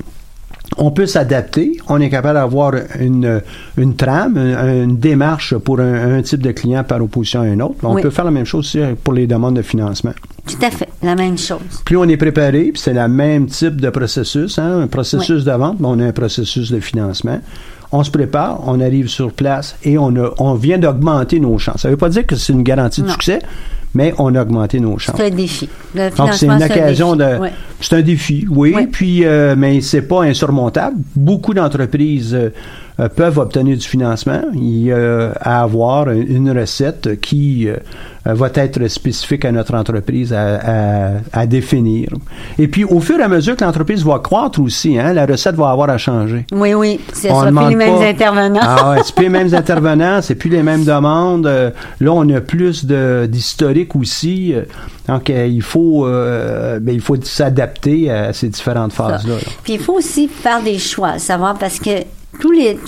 on 0.78 0.90
peut 0.90 1.06
s'adapter. 1.06 1.78
On 1.88 2.00
est 2.00 2.10
capable 2.10 2.38
d'avoir 2.38 2.74
une, 2.98 3.42
une 3.76 3.96
trame, 3.96 4.36
une, 4.36 4.96
démarche 4.96 5.56
pour 5.56 5.80
un, 5.80 6.22
type 6.22 6.42
de 6.42 6.52
client 6.52 6.84
par 6.84 7.02
opposition 7.02 7.40
à 7.40 7.44
un 7.44 7.60
autre. 7.60 7.76
On 7.82 7.94
peut 7.96 8.10
faire 8.10 8.24
la 8.24 8.30
même 8.30 8.44
chose 8.44 8.60
aussi 8.60 8.80
pour 9.02 9.14
les 9.14 9.26
demandes 9.26 9.56
de 9.56 9.62
financement. 9.62 10.12
Tout 10.46 10.64
à 10.64 10.70
fait, 10.70 10.88
la 11.02 11.16
même 11.16 11.36
chose. 11.36 11.82
Plus 11.84 11.96
on 11.96 12.04
est 12.04 12.16
préparé, 12.16 12.70
puis 12.72 12.80
c'est 12.80 12.94
le 12.94 13.08
même 13.08 13.46
type 13.46 13.80
de 13.80 13.90
processus, 13.90 14.58
hein, 14.58 14.82
un 14.82 14.86
processus 14.86 15.44
de 15.44 15.52
vente, 15.52 15.80
mais 15.80 15.88
on 15.88 15.98
a 15.98 16.04
un 16.04 16.12
processus 16.12 16.70
de 16.70 16.78
financement. 16.78 17.40
On 17.92 18.04
se 18.04 18.10
prépare, 18.10 18.60
on 18.66 18.80
arrive 18.80 19.08
sur 19.08 19.32
place 19.32 19.76
et 19.82 19.98
on, 19.98 20.12
on 20.38 20.54
vient 20.54 20.78
d'augmenter 20.78 21.40
nos 21.40 21.58
chances. 21.58 21.82
Ça 21.82 21.88
ne 21.88 21.94
veut 21.94 21.98
pas 21.98 22.08
dire 22.08 22.26
que 22.26 22.36
c'est 22.36 22.52
une 22.52 22.62
garantie 22.62 23.02
de 23.02 23.08
succès, 23.08 23.40
mais 23.94 24.14
on 24.18 24.34
a 24.34 24.42
augmenté 24.42 24.80
nos 24.80 24.98
chances. 24.98 25.16
C'est 25.16 25.26
un 25.26 25.30
défi. 25.30 25.68
Donc, 25.94 26.34
c'est 26.34 26.46
une 26.46 26.62
occasion 26.62 27.16
de. 27.16 27.38
C'est 27.80 27.96
un 27.96 28.02
défi, 28.02 28.46
oui, 28.48 28.86
puis, 28.90 29.24
euh, 29.24 29.54
mais 29.56 29.80
c'est 29.80 30.02
pas 30.02 30.22
insurmontable. 30.22 30.96
Beaucoup 31.14 31.54
d'entreprises. 31.54 32.34
Euh, 32.34 32.50
euh, 32.98 33.10
peuvent 33.10 33.38
obtenir 33.38 33.76
du 33.76 33.86
financement 33.86 34.40
et 34.54 34.86
euh, 34.88 35.30
avoir 35.42 36.08
une 36.08 36.50
recette 36.58 37.20
qui 37.20 37.68
euh, 37.68 37.76
va 38.24 38.48
être 38.54 38.88
spécifique 38.88 39.44
à 39.44 39.52
notre 39.52 39.74
entreprise 39.74 40.32
à, 40.32 41.46
définir. 41.46 42.08
Et 42.58 42.68
puis, 42.68 42.84
au 42.84 43.00
fur 43.00 43.20
et 43.20 43.22
à 43.22 43.28
mesure 43.28 43.54
que 43.54 43.64
l'entreprise 43.64 44.02
va 44.02 44.18
croître 44.18 44.60
aussi, 44.62 44.98
hein, 44.98 45.12
la 45.12 45.26
recette 45.26 45.56
va 45.56 45.68
avoir 45.68 45.90
à 45.90 45.98
changer. 45.98 46.46
Oui, 46.52 46.72
oui, 46.72 46.98
c'est 47.12 47.28
plus 47.28 47.68
les 47.68 47.76
mêmes 47.76 48.00
intervenants. 48.00 48.60
ah 48.62 48.90
ouais, 48.92 49.02
c'est 49.04 49.14
plus 49.14 49.24
les 49.24 49.30
mêmes 49.30 49.54
intervenants, 49.54 50.22
c'est 50.22 50.34
plus 50.34 50.48
les 50.48 50.62
mêmes 50.62 50.84
demandes. 50.84 51.46
là, 51.46 52.12
on 52.12 52.28
a 52.30 52.40
plus 52.40 52.86
d'historique 52.86 53.75
aussi. 53.94 54.54
Donc, 55.08 55.28
il 55.28 55.62
faut, 55.62 56.06
ben, 56.06 56.88
il 56.88 57.00
faut 57.00 57.16
s'adapter 57.22 58.10
à 58.10 58.32
ces 58.32 58.48
différentes 58.48 58.92
phases-là. 58.92 59.34
Puis, 59.62 59.74
il 59.74 59.80
faut 59.80 59.94
aussi 59.94 60.28
faire 60.28 60.62
des 60.62 60.78
choix, 60.78 61.18
savoir 61.18 61.58
parce 61.58 61.78
que 61.78 61.90
tous 62.40 62.50
les 62.50 62.78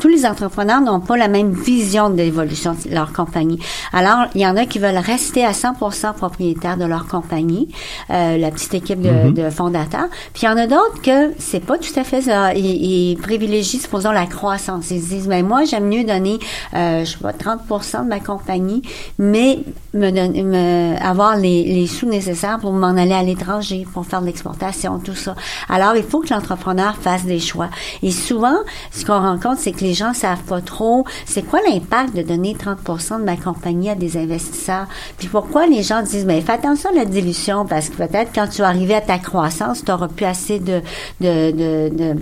tous, 0.00 0.08
les 0.08 0.26
entrepreneurs 0.26 0.80
n'ont 0.80 1.00
pas 1.00 1.16
la 1.16 1.28
même 1.28 1.52
vision 1.52 2.10
de 2.10 2.16
l'évolution 2.16 2.72
de 2.72 2.94
leur 2.94 3.12
compagnie. 3.12 3.58
Alors, 3.92 4.26
il 4.34 4.40
y 4.40 4.46
en 4.46 4.56
a 4.56 4.66
qui 4.66 4.78
veulent 4.78 4.98
rester 4.98 5.44
à 5.44 5.52
100% 5.52 6.14
propriétaires 6.14 6.76
de 6.76 6.84
leur 6.84 7.06
compagnie, 7.06 7.68
euh, 8.10 8.36
la 8.36 8.50
petite 8.50 8.74
équipe 8.74 9.00
de, 9.00 9.08
mm-hmm. 9.08 9.32
de, 9.32 9.50
fondateurs. 9.50 10.08
Puis 10.32 10.42
il 10.42 10.46
y 10.46 10.48
en 10.48 10.56
a 10.56 10.66
d'autres 10.66 11.00
que 11.02 11.32
c'est 11.38 11.64
pas 11.64 11.78
tout 11.78 11.98
à 11.98 12.04
fait 12.04 12.22
ça. 12.22 12.54
Ils, 12.54 12.64
ils 12.64 13.16
privilégient, 13.16 13.78
supposons, 13.78 14.10
la 14.10 14.26
croissance. 14.26 14.90
Ils 14.90 15.02
se 15.02 15.08
disent, 15.08 15.28
mais 15.28 15.42
ben, 15.42 15.48
moi, 15.48 15.64
j'aime 15.64 15.86
mieux 15.86 16.04
donner, 16.04 16.38
euh, 16.74 17.04
je 17.04 17.12
sais 17.12 17.18
pas, 17.18 17.32
30% 17.32 18.04
de 18.04 18.08
ma 18.08 18.20
compagnie, 18.20 18.82
mais 19.18 19.58
me, 19.94 20.10
me 20.10 21.02
avoir 21.02 21.36
les, 21.36 21.64
les 21.64 21.86
sous 21.86 22.06
nécessaires 22.06 22.58
pour 22.58 22.72
m'en 22.72 22.96
aller 22.96 23.12
à 23.12 23.22
l'étranger, 23.22 23.86
pour 23.92 24.04
faire 24.06 24.20
de 24.20 24.26
l'exportation, 24.26 24.98
tout 24.98 25.14
ça. 25.14 25.34
Alors, 25.68 25.96
il 25.96 26.02
faut 26.02 26.20
que 26.20 26.32
l'entrepreneur 26.32 26.96
fasse 26.96 27.24
des 27.24 27.40
choix. 27.40 27.68
Et 28.02 28.10
souvent, 28.10 28.53
ce 28.90 29.04
qu'on 29.04 29.20
rencontre, 29.20 29.60
c'est 29.60 29.72
que 29.72 29.80
les 29.80 29.94
gens 29.94 30.12
savent 30.14 30.42
pas 30.44 30.60
trop 30.60 31.04
c'est 31.26 31.42
quoi 31.42 31.60
l'impact 31.68 32.14
de 32.14 32.22
donner 32.22 32.54
30% 32.54 33.20
de 33.20 33.24
ma 33.24 33.36
compagnie 33.36 33.90
à 33.90 33.94
des 33.94 34.16
investisseurs. 34.16 34.86
Puis 35.18 35.28
pourquoi 35.28 35.66
les 35.66 35.82
gens 35.82 36.02
disent, 36.02 36.24
mais 36.24 36.40
fais 36.40 36.52
attention 36.52 36.90
à 36.90 36.94
la 36.94 37.04
dilution 37.04 37.66
parce 37.66 37.88
que 37.88 37.96
peut-être 37.96 38.30
quand 38.34 38.48
tu 38.48 38.62
vas 38.62 38.68
à 38.68 39.00
ta 39.00 39.18
croissance, 39.18 39.84
tu 39.84 39.90
n'auras 39.90 40.08
plus 40.08 40.26
assez 40.26 40.58
de, 40.58 40.80
de, 41.20 41.50
de 41.88 42.16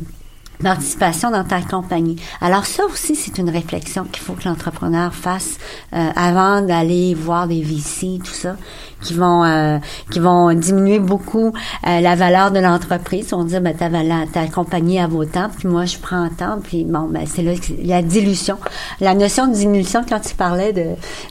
participation 0.62 1.30
dans 1.30 1.44
ta 1.44 1.60
compagnie. 1.60 2.16
Alors 2.40 2.64
ça 2.66 2.84
aussi, 2.86 3.16
c'est 3.16 3.38
une 3.38 3.50
réflexion 3.50 4.04
qu'il 4.04 4.22
faut 4.22 4.34
que 4.34 4.48
l'entrepreneur 4.48 5.12
fasse 5.12 5.58
euh, 5.92 6.10
avant 6.14 6.62
d'aller 6.62 7.14
voir 7.14 7.48
des 7.48 7.62
VC, 7.62 8.20
tout 8.24 8.32
ça, 8.32 8.56
qui 9.02 9.14
vont 9.14 9.44
euh, 9.44 9.78
qui 10.10 10.18
vont 10.18 10.52
diminuer 10.54 10.98
beaucoup 10.98 11.52
euh, 11.86 12.00
la 12.00 12.14
valeur 12.14 12.50
de 12.50 12.58
l'entreprise. 12.58 13.32
On 13.32 13.44
dit 13.44 13.58
ben 13.60 13.74
ta 13.74 13.88
valeur, 13.88 14.26
ta 14.32 14.46
compagnie 14.46 14.98
à 14.98 15.06
vos 15.06 15.24
temps, 15.24 15.50
puis 15.56 15.68
moi 15.68 15.84
je 15.84 15.98
prends 15.98 16.28
temps, 16.28 16.58
puis 16.62 16.84
bon 16.84 17.08
ben 17.08 17.24
c'est 17.26 17.42
là 17.42 17.52
la 17.84 18.02
dilution, 18.02 18.58
la 19.00 19.14
notion 19.14 19.46
de 19.46 19.54
dilution 19.54 20.02
quand 20.08 20.20
tu 20.20 20.34
parlais 20.34 20.72
de 20.72 20.86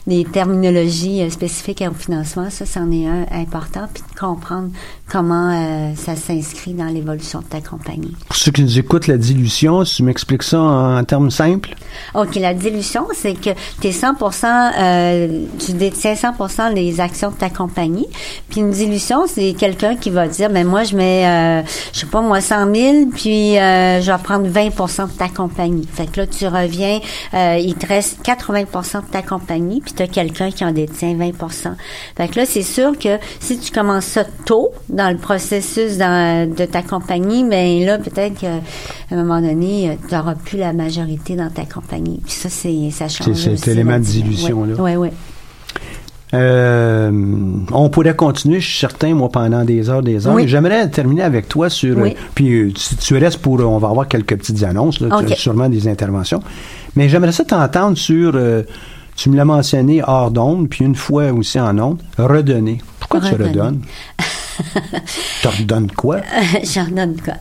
des 0.06 0.24
terminologies 0.24 1.30
spécifiques 1.30 1.82
au 1.88 1.94
financement, 1.94 2.50
ça 2.50 2.66
c'en 2.66 2.90
est 2.90 3.06
un 3.06 3.26
important, 3.32 3.88
puis 3.92 4.02
de 4.02 4.18
comprendre 4.18 4.70
comment 5.10 5.94
ça 5.94 6.16
s'inscrit 6.16 6.72
dans 6.72 6.86
l'évolution 6.86 7.40
de 7.40 7.44
ta 7.44 7.60
compagnie. 7.60 8.14
Pour 8.26 8.36
ceux 8.36 8.50
qui 8.50 8.62
nous 8.62 8.78
écoutent, 8.78 9.06
la 9.06 9.18
dilution, 9.18 9.84
si 9.84 9.96
tu 9.96 10.02
m'expliques 10.04 10.42
ça 10.42 10.60
en, 10.60 11.04
termes 11.04 11.30
simples? 11.30 11.74
OK, 12.14 12.36
la 12.36 12.54
dilution, 12.54 13.06
c'est 13.14 13.34
que 13.34 13.50
tu 13.80 13.88
es 13.88 13.92
100 13.92 14.14
euh, 14.78 15.44
tu 15.58 15.72
détiens 15.72 16.14
100 16.14 16.74
des 16.74 17.00
actions 17.00 17.30
de 17.30 17.36
ta 17.36 17.50
compagnie. 17.50 17.61
Puis 18.48 18.60
une 18.60 18.70
dilution, 18.70 19.26
c'est 19.26 19.54
quelqu'un 19.54 19.96
qui 19.96 20.10
va 20.10 20.28
dire, 20.28 20.50
ben 20.50 20.66
moi, 20.66 20.84
je 20.84 20.96
mets, 20.96 21.26
euh, 21.26 21.62
je 21.92 22.00
sais 22.00 22.06
pas, 22.06 22.20
moi, 22.20 22.40
100 22.40 22.74
000, 22.74 23.06
puis 23.14 23.58
euh, 23.58 24.00
je 24.00 24.10
vais 24.10 24.18
prendre 24.18 24.46
20% 24.48 25.12
de 25.12 25.18
ta 25.18 25.28
compagnie. 25.28 25.86
Fait 25.92 26.06
que 26.06 26.20
là, 26.20 26.26
tu 26.26 26.46
reviens, 26.46 27.00
euh, 27.34 27.58
il 27.60 27.74
te 27.74 27.86
reste 27.86 28.24
80% 28.24 29.06
de 29.06 29.10
ta 29.10 29.22
compagnie, 29.22 29.80
puis 29.80 29.92
tu 29.92 30.02
as 30.02 30.06
quelqu'un 30.06 30.50
qui 30.50 30.64
en 30.64 30.72
détient 30.72 31.16
20 31.16 31.32
Fait 32.16 32.28
que 32.28 32.38
là, 32.38 32.46
c'est 32.46 32.62
sûr 32.62 32.98
que 32.98 33.18
si 33.40 33.58
tu 33.58 33.70
commences 33.70 34.06
ça 34.06 34.24
tôt 34.44 34.70
dans 34.88 35.10
le 35.10 35.18
processus 35.18 35.98
de 35.98 36.64
ta 36.64 36.82
compagnie, 36.82 37.44
ben 37.44 37.84
là, 37.84 37.98
peut-être 37.98 38.40
qu'à 38.40 38.60
un 39.10 39.16
moment 39.16 39.40
donné, 39.40 39.98
tu 40.08 40.14
n'auras 40.14 40.34
plus 40.34 40.58
la 40.58 40.72
majorité 40.72 41.36
dans 41.36 41.50
ta 41.50 41.64
compagnie. 41.64 42.20
Puis 42.24 42.34
ça, 42.34 42.48
c'est 42.48 42.90
ça 42.90 43.08
change. 43.08 43.34
C'est 43.34 43.56
cet 43.56 43.68
élément 43.68 43.98
de 43.98 44.04
dilution-là. 44.04 44.74
Oui, 44.78 44.96
oui. 44.96 45.08
Euh, 46.34 47.10
on 47.72 47.90
pourrait 47.90 48.16
continuer, 48.16 48.60
je 48.60 48.68
suis 48.68 48.78
certain, 48.78 49.14
moi, 49.14 49.28
pendant 49.28 49.64
des 49.64 49.90
heures, 49.90 50.02
des 50.02 50.26
heures. 50.26 50.38
J'aimerais 50.46 50.88
terminer 50.88 51.22
avec 51.22 51.48
toi 51.48 51.68
sur. 51.68 51.98
Euh, 51.98 52.10
puis 52.34 52.52
euh, 52.52 52.72
si 52.76 52.96
tu 52.96 53.16
restes 53.18 53.38
pour, 53.38 53.60
on 53.60 53.78
va 53.78 53.88
avoir 53.88 54.08
quelques 54.08 54.36
petites 54.36 54.62
annonces, 54.62 55.00
là, 55.00 55.20
sûrement 55.36 55.68
des 55.68 55.88
interventions. 55.88 56.42
Mais 56.96 57.08
j'aimerais 57.08 57.32
ça 57.32 57.44
t'entendre 57.44 57.96
sur. 57.96 58.32
tu 59.16 59.30
me 59.30 59.36
l'as 59.36 59.44
mentionné 59.44 60.02
hors 60.06 60.30
d'onde, 60.30 60.68
puis 60.68 60.84
une 60.84 60.94
fois 60.94 61.32
aussi 61.32 61.60
en 61.60 61.78
onde, 61.78 61.98
redonner. 62.18 62.78
Pourquoi 62.98 63.20
tu 63.20 63.34
redonnes? 63.34 63.82
tu 65.42 65.48
redonnes 65.48 65.90
quoi? 65.90 66.20
je 66.62 66.80
redonne 66.80 67.20
quoi? 67.20 67.34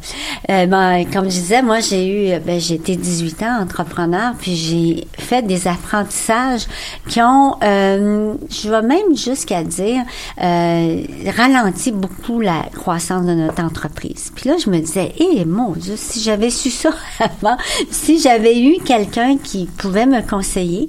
Euh, 0.49 0.65
ben, 0.65 1.05
comme 1.11 1.25
je 1.25 1.35
disais, 1.35 1.61
moi, 1.61 1.79
j'ai 1.79 2.35
eu, 2.35 2.39
ben, 2.39 2.59
j'ai 2.59 2.75
été 2.75 2.95
18 2.95 3.43
ans 3.43 3.61
entrepreneur, 3.61 4.33
puis 4.39 4.55
j'ai 4.55 5.07
fait 5.17 5.41
des 5.41 5.67
apprentissages 5.67 6.67
qui 7.07 7.21
ont, 7.21 7.55
euh, 7.63 8.33
je 8.49 8.69
vais 8.69 8.81
même 8.81 9.15
jusqu'à 9.15 9.63
dire, 9.63 10.03
euh, 10.41 11.03
ralenti 11.35 11.91
beaucoup 11.91 12.41
la 12.41 12.63
croissance 12.73 13.25
de 13.25 13.33
notre 13.33 13.63
entreprise. 13.63 14.31
Puis 14.35 14.49
là, 14.49 14.55
je 14.63 14.69
me 14.69 14.79
disais, 14.79 15.13
eh 15.17 15.45
mon 15.45 15.71
Dieu, 15.71 15.95
si 15.97 16.21
j'avais 16.21 16.49
su 16.49 16.69
ça 16.69 16.91
avant, 17.19 17.57
si 17.89 18.19
j'avais 18.19 18.61
eu 18.61 18.77
quelqu'un 18.83 19.37
qui 19.37 19.65
pouvait 19.77 20.05
me 20.05 20.21
conseiller, 20.21 20.87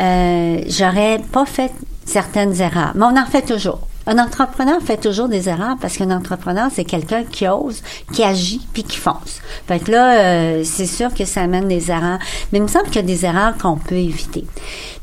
euh, 0.00 0.60
j'aurais 0.68 1.20
pas 1.32 1.46
fait 1.46 1.72
certaines 2.04 2.60
erreurs. 2.60 2.92
Mais 2.94 3.04
on 3.04 3.16
en 3.16 3.26
fait 3.26 3.42
toujours. 3.42 3.80
Un 4.06 4.18
entrepreneur 4.18 4.80
fait 4.82 4.96
toujours 4.96 5.28
des 5.28 5.48
erreurs 5.48 5.76
parce 5.80 5.96
qu'un 5.96 6.10
entrepreneur, 6.10 6.68
c'est 6.72 6.84
quelqu'un 6.84 7.24
qui 7.24 7.46
ose, 7.46 7.82
qui 8.12 8.22
agit, 8.22 8.66
puis 8.72 8.82
qui 8.82 8.96
fonce. 8.96 9.40
Fait 9.66 9.78
que 9.78 9.90
là, 9.92 10.18
euh, 10.18 10.62
c'est 10.64 10.86
sûr 10.86 11.14
que 11.14 11.24
ça 11.24 11.42
amène 11.42 11.68
des 11.68 11.90
erreurs. 11.90 12.18
Mais 12.52 12.58
il 12.58 12.62
me 12.62 12.68
semble 12.68 12.86
qu'il 12.86 12.96
y 12.96 12.98
a 12.98 13.02
des 13.02 13.24
erreurs 13.24 13.56
qu'on 13.58 13.76
peut 13.76 13.96
éviter. 13.96 14.44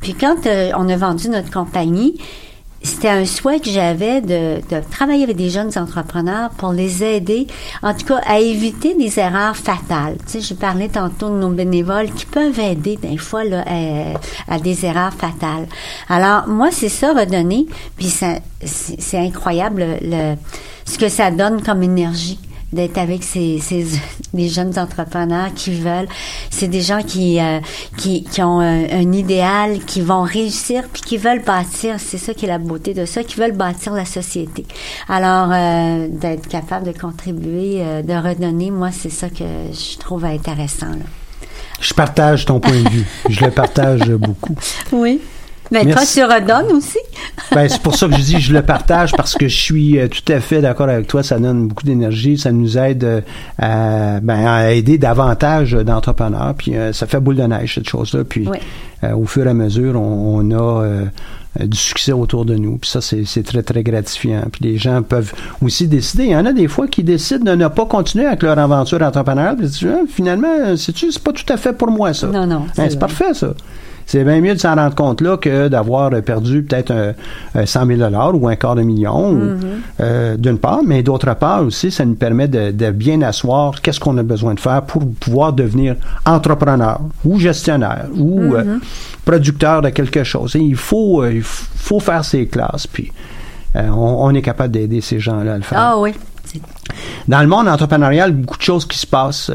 Puis 0.02 0.14
quand 0.14 0.46
euh, 0.46 0.72
on 0.78 0.90
a 0.90 0.98
vendu 0.98 1.30
notre 1.30 1.52
compagnie, 1.52 2.20
c'était 2.82 3.10
un 3.10 3.26
souhait 3.26 3.60
que 3.60 3.70
j'avais 3.70 4.22
de, 4.22 4.62
travailler 4.90 5.24
avec 5.24 5.36
des 5.36 5.50
jeunes 5.50 5.72
entrepreneurs 5.78 6.50
pour 6.52 6.72
les 6.72 7.04
aider, 7.04 7.48
en 7.84 7.94
tout 7.94 8.06
cas, 8.06 8.22
à 8.26 8.40
éviter 8.40 8.96
des 8.96 9.20
erreurs 9.20 9.56
fatales. 9.56 10.18
Tu 10.26 10.34
sais, 10.34 10.42
je 10.42 10.54
parlais 10.54 10.88
tantôt 10.88 11.30
de 11.30 11.36
nos 11.36 11.50
bénévoles 11.50 12.12
qui 12.12 12.26
peuvent 12.26 12.60
aider 12.60 12.98
des 12.98 13.18
fois 13.18 13.44
là, 13.44 13.66
à, 14.48 14.60
des 14.60 14.86
erreurs 14.86 15.14
fatales. 15.14 15.68
Alors, 16.08 16.48
moi, 16.48 16.70
c'est 16.72 16.90
ça 16.90 17.14
redonner, 17.14 17.68
puis 17.98 18.10
c'est 18.10 19.18
incroyable 19.18 19.86
le, 20.02 20.36
ce 20.86 20.98
que 20.98 21.10
ça 21.10 21.32
donne 21.32 21.62
comme 21.62 21.84
énergie 21.84 22.40
d'être 22.74 22.98
avec 22.98 23.24
ces, 23.24 23.60
ces 23.60 23.86
des 24.34 24.50
jeunes 24.50 24.78
entrepreneurs 24.78 25.54
qui 25.56 25.72
veulent. 25.72 26.08
C'est 26.50 26.68
des 26.68 26.82
gens 26.82 27.02
qui 27.02 27.40
euh, 27.40 27.60
qui, 27.98 28.24
qui 28.24 28.42
ont 28.42 28.60
un, 28.60 29.12
idéal, 29.12 29.80
qui 29.86 30.02
vont 30.02 30.22
réussir, 30.22 30.84
puis 30.92 31.02
qui 31.02 31.18
veulent 31.18 31.44
bâtir. 31.44 31.96
C'est 32.00 32.18
ça 32.18 32.34
qui 32.34 32.46
est 32.46 32.50
la 32.50 32.60
beauté 32.60 32.94
de 32.94 33.06
ça, 33.06 33.24
qui 33.24 33.40
veulent 33.40 33.58
bâtir 33.58 33.94
la 33.94 34.06
société. 34.06 34.66
Alors 35.08 35.50
euh, 35.52 36.08
d'être 36.10 36.48
capable 36.48 36.86
de 36.92 36.98
contribuer, 36.98 37.78
euh, 37.80 38.02
de 38.02 38.14
redonner, 38.14 38.72
moi 38.72 38.92
c'est 38.92 39.10
ça 39.10 39.30
que 39.30 39.46
je 39.72 39.98
trouve 39.98 40.26
intéressant. 40.26 40.88
Là. 40.88 41.06
Je 41.80 41.94
partage 41.94 42.46
ton 42.46 42.60
point 42.60 42.82
de 42.82 42.90
vue. 42.90 43.06
Je 43.30 43.46
le 43.46 43.52
partage 43.52 44.10
beaucoup. 44.10 44.56
Oui. 44.92 45.22
Mais 45.72 45.86
toi, 45.86 46.02
tu 46.06 46.24
redonnes 46.24 46.76
aussi. 46.76 46.98
ben, 47.52 47.68
c'est 47.68 47.82
pour 47.82 47.96
ça 47.96 48.08
que 48.08 48.16
je 48.16 48.22
dis 48.22 48.40
je 48.40 48.54
le 48.54 48.62
partage 48.62 49.12
parce 49.12 49.36
que 49.36 49.48
je 49.48 49.58
suis 49.58 50.00
euh, 50.00 50.08
tout 50.08 50.32
à 50.32 50.40
fait 50.40 50.62
d'accord 50.62 50.90
avec 50.90 51.08
toi. 51.08 51.24
Ça 51.24 51.40
donne 51.40 51.68
beaucoup 51.68 51.86
d'énergie. 51.86 52.38
Ça 52.38 52.52
nous 52.52 52.78
aide 52.78 53.04
euh, 53.04 53.22
à, 53.58 54.20
ben, 54.20 54.48
à 54.48 54.72
aider 54.72 54.98
davantage 54.98 55.74
d'entrepreneurs. 55.74 56.56
Puis 56.58 56.76
euh, 56.76 56.94
ça 56.94 57.08
fait 57.08 57.20
boule 57.20 57.36
de 57.36 57.44
neige, 57.44 57.76
cette 57.76 57.90
chose-là. 57.90 58.24
Puis 58.24 58.48
au 59.16 59.26
fur 59.26 59.48
et 59.48 59.50
à 59.50 59.54
mesure, 59.54 60.00
on, 60.00 60.52
a 60.52 60.84
du 61.60 61.78
succès 61.78 62.12
autour 62.12 62.46
de 62.46 62.56
nous. 62.56 62.78
Puis 62.78 62.90
ça, 62.90 63.00
c'est 63.02 63.44
très, 63.44 63.64
très 63.64 63.82
gratifiant. 63.82 64.44
Puis 64.52 64.64
les 64.64 64.78
gens 64.78 65.02
peuvent 65.04 65.34
aussi 65.62 65.88
décider. 65.88 66.26
Il 66.26 66.32
y 66.32 66.36
en 66.36 66.46
a 66.46 66.52
des 66.52 66.68
fois 66.68 66.88
qui 66.88 67.04
décident 67.04 67.52
de 67.52 67.56
ne 67.56 67.68
pas 67.68 67.86
continuer 67.86 68.26
avec 68.26 68.44
leur 68.44 68.60
aventure 68.60 69.02
entrepreneuriale. 69.02 69.56
Puis 69.56 69.88
ah, 69.88 70.02
finalement, 70.10 70.76
c'est-tu, 70.76 71.12
c'est 71.12 71.24
pas 71.24 71.32
tout 71.32 71.52
à 71.52 71.58
fait 71.58 71.74
pour 71.74 71.90
moi, 71.92 72.14
ça? 72.14 72.28
Non, 72.28 72.46
non. 72.46 72.66
Ben, 72.76 72.90
c'est 72.90 73.00
parfait, 73.00 73.34
ça 73.34 73.54
c'est 74.10 74.24
bien 74.24 74.42
mieux 74.42 74.56
de 74.56 74.60
s'en 74.60 74.74
rendre 74.74 74.96
compte 74.96 75.22
là 75.22 75.38
que 75.38 75.68
d'avoir 75.68 76.10
perdu 76.24 76.64
peut-être 76.64 77.14
un, 77.54 77.64
100 77.64 77.86
000 77.86 78.12
ou 78.34 78.48
un 78.48 78.56
quart 78.56 78.74
de 78.74 78.82
million, 78.82 79.36
mm-hmm. 79.36 79.58
euh, 80.00 80.36
d'une 80.36 80.58
part, 80.58 80.80
mais 80.84 81.04
d'autre 81.04 81.32
part 81.36 81.62
aussi, 81.62 81.92
ça 81.92 82.06
nous 82.06 82.16
permet 82.16 82.48
de, 82.48 82.90
bien 82.90 83.22
asseoir 83.22 83.80
qu'est-ce 83.84 84.00
qu'on 84.00 84.18
a 84.18 84.24
besoin 84.24 84.56
de 84.56 84.60
faire 84.60 84.82
pour 84.82 85.08
pouvoir 85.12 85.54
devenir 85.54 85.96
entrepreneur 86.26 87.00
ou 87.24 87.38
gestionnaire 87.38 88.08
ou 88.16 88.56
euh, 88.56 88.64
mm-hmm. 88.64 88.80
producteur 89.26 89.84
de 89.84 89.90
quelque 89.90 90.24
chose. 90.24 90.56
il 90.56 90.76
faut, 90.76 91.22
euh, 91.22 91.32
il 91.32 91.44
faut 91.44 92.00
faire 92.00 92.26
ses 92.26 92.48
classes, 92.48 92.88
puis 92.88 93.12
on, 93.76 94.34
est 94.34 94.42
capable 94.42 94.74
d'aider 94.74 95.02
ces 95.02 95.20
gens-là 95.20 95.54
à 95.54 95.58
le 95.58 95.62
faire. 95.62 95.78
Ah 95.80 96.00
oui. 96.00 96.16
Dans 97.28 97.42
le 97.42 97.48
monde 97.48 97.68
entrepreneurial, 97.68 98.32
beaucoup 98.32 98.58
de 98.58 98.64
choses 98.64 98.88
qui 98.88 98.98
se 98.98 99.06
passent 99.06 99.52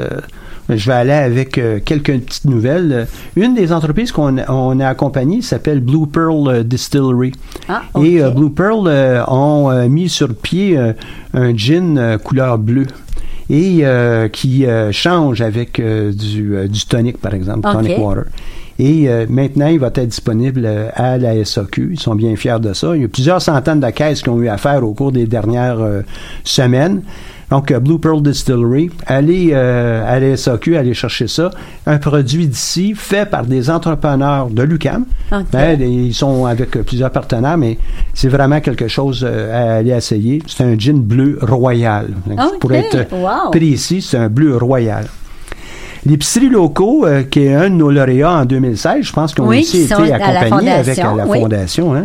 je 0.69 0.87
vais 0.87 0.97
aller 0.97 1.13
avec 1.13 1.59
euh, 1.59 1.79
quelques 1.85 2.19
petites 2.19 2.47
nouvelles. 2.47 3.07
Une 3.37 3.55
des 3.55 3.73
entreprises 3.73 4.13
qu'on 4.13 4.37
on 4.49 4.81
a 4.81 4.89
accompagnées 4.89 5.43
s'appelle 5.43 5.81
Blue 5.81 6.07
Pearl 6.07 6.49
euh, 6.49 6.63
Distillery. 6.63 7.33
Ah, 7.69 7.83
Et 8.03 8.23
euh, 8.23 8.31
Blue 8.31 8.51
Pearl 8.51 8.89
ont 9.29 9.89
mis 9.89 10.09
sur 10.09 10.35
pied 10.35 10.79
un 11.35 11.57
gin 11.57 12.19
couleur 12.23 12.59
bleue 12.59 12.87
et 13.51 13.85
qui 14.33 14.65
change 14.93 15.41
avec 15.41 15.81
du, 15.81 16.69
du 16.69 16.87
tonic, 16.87 17.19
par 17.19 17.35
exemple, 17.35 17.69
tonic 17.71 17.99
water. 17.99 18.25
Et 18.79 19.09
maintenant, 19.29 19.69
il 19.69 19.79
va 19.79 19.89
être 19.89 20.09
disponible 20.09 20.69
à 20.95 21.19
la 21.19 21.45
SAQ. 21.45 21.91
Ils 21.93 22.01
sont 22.01 22.15
bien 22.15 22.35
fiers 22.37 22.59
de 22.61 22.73
ça. 22.73 22.97
Il 22.97 23.03
y 23.03 23.05
a 23.05 23.09
plusieurs 23.09 23.41
centaines 23.41 23.81
de 23.81 23.91
caisses 23.91 24.23
qui 24.23 24.29
ont 24.29 24.41
eu 24.41 24.49
affaire 24.49 24.85
au 24.85 24.95
cours 24.95 25.13
des 25.13 25.27
dernières 25.27 25.79
semaines. 26.43 27.03
Donc, 27.51 27.71
euh, 27.71 27.81
Blue 27.81 27.99
Pearl 27.99 28.23
Distillery, 28.23 28.91
allez 29.07 29.51
euh, 29.53 30.05
à 30.07 30.19
la 30.21 30.37
SAQ, 30.37 30.77
allez 30.77 30.95
chercher 30.95 31.29
ça. 31.29 31.51
Un 31.87 31.99
produit 31.99 32.47
d'ici, 32.47 32.95
fait 32.97 33.29
par 33.29 33.45
des 33.45 33.71
entrepreneurs 33.71 34.49
de 34.49 34.63
l'UCAM. 34.63 35.05
Ben, 35.53 35.81
ils 35.81 36.15
sont 36.15 36.47
avec 36.47 36.71
plusieurs 36.71 37.11
partenaires, 37.11 37.59
mais 37.59 37.79
c'est 38.13 38.29
vraiment 38.29 38.61
quelque 38.61 38.89
chose 38.89 39.27
euh, 39.29 39.75
à 39.75 39.77
aller 39.77 39.91
essayer. 39.91 40.43
C'est 40.47 40.65
un 40.65 40.79
gin 40.79 41.01
bleu 41.01 41.39
royal. 41.43 42.09
Pour 42.61 42.73
être 42.73 43.07
précis, 43.51 44.03
c'est 44.03 44.19
un 44.19 44.29
bleu 44.29 44.57
royal. 44.57 45.07
L'épicerie 46.07 46.51
locaux, 46.51 47.07
qui 47.31 47.45
est 47.45 47.55
un 47.55 47.71
de 47.71 47.77
nos 47.77 47.91
lauréats 47.91 48.41
en 48.41 48.45
2016, 48.45 49.05
je 49.07 49.13
pense 49.13 49.33
qu'on 49.33 49.51
a 49.51 49.57
aussi 49.59 49.83
été 49.83 50.13
accompagnés 50.13 50.71
avec 50.71 50.99
la 50.99 51.25
Fondation. 51.27 51.95
Hein, 51.95 52.05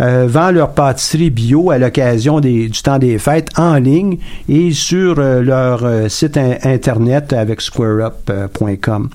euh, 0.00 0.26
vendent 0.28 0.54
leur 0.54 0.72
pâtisserie 0.72 1.30
bio 1.30 1.70
à 1.70 1.78
l'occasion 1.78 2.40
du 2.40 2.70
temps 2.70 2.98
des 2.98 3.18
fêtes 3.18 3.50
en 3.56 3.76
ligne 3.76 4.18
et 4.48 4.72
sur 4.72 5.18
euh, 5.18 5.42
leur 5.42 5.84
euh, 5.84 6.08
site 6.08 6.36
internet 6.36 7.32
avec 7.32 7.60
squareup.com. 7.60 9.10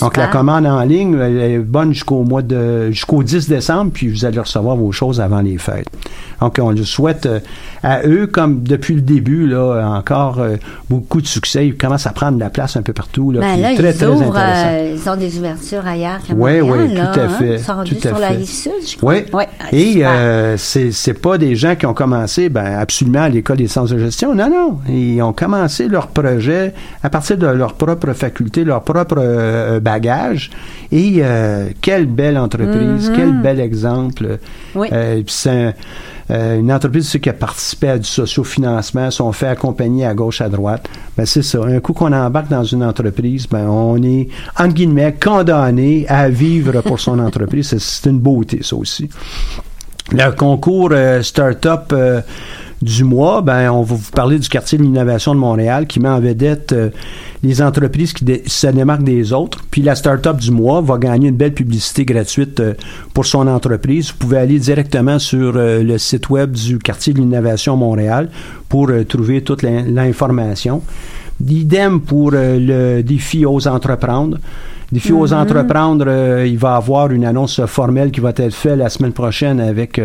Donc, 0.00 0.16
la 0.16 0.28
commande 0.28 0.66
en 0.66 0.80
ligne 0.82 1.18
elle 1.20 1.38
est 1.38 1.58
bonne 1.58 1.92
jusqu'au 1.92 2.22
mois 2.22 2.42
de 2.42 2.90
jusqu'au 2.90 3.22
10 3.22 3.48
décembre, 3.48 3.90
puis 3.92 4.08
vous 4.08 4.24
allez 4.24 4.38
recevoir 4.38 4.76
vos 4.76 4.92
choses 4.92 5.20
avant 5.20 5.40
les 5.40 5.58
fêtes. 5.58 5.88
Donc, 6.40 6.58
on 6.62 6.70
le 6.70 6.84
souhaite 6.84 7.26
euh, 7.26 7.40
à 7.82 8.06
eux, 8.06 8.26
comme 8.26 8.62
depuis 8.62 8.94
le 8.94 9.02
début, 9.02 9.46
là, 9.46 9.84
encore 9.90 10.38
euh, 10.40 10.56
beaucoup 10.88 11.20
de 11.20 11.26
succès. 11.26 11.66
Ils 11.66 11.76
commencent 11.76 12.06
à 12.06 12.12
prendre 12.12 12.36
de 12.36 12.40
la 12.40 12.48
place 12.48 12.76
un 12.76 12.82
peu 12.82 12.92
partout. 12.94 13.30
Là, 13.30 13.40
Ben 13.40 13.60
là, 13.60 13.74
très, 13.74 13.90
ils, 13.90 13.96
très 13.96 14.06
ouvrent, 14.06 14.36
intéressant. 14.36 14.68
euh, 14.68 14.96
ils 14.96 15.10
ont 15.10 15.16
des 15.16 15.38
ouvertures 15.38 15.86
ailleurs 15.86 16.18
qu'à 16.26 16.32
Oui, 16.34 16.60
oui, 16.62 16.94
là, 16.94 17.06
tout 17.12 17.20
à 17.20 17.22
hein. 17.24 17.28
fait, 17.28 17.54
Ils 17.56 17.60
sont 17.60 17.74
rendus 17.74 17.96
tout 17.96 18.08
à 18.08 18.10
sur 18.10 18.18
la 18.20 18.28
fait. 18.28 18.36
rive 18.36 18.48
sud, 18.48 18.72
je 18.90 18.96
crois. 18.96 19.12
Oui. 19.14 19.24
Ouais, 19.34 19.48
Et 19.72 20.06
euh, 20.06 20.56
c'est 20.56 20.92
c'est 20.92 21.14
pas 21.14 21.36
des 21.36 21.56
gens 21.56 21.74
qui 21.76 21.84
ont 21.84 21.94
commencé 21.94 22.48
ben, 22.48 22.78
absolument 22.78 23.22
à 23.22 23.28
l'école 23.28 23.58
des 23.58 23.68
sciences 23.68 23.90
de 23.90 23.98
gestion. 23.98 24.34
Non, 24.34 24.48
non. 24.48 24.78
Ils 24.88 25.20
ont 25.20 25.32
commencé 25.34 25.88
leur 25.88 26.06
projet 26.06 26.72
à 27.02 27.10
partir 27.10 27.36
de 27.36 27.46
leur 27.46 27.74
propre 27.74 28.12
faculté, 28.14 28.64
leur 28.64 28.82
propre 28.82 29.16
euh, 29.18 29.79
bagage. 29.80 30.50
Et 30.92 31.16
euh, 31.18 31.68
quelle 31.80 32.06
belle 32.06 32.38
entreprise, 32.38 33.10
quel 33.14 33.32
bel 33.42 33.58
exemple. 33.60 34.38
Oui. 34.74 34.88
Euh, 34.92 35.16
puis 35.16 35.24
c'est 35.34 35.50
un- 35.50 35.72
euh, 36.30 36.60
une 36.60 36.72
entreprise 36.72 37.06
tu 37.06 37.10
sais, 37.12 37.20
qui 37.20 37.28
a 37.28 37.32
participé 37.32 37.88
à 37.88 37.98
du 37.98 38.04
sociofinancement, 38.08 39.10
sont 39.10 39.32
fait 39.32 39.48
accompagner 39.48 40.06
à 40.06 40.14
gauche, 40.14 40.40
à 40.40 40.48
droite. 40.48 40.88
Ben, 41.16 41.26
c'est 41.26 41.42
ça. 41.42 41.58
Un 41.64 41.80
coup 41.80 41.92
qu'on 41.92 42.12
embarque 42.12 42.48
dans 42.48 42.62
une 42.62 42.84
entreprise, 42.84 43.48
ben, 43.48 43.66
on 43.68 44.00
est, 44.02 44.28
entre 44.56 44.74
guillemets, 44.74 45.16
condamné 45.20 46.06
à 46.08 46.28
vivre 46.28 46.82
pour 46.82 47.00
son 47.00 47.18
entreprise. 47.26 47.76
C'est- 47.76 48.08
une 48.08 48.20
beauté, 48.20 48.60
ça 48.62 48.76
aussi. 48.76 49.08
Le 50.12 50.30
concours 50.32 50.92
Startup 51.22 51.94
du 52.82 53.04
mois, 53.04 53.42
ben, 53.42 53.70
on 53.70 53.82
va 53.82 53.94
vous 53.94 54.10
parler 54.10 54.38
du 54.38 54.48
quartier 54.48 54.78
de 54.78 54.82
l'innovation 54.82 55.34
de 55.34 55.38
Montréal 55.38 55.86
qui 55.86 56.00
met 56.00 56.08
en 56.08 56.18
vedette 56.18 56.72
euh, 56.72 56.88
les 57.42 57.60
entreprises 57.60 58.14
qui 58.14 58.24
se 58.46 58.66
démarquent 58.68 59.02
des 59.04 59.34
autres. 59.34 59.58
Puis 59.70 59.82
la 59.82 59.94
Startup 59.94 60.36
du 60.36 60.50
mois 60.50 60.80
va 60.80 60.96
gagner 60.96 61.28
une 61.28 61.36
belle 61.36 61.52
publicité 61.52 62.06
gratuite 62.06 62.58
euh, 62.60 62.72
pour 63.12 63.26
son 63.26 63.46
entreprise. 63.48 64.10
Vous 64.12 64.16
pouvez 64.18 64.38
aller 64.38 64.58
directement 64.58 65.18
sur 65.18 65.52
euh, 65.56 65.82
le 65.82 65.98
site 65.98 66.30
web 66.30 66.52
du 66.52 66.78
quartier 66.78 67.12
de 67.12 67.18
l'innovation 67.18 67.76
Montréal 67.76 68.30
pour 68.68 68.90
trouver 69.06 69.42
toute 69.42 69.62
l'in- 69.62 69.82
l'information. 69.86 70.80
Idem 71.46 72.00
pour 72.00 72.30
le 72.32 73.02
défi 73.02 73.44
Ose 73.44 73.66
entreprendre. 73.66 74.38
Défi 74.92 75.12
Ose 75.12 75.32
entreprendre, 75.32 76.06
euh, 76.08 76.46
il 76.46 76.58
va 76.58 76.72
y 76.72 76.76
avoir 76.76 77.10
une 77.10 77.24
annonce 77.24 77.64
formelle 77.66 78.10
qui 78.10 78.20
va 78.20 78.30
être 78.30 78.54
faite 78.54 78.76
la 78.78 78.88
semaine 78.88 79.12
prochaine 79.12 79.60
avec 79.60 80.00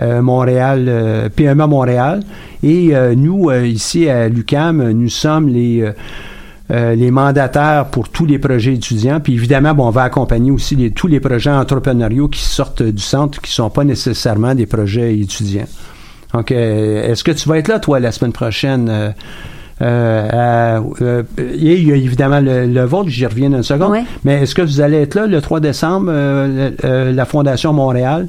Montréal, 0.00 0.86
euh, 0.88 1.28
PMA 1.34 1.66
Montréal. 1.66 2.20
Et 2.62 2.94
euh, 2.96 3.14
nous, 3.16 3.50
euh, 3.50 3.66
ici 3.66 4.08
à 4.08 4.28
l'UCAM, 4.28 4.90
nous 4.92 5.08
sommes 5.08 5.48
les, 5.48 5.82
euh, 5.82 5.92
euh, 6.72 6.94
les 6.94 7.10
mandataires 7.10 7.86
pour 7.86 8.08
tous 8.08 8.26
les 8.26 8.38
projets 8.38 8.74
étudiants. 8.74 9.20
Puis 9.20 9.34
évidemment, 9.34 9.72
bon, 9.74 9.86
on 9.86 9.90
va 9.90 10.02
accompagner 10.02 10.50
aussi 10.50 10.74
les- 10.76 10.90
tous 10.90 11.06
les 11.06 11.20
projets 11.20 11.50
entrepreneuriaux 11.50 12.28
qui 12.28 12.42
sortent 12.42 12.82
du 12.82 13.02
centre, 13.02 13.40
qui 13.40 13.50
ne 13.50 13.54
sont 13.54 13.70
pas 13.70 13.84
nécessairement 13.84 14.54
des 14.54 14.66
projets 14.66 15.16
étudiants. 15.18 15.68
Donc, 16.34 16.50
euh, 16.50 17.10
est-ce 17.10 17.22
que 17.24 17.30
tu 17.32 17.48
vas 17.48 17.58
être 17.58 17.68
là, 17.68 17.78
toi, 17.78 18.00
la 18.00 18.12
semaine 18.12 18.32
prochaine? 18.32 18.88
euh, 18.90 19.10
euh, 19.82 20.28
à- 20.78 20.82
euh, 21.02 21.22
et 21.38 21.74
il 21.76 21.86
y 21.86 21.92
a 21.92 21.96
évidemment 21.96 22.40
le, 22.40 22.64
le 22.66 22.84
vôtre, 22.84 23.10
j'y 23.10 23.26
reviens 23.26 23.50
dans 23.50 23.58
une 23.58 23.62
seconde. 23.62 23.90
Oui. 23.92 23.98
Mais 24.24 24.42
est-ce 24.42 24.54
que 24.54 24.62
vous 24.62 24.80
allez 24.80 24.96
être 25.02 25.14
là 25.14 25.26
le 25.26 25.40
3 25.42 25.60
décembre, 25.60 26.06
euh, 26.08 26.70
euh, 26.84 27.12
la 27.12 27.24
Fondation 27.26 27.74
Montréal, 27.74 28.26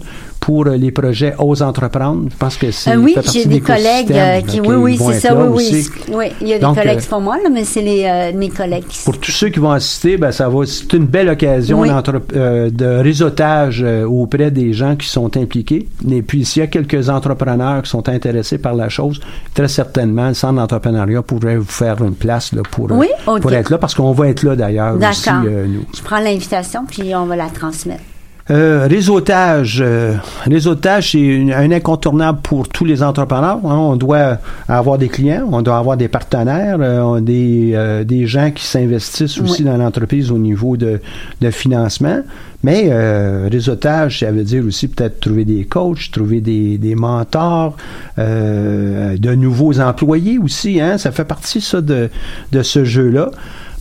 pour 0.47 0.65
euh, 0.65 0.77
les 0.77 0.91
projets 0.91 1.33
Ose 1.39 1.61
entreprendre? 1.61 2.29
Je 2.31 2.37
pense 2.37 2.55
que 2.55 2.71
c'est 2.71 2.91
Euh, 2.91 2.95
oui, 2.95 3.13
j'ai 3.33 3.43
de 3.43 3.49
des 3.49 3.59
collègues 3.59 4.13
euh, 4.13 4.39
qui, 4.39 4.61
oui, 4.61 4.75
oui, 4.75 4.97
c'est 4.97 5.19
ça, 5.19 5.35
oui, 5.35 5.47
oui. 5.51 5.67
aussi. 5.67 5.89
Oui, 6.09 6.27
il 6.39 6.47
y 6.47 6.53
a 6.53 6.55
des 6.55 6.61
Donc, 6.61 6.77
collègues 6.77 6.99
euh, 6.99 7.15
qui 7.17 7.21
moi, 7.21 7.35
là, 7.43 7.49
mais 7.51 7.65
c'est 7.65 7.81
les, 7.81 8.05
euh, 8.05 8.31
mes 8.33 8.47
collègues 8.47 8.85
Pour 9.03 9.17
tous 9.19 9.31
ceux 9.31 9.49
qui 9.49 9.59
vont 9.59 9.71
assister, 9.71 10.15
ben, 10.15 10.31
ça 10.31 10.47
va, 10.47 10.65
c'est 10.65 10.93
une 10.93 11.05
belle 11.05 11.27
occasion 11.27 11.81
Oui. 11.81 11.89
euh, 11.91 12.69
de 12.69 12.85
réseautage 12.85 13.83
euh, 13.83 14.05
auprès 14.05 14.49
des 14.49 14.71
gens 14.71 14.95
qui 14.95 15.09
sont 15.09 15.35
impliqués. 15.35 15.89
Et 16.09 16.21
puis, 16.21 16.45
s'il 16.45 16.61
y 16.61 16.63
a 16.63 16.67
quelques 16.67 17.09
entrepreneurs 17.09 17.81
qui 17.81 17.89
sont 17.89 18.07
intéressés 18.07 18.57
par 18.57 18.73
la 18.73 18.87
chose, 18.87 19.19
très 19.53 19.67
certainement, 19.67 20.29
le 20.29 20.33
centre 20.33 20.55
d'entrepreneuriat 20.55 21.23
pourrait 21.23 21.57
vous 21.57 21.65
faire 21.65 22.01
une 22.01 22.15
place 22.15 22.53
là, 22.53 22.61
pour, 22.71 22.89
euh, 22.89 22.95
Oui, 22.95 23.07
pour 23.25 23.51
être 23.51 23.69
là, 23.69 23.77
parce 23.79 23.93
qu'on 23.95 24.13
va 24.13 24.29
être 24.29 24.43
là 24.43 24.55
d'ailleurs 24.55 24.95
aussi, 24.95 25.25
D'accord. 25.25 25.43
euh, 25.45 25.65
nous. 25.67 25.83
Je 25.93 26.01
prends 26.01 26.19
l'invitation, 26.19 26.85
puis 26.89 27.13
on 27.13 27.25
va 27.25 27.35
la 27.35 27.49
transmettre. 27.49 28.03
Euh, 28.49 28.87
réseautage. 28.87 29.79
euh, 29.85 30.13
réseautage, 30.45 31.11
c'est 31.11 31.51
un 31.53 31.69
incontournable 31.71 32.39
pour 32.41 32.69
tous 32.69 32.85
les 32.85 33.03
entrepreneurs. 33.03 33.59
hein. 33.65 33.75
On 33.77 33.97
doit 33.97 34.37
avoir 34.69 34.97
des 34.97 35.09
clients, 35.09 35.49
on 35.51 35.61
doit 35.61 35.77
avoir 35.77 35.97
des 35.97 36.07
partenaires, 36.07 36.77
euh, 36.79 37.19
des, 37.19 37.71
euh, 37.75 38.05
des 38.05 38.25
gens 38.25 38.51
qui 38.51 38.63
s'investissent 38.65 39.39
aussi 39.41 39.63
dans 39.63 39.75
l'entreprise 39.75 40.31
au 40.31 40.37
niveau 40.37 40.77
de, 40.77 41.01
de 41.41 41.51
financement. 41.51 42.21
Mais 42.63 42.87
euh, 42.89 43.49
réseautage, 43.51 44.21
ça 44.21 44.31
veut 44.31 44.43
dire 44.43 44.63
aussi 44.65 44.87
peut-être 44.87 45.19
trouver 45.19 45.43
des 45.45 45.65
coachs, 45.65 46.09
trouver 46.11 46.39
des, 46.41 46.77
des 46.77 46.95
mentors, 46.95 47.75
euh, 48.17 49.17
de 49.17 49.35
nouveaux 49.35 49.79
employés 49.79 50.39
aussi. 50.39 50.79
Hein? 50.79 50.97
Ça 50.97 51.11
fait 51.11 51.25
partie, 51.25 51.59
ça, 51.61 51.81
de, 51.81 52.09
de 52.53 52.61
ce 52.63 52.85
jeu-là. 52.85 53.29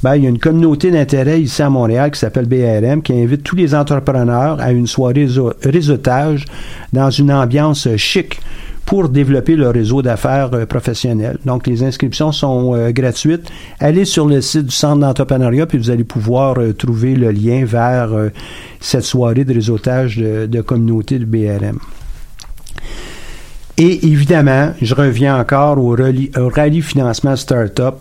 Ben, 0.03 0.15
il 0.17 0.25
y 0.25 0.27
a 0.27 0.29
une 0.29 0.39
communauté 0.39 0.91
d'intérêt 0.91 1.41
ici 1.41 1.63
à 1.63 1.71
Montréal 1.71 2.11
qui 2.11 2.21
s'appelle 2.21 2.47
BRM 2.47 3.03
qui 3.03 3.13
invite 3.15 3.43
tous 3.43 3.57
les 3.57 3.75
entrepreneurs 3.75 4.61
à 4.61 4.71
une 4.71 4.87
soirée 4.87 5.25
réseau- 5.25 5.55
réseautage 5.63 6.45
dans 6.93 7.11
une 7.11 7.33
ambiance 7.33 7.89
chic 7.97 8.41
pour 8.85 9.09
développer 9.09 9.57
leur 9.57 9.73
réseau 9.73 10.01
d'affaires 10.03 10.51
euh, 10.53 10.65
professionnel. 10.65 11.39
Donc, 11.45 11.67
les 11.67 11.83
inscriptions 11.83 12.31
sont 12.31 12.75
euh, 12.77 12.93
gratuites. 12.93 13.51
Allez 13.81 14.05
sur 14.05 14.27
le 14.27 14.41
site 14.41 14.67
du 14.67 14.75
Centre 14.75 15.01
d'entrepreneuriat 15.01 15.67
puis 15.67 15.79
vous 15.79 15.91
allez 15.91 16.05
pouvoir 16.05 16.59
euh, 16.59 16.73
trouver 16.73 17.17
le 17.17 17.33
lien 17.33 17.65
vers 17.65 18.11
cette 18.79 19.03
soirée 19.03 19.45
de 19.45 19.53
réseautage 19.55 20.19
de, 20.19 20.47
de 20.47 20.61
communauté 20.61 21.19
de 21.19 21.25
BRM. 21.25 21.79
Et 23.79 24.07
évidemment, 24.07 24.73
je 24.81 24.95
reviens 24.95 25.39
encore 25.39 25.79
au 25.79 25.97
au 25.97 26.49
rallye 26.49 26.81
financement 26.81 27.35
startup 27.35 27.97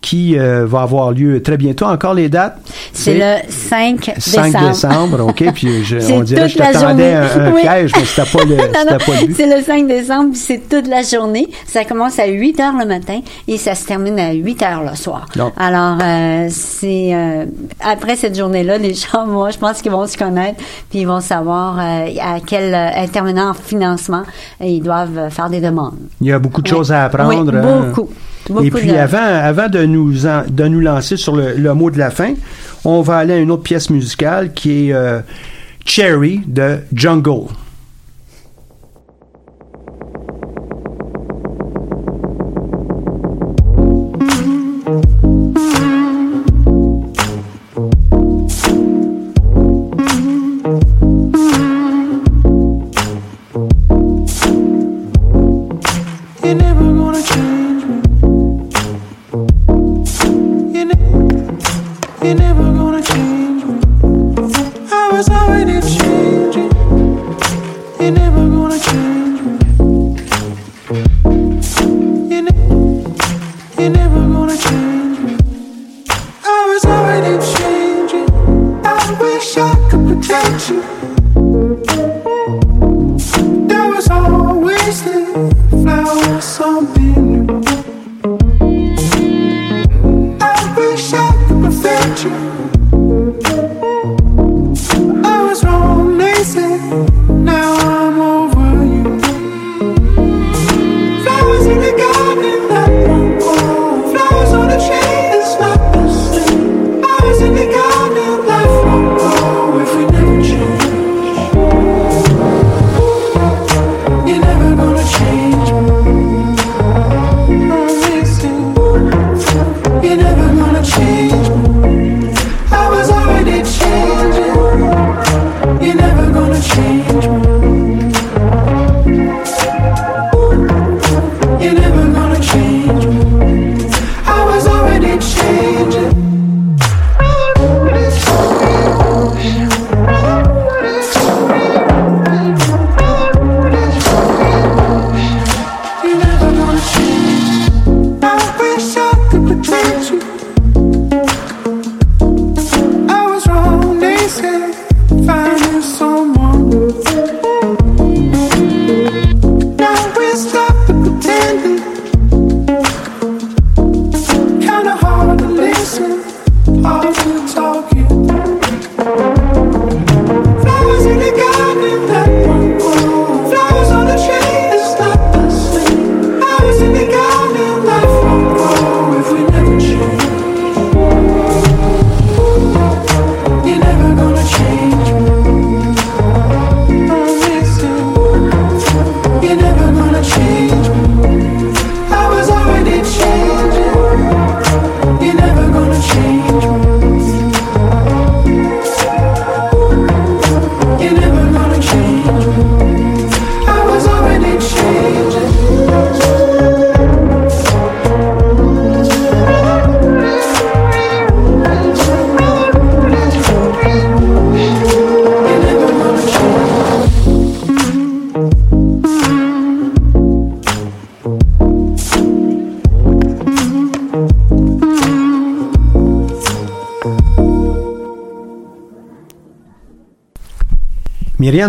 qui 0.00 0.38
euh, 0.38 0.64
va 0.66 0.80
avoir 0.82 1.12
lieu 1.12 1.42
très 1.42 1.56
bientôt. 1.58 1.84
Encore 1.84 2.14
les 2.14 2.28
dates? 2.30 2.58
C'est 2.92 3.14
le 3.18 3.36
5 3.50 4.12
5 4.18 4.44
décembre. 4.46 4.68
décembre, 4.68 5.26
OK. 5.28 5.44
Puis 5.52 5.84
je- 5.84 5.98
on 6.12 6.20
dirait 6.20 6.42
que 6.42 6.48
je 6.48 6.56
t'attendais 6.58 7.12
un, 7.12 7.22
un 7.22 7.50
Oui. 7.54 7.60
piège, 7.60 7.92
mais 7.94 8.04
c'était 8.06 8.30
pas 8.38 8.44
le, 8.44 8.56
Non, 8.56 8.62
non, 8.90 8.96
c'était 8.98 9.04
pas 9.12 9.20
le 9.20 9.26
but. 9.26 9.36
c'est 9.36 9.56
le 9.58 9.62
5 9.62 9.86
décembre, 9.86 10.30
puis 10.30 10.38
c'est 10.38 10.68
toute 10.68 10.88
la 10.88 11.02
journée. 11.02 11.48
Ça 11.66 11.84
commence 11.84 12.18
à 12.18 12.26
8 12.26 12.60
heures 12.60 12.72
le 12.78 12.86
matin 12.86 13.20
et 13.46 13.58
ça 13.58 13.74
se 13.74 13.86
termine 13.86 14.18
à 14.18 14.32
8 14.32 14.62
heures 14.62 14.82
le 14.88 14.96
soir. 14.96 15.26
Alors, 15.58 15.98
euh, 16.02 16.46
c'est 16.50 17.14
euh, 17.14 17.44
après 17.80 18.16
cette 18.16 18.36
journée-là, 18.38 18.78
les 18.78 18.94
gens, 18.94 19.26
moi, 19.26 19.50
je 19.50 19.58
pense 19.58 19.82
qu'ils 19.82 19.92
vont 19.92 20.06
se 20.06 20.16
connaître, 20.16 20.62
puis 20.88 21.00
ils 21.00 21.06
vont 21.06 21.20
savoir 21.20 21.78
à 21.78 22.40
quel 22.46 22.74
intervenant 22.74 23.50
en 23.50 23.54
financement 23.54 24.22
ils 24.62 24.80
doivent 24.82 25.28
faire 25.30 25.50
des 25.50 25.60
demandes. 25.60 25.98
Il 26.22 26.28
y 26.28 26.32
a 26.32 26.38
beaucoup 26.38 26.62
de 26.62 26.70
Oui. 26.70 26.76
choses 26.76 26.90
à 26.90 27.04
apprendre. 27.04 27.52
Oui, 27.52 27.58
hein? 27.62 27.92
Beaucoup. 28.48 28.64
Et 28.64 28.70
puis, 28.70 28.88
de- 28.88 28.94
avant, 28.96 29.18
avant 29.18 29.68
de, 29.68 29.84
nous 29.84 30.26
en- 30.26 30.44
de 30.48 30.64
nous 30.64 30.80
lancer 30.80 31.16
sur 31.16 31.36
le, 31.36 31.54
le 31.54 31.74
mot 31.74 31.90
de 31.90 31.98
la 31.98 32.10
fin, 32.10 32.34
on 32.84 33.02
va 33.02 33.18
aller 33.18 33.34
à 33.34 33.38
une 33.38 33.50
autre 33.50 33.62
pièce 33.62 33.90
musicale 33.90 34.52
qui 34.52 34.88
est 34.88 34.92
euh, 34.92 35.20
Cherry 35.84 36.40
de 36.46 36.78
Jungle. 36.94 37.48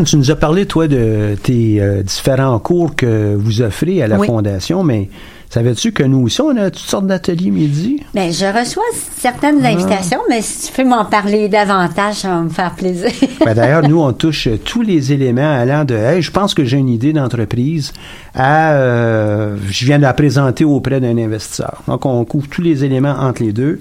Tu 0.05 0.15
nous 0.15 0.31
as 0.31 0.37
parlé, 0.37 0.65
toi, 0.65 0.87
de 0.87 1.35
tes 1.43 1.81
euh, 1.81 2.01
différents 2.01 2.57
cours 2.59 2.95
que 2.95 3.35
vous 3.35 3.61
offrez 3.61 4.01
à 4.01 4.07
la 4.07 4.17
Oui. 4.17 4.25
Fondation, 4.25 4.85
mais 4.85 5.09
savais-tu 5.49 5.91
que 5.91 6.01
nous 6.01 6.19
aussi, 6.19 6.39
on 6.39 6.55
a 6.55 6.71
toutes 6.71 6.79
sortes 6.79 7.07
d'ateliers 7.07 7.51
midi? 7.51 8.01
Ben, 8.13 8.31
je 8.31 8.45
reçois 8.45 8.85
certaines 9.17 9.65
invitations, 9.65 10.21
mais 10.29 10.41
si 10.41 10.67
tu 10.67 10.73
peux 10.81 10.87
m'en 10.87 11.03
parler 11.03 11.49
davantage, 11.49 12.15
ça 12.15 12.29
va 12.29 12.39
me 12.39 12.49
faire 12.49 12.73
plaisir. 12.73 13.11
Ben, 13.45 13.53
D'ailleurs, 13.53 13.87
nous, 13.87 13.99
on 13.99 14.13
touche 14.13 14.47
tous 14.63 14.81
les 14.81 15.11
éléments 15.11 15.51
allant 15.59 15.83
de 15.83 15.95
Hey, 15.95 16.21
je 16.21 16.31
pense 16.31 16.53
que 16.53 16.63
j'ai 16.63 16.77
une 16.77 16.89
idée 16.89 17.11
d'entreprise 17.11 17.91
à 18.33 18.71
euh, 18.75 19.57
je 19.69 19.85
viens 19.85 19.97
de 19.97 20.03
la 20.03 20.13
présenter 20.13 20.63
auprès 20.63 21.01
d'un 21.01 21.17
investisseur. 21.17 21.81
Donc, 21.87 22.05
on 22.05 22.23
couvre 22.23 22.47
tous 22.47 22.61
les 22.61 22.85
éléments 22.85 23.15
entre 23.19 23.43
les 23.43 23.51
deux. 23.51 23.77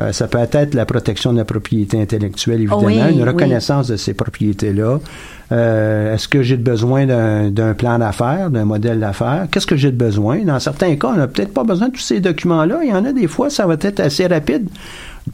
Euh, 0.00 0.10
ça 0.12 0.26
peut 0.26 0.38
être 0.50 0.74
la 0.74 0.86
protection 0.86 1.32
de 1.32 1.38
la 1.38 1.44
propriété 1.44 2.00
intellectuelle, 2.00 2.56
évidemment, 2.62 2.82
Oui, 2.82 2.98
une 2.98 3.18
oui. 3.18 3.24
reconnaissance 3.24 3.86
de 3.88 3.96
ces 3.96 4.12
propriétés-là. 4.12 4.98
Euh, 5.52 6.14
Est-ce 6.14 6.26
que 6.26 6.42
j'ai 6.42 6.56
besoin 6.56 7.06
d'un 7.06 7.74
plan 7.74 7.98
d'affaires, 8.00 8.50
d'un 8.50 8.64
modèle 8.64 8.98
d'affaires? 8.98 9.46
Qu'est-ce 9.52 9.66
que 9.68 9.76
j'ai 9.76 9.92
de 9.92 9.96
besoin? 9.96 10.38
Dans 10.44 10.58
certains 10.58 10.96
cas, 10.96 11.08
on 11.14 11.16
n'a 11.16 11.28
peut-être 11.28 11.54
pas 11.54 11.62
besoin 11.62 11.88
de 11.88 11.92
tous 11.92 12.00
ces 12.00 12.18
documents-là. 12.20 12.80
Il 12.82 12.90
y 12.90 12.92
en 12.92 13.04
a 13.04 13.12
des 13.12 13.28
fois, 13.28 13.50
ça 13.50 13.66
va 13.66 13.74
être 13.80 14.00
assez 14.00 14.26
rapide. 14.26 14.68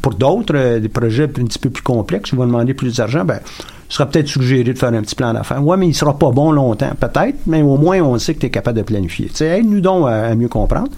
Pour 0.03 0.15
d'autres, 0.15 0.55
euh, 0.55 0.79
des 0.79 0.89
projets 0.91 1.25
un 1.25 1.29
petit 1.29 1.59
peu 1.59 1.71
plus 1.71 1.83
complexes, 1.83 2.31
qui 2.31 2.37
vont 2.37 2.47
demander 2.47 2.75
plus 2.75 2.97
d'argent, 2.99 3.25
ben, 3.25 3.41
il 3.89 3.93
sera 3.95 4.07
peut-être 4.07 4.29
suggéré 4.29 4.63
de 4.73 4.79
faire 4.79 4.93
un 4.93 5.01
petit 5.03 5.17
plan 5.17 5.33
d'affaires. 5.33 5.65
Ouais, 5.65 5.77
mais 5.77 5.89
il 5.89 5.95
sera 5.95 6.17
pas 6.19 6.31
bon 6.31 6.53
longtemps, 6.53 6.93
peut-être, 7.01 7.39
mais 7.47 7.63
au 7.63 7.77
moins, 7.77 8.01
on 8.03 8.19
sait 8.19 8.35
que 8.35 8.41
tu 8.41 8.47
es 8.47 8.51
capable 8.51 8.77
de 8.79 8.83
planifier. 8.85 9.31
Aide-nous 9.41 9.81
donc 9.81 10.07
à, 10.07 10.27
à 10.27 10.35
mieux 10.35 10.49
comprendre. 10.49 10.91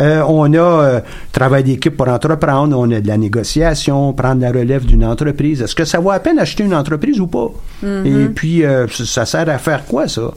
Euh, 0.00 0.22
on 0.26 0.52
a 0.54 0.58
euh, 0.58 1.00
travail 1.32 1.64
d'équipe 1.64 1.96
pour 1.96 2.08
entreprendre, 2.08 2.78
on 2.78 2.90
a 2.90 3.00
de 3.00 3.06
la 3.06 3.18
négociation, 3.18 4.12
prendre 4.12 4.40
la 4.40 4.50
relève 4.50 4.84
d'une 4.86 5.04
entreprise. 5.04 5.62
Est-ce 5.62 5.74
que 5.74 5.84
ça 5.84 6.00
vaut 6.00 6.10
à 6.10 6.20
peine 6.20 6.38
acheter 6.38 6.64
une 6.64 6.74
entreprise 6.74 7.20
ou 7.20 7.26
pas? 7.26 7.50
Et 7.82 8.26
puis, 8.34 8.64
euh, 8.64 8.86
ça, 8.88 9.26
sert 9.26 9.48
à 9.48 9.58
faire 9.58 9.84
quoi, 9.84 10.08
ça? 10.08 10.32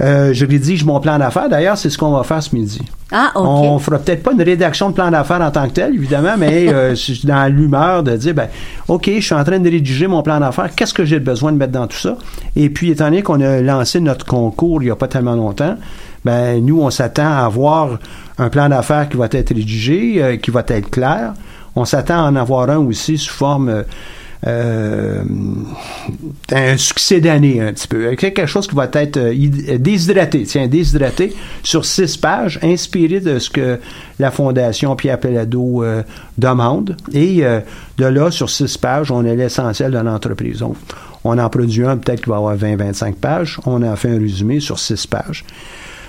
Euh, 0.00 0.34
je 0.34 0.44
rédige 0.44 0.84
mon 0.84 1.00
plan 1.00 1.18
d'affaires. 1.18 1.48
D'ailleurs, 1.48 1.78
c'est 1.78 1.88
ce 1.88 1.96
qu'on 1.96 2.10
va 2.10 2.22
faire 2.22 2.42
ce 2.42 2.54
midi. 2.54 2.80
Ah, 3.10 3.32
OK. 3.34 3.44
On 3.44 3.78
fera 3.78 3.98
peut-être 3.98 4.22
pas 4.22 4.32
une 4.32 4.42
rédaction 4.42 4.90
de 4.90 4.94
plan 4.94 5.10
d'affaires 5.10 5.40
en 5.40 5.50
tant 5.50 5.66
que 5.68 5.74
tel, 5.74 5.94
évidemment, 5.94 6.34
mais 6.36 6.68
euh, 6.72 6.90
je 6.90 7.14
suis 7.14 7.26
dans 7.26 7.50
l'humeur 7.50 8.02
de 8.02 8.16
dire, 8.16 8.34
ben, 8.34 8.48
OK, 8.88 9.10
je 9.14 9.20
suis 9.20 9.34
en 9.34 9.44
train 9.44 9.58
de 9.58 9.70
rédiger 9.70 10.06
mon 10.06 10.22
plan 10.22 10.38
d'affaires. 10.38 10.74
Qu'est-ce 10.74 10.92
que 10.92 11.04
j'ai 11.04 11.20
besoin 11.20 11.52
de 11.52 11.56
mettre 11.56 11.72
dans 11.72 11.86
tout 11.86 11.96
ça? 11.96 12.18
Et 12.56 12.68
puis, 12.68 12.90
étant 12.90 13.06
donné 13.06 13.22
qu'on 13.22 13.40
a 13.40 13.60
lancé 13.62 14.00
notre 14.00 14.26
concours 14.26 14.82
il 14.82 14.88
y 14.88 14.90
a 14.90 14.96
pas 14.96 15.08
tellement 15.08 15.34
longtemps, 15.34 15.76
ben, 16.26 16.64
nous, 16.64 16.80
on 16.82 16.90
s'attend 16.90 17.30
à 17.30 17.44
avoir 17.46 17.98
un 18.38 18.48
plan 18.50 18.68
d'affaires 18.68 19.08
qui 19.08 19.16
va 19.16 19.28
être 19.30 19.54
rédigé, 19.54 20.22
euh, 20.22 20.36
qui 20.36 20.50
va 20.50 20.64
être 20.66 20.90
clair. 20.90 21.34
On 21.76 21.84
s'attend 21.84 22.24
à 22.24 22.28
en 22.28 22.36
avoir 22.36 22.68
un 22.68 22.78
aussi 22.78 23.16
sous 23.16 23.32
forme 23.32 23.68
euh, 23.68 23.82
euh, 24.46 25.22
un 26.52 26.76
succès 26.76 27.20
d'année 27.20 27.60
un 27.60 27.72
petit 27.72 27.88
peu. 27.88 28.14
Quelque 28.16 28.46
chose 28.46 28.66
qui 28.66 28.74
va 28.74 28.88
être 28.92 29.16
euh, 29.16 29.32
hyd- 29.34 29.78
déshydraté, 29.78 30.42
tiens, 30.44 30.66
déshydraté 30.66 31.34
sur 31.62 31.84
six 31.84 32.16
pages, 32.16 32.58
inspiré 32.62 33.20
de 33.20 33.38
ce 33.38 33.50
que 33.50 33.78
la 34.18 34.30
Fondation 34.30 34.94
Pierre 34.96 35.18
Pellado 35.18 35.82
euh, 35.82 36.02
demande. 36.38 36.96
Et 37.12 37.44
euh, 37.44 37.60
de 37.98 38.04
là, 38.06 38.30
sur 38.30 38.50
six 38.50 38.76
pages, 38.78 39.10
on 39.10 39.24
a 39.24 39.34
l'essentiel 39.34 39.92
de 39.92 39.98
l'entreprise. 39.98 40.62
On 41.24 41.38
en 41.38 41.48
produit 41.50 41.84
un, 41.84 41.96
peut-être 41.96 42.22
qui 42.22 42.30
va 42.30 42.36
avoir 42.36 42.56
20-25 42.56 43.14
pages. 43.14 43.58
On 43.66 43.82
a 43.82 43.96
fait 43.96 44.10
un 44.10 44.18
résumé 44.18 44.60
sur 44.60 44.78
six 44.78 45.06
pages. 45.06 45.44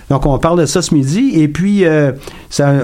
Donc, 0.09 0.25
on 0.25 0.37
parle 0.39 0.61
de 0.61 0.65
ça 0.65 0.81
ce 0.81 0.93
midi. 0.93 1.31
Et 1.35 1.47
puis, 1.49 1.83
euh, 1.85 2.13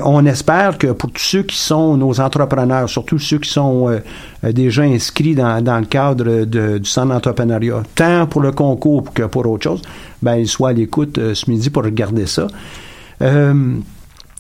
on 0.04 0.26
espère 0.26 0.78
que 0.78 0.88
pour 0.88 1.10
tous 1.12 1.22
ceux 1.22 1.44
qui 1.44 1.56
sont 1.58 1.96
nos 1.96 2.20
entrepreneurs, 2.20 2.90
surtout 2.90 3.18
ceux 3.18 3.38
qui 3.40 3.50
sont 3.50 3.90
euh, 3.90 4.00
euh, 4.44 4.52
déjà 4.52 4.82
inscrits 4.84 5.34
dans, 5.34 5.64
dans 5.64 5.80
le 5.80 5.86
cadre 5.86 6.44
de- 6.46 6.78
du 6.80 6.90
centre 6.90 7.14
d'entrepreneuriat, 7.14 7.84
tant 7.96 8.26
pour 8.28 8.42
le 8.42 8.52
concours 8.52 9.14
que 9.14 9.24
pour 9.24 9.48
autre 9.48 9.64
chose, 9.64 9.82
ben, 10.22 10.36
ils 10.36 10.48
soient 10.50 10.70
à 10.70 10.74
l'écoute 10.74 11.18
euh, 11.18 11.34
ce 11.34 11.50
midi 11.50 11.70
pour 11.70 11.84
regarder 11.84 12.26
ça. 12.26 12.48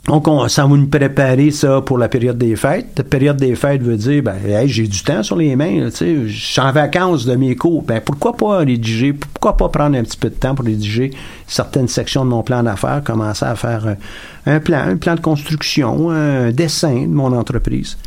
Euh, 0.07 0.11
donc, 0.11 0.27
on, 0.27 0.47
ça 0.47 0.65
va 0.65 0.75
nous 0.75 0.87
préparer 0.87 1.51
ça 1.51 1.81
pour 1.81 1.97
la 1.97 2.09
période 2.09 2.37
des 2.37 2.55
fêtes. 2.55 2.87
La 2.97 3.03
période 3.03 3.37
des 3.37 3.55
fêtes 3.55 3.81
veut 3.81 3.97
dire, 3.97 4.23
ben, 4.23 4.35
hey, 4.45 4.67
j'ai 4.67 4.87
du 4.87 5.01
temps 5.01 5.23
sur 5.23 5.35
les 5.35 5.55
mains, 5.55 5.89
tu 5.89 5.91
sais, 5.91 6.27
je 6.27 6.45
suis 6.45 6.61
en 6.61 6.71
vacances 6.71 7.25
de 7.25 7.35
mes 7.35 7.55
cours. 7.55 7.83
Ben, 7.83 8.01
pourquoi 8.01 8.33
pas 8.35 8.57
rédiger, 8.57 9.13
pourquoi 9.13 9.57
pas 9.57 9.69
prendre 9.69 9.97
un 9.97 10.03
petit 10.03 10.17
peu 10.17 10.29
de 10.29 10.35
temps 10.35 10.55
pour 10.55 10.65
rédiger 10.65 11.11
certaines 11.47 11.87
sections 11.87 12.25
de 12.25 12.29
mon 12.29 12.43
plan 12.43 12.63
d'affaires, 12.63 13.01
commencer 13.03 13.45
à 13.45 13.55
faire 13.55 13.87
un, 13.87 14.51
un 14.53 14.59
plan, 14.59 14.79
un 14.79 14.97
plan 14.97 15.15
de 15.15 15.21
construction, 15.21 16.09
un 16.09 16.51
dessin 16.51 17.03
de 17.03 17.13
mon 17.13 17.31
entreprise. 17.37 17.97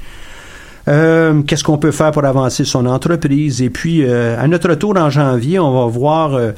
Euh, 0.89 1.43
Qu'est-ce 1.43 1.65
qu'on 1.65 1.79
peut 1.79 1.91
faire 1.91 2.13
pour 2.13 2.25
avancer 2.25 2.65
son 2.65 2.87
entreprise? 2.87 3.61
Et 3.61 3.71
puis, 3.71 4.05
euh, 4.05 4.41
à 4.41 4.47
notre 4.47 4.71
retour 4.71 4.97
en 4.97 5.11
janvier, 5.11 5.59
on 5.59 5.73
va 5.73 5.87
voir 5.87 6.35
euh, 6.35 6.53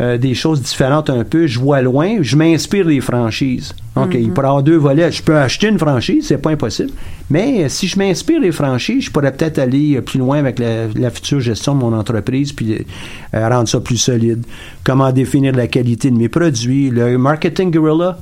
euh, 0.00 0.18
des 0.18 0.34
choses 0.34 0.62
différentes 0.62 1.10
un 1.10 1.24
peu. 1.24 1.46
Je 1.46 1.58
vois 1.58 1.82
loin, 1.82 2.18
je 2.22 2.36
m'inspire 2.36 2.86
des 2.86 3.00
franchises. 3.00 3.74
Donc, 3.94 4.14
il 4.14 4.32
pourrait 4.32 4.46
avoir 4.46 4.62
deux 4.62 4.76
volets. 4.76 5.12
Je 5.12 5.22
peux 5.22 5.36
acheter 5.36 5.68
une 5.68 5.78
franchise, 5.78 6.26
c'est 6.28 6.38
pas 6.38 6.50
impossible. 6.50 6.90
Mais 7.28 7.64
euh, 7.64 7.68
si 7.68 7.88
je 7.88 7.98
m'inspire 7.98 8.40
des 8.40 8.52
franchises, 8.52 9.04
je 9.04 9.10
pourrais 9.10 9.32
peut-être 9.32 9.58
aller 9.58 9.96
euh, 9.96 10.00
plus 10.00 10.18
loin 10.18 10.38
avec 10.38 10.58
la, 10.58 10.88
la 10.88 11.10
future 11.10 11.40
gestion 11.40 11.74
de 11.74 11.80
mon 11.80 11.92
entreprise, 11.92 12.52
puis 12.52 12.86
rendre 13.32 13.68
ça 13.68 13.80
plus 13.80 13.98
solide. 13.98 14.44
Comment 14.84 15.12
définir 15.12 15.54
la 15.54 15.66
qualité 15.66 16.10
de 16.10 16.16
mes 16.16 16.28
produits, 16.28 16.90
le 16.90 17.18
marketing 17.18 17.70
guerrilla 17.70 18.18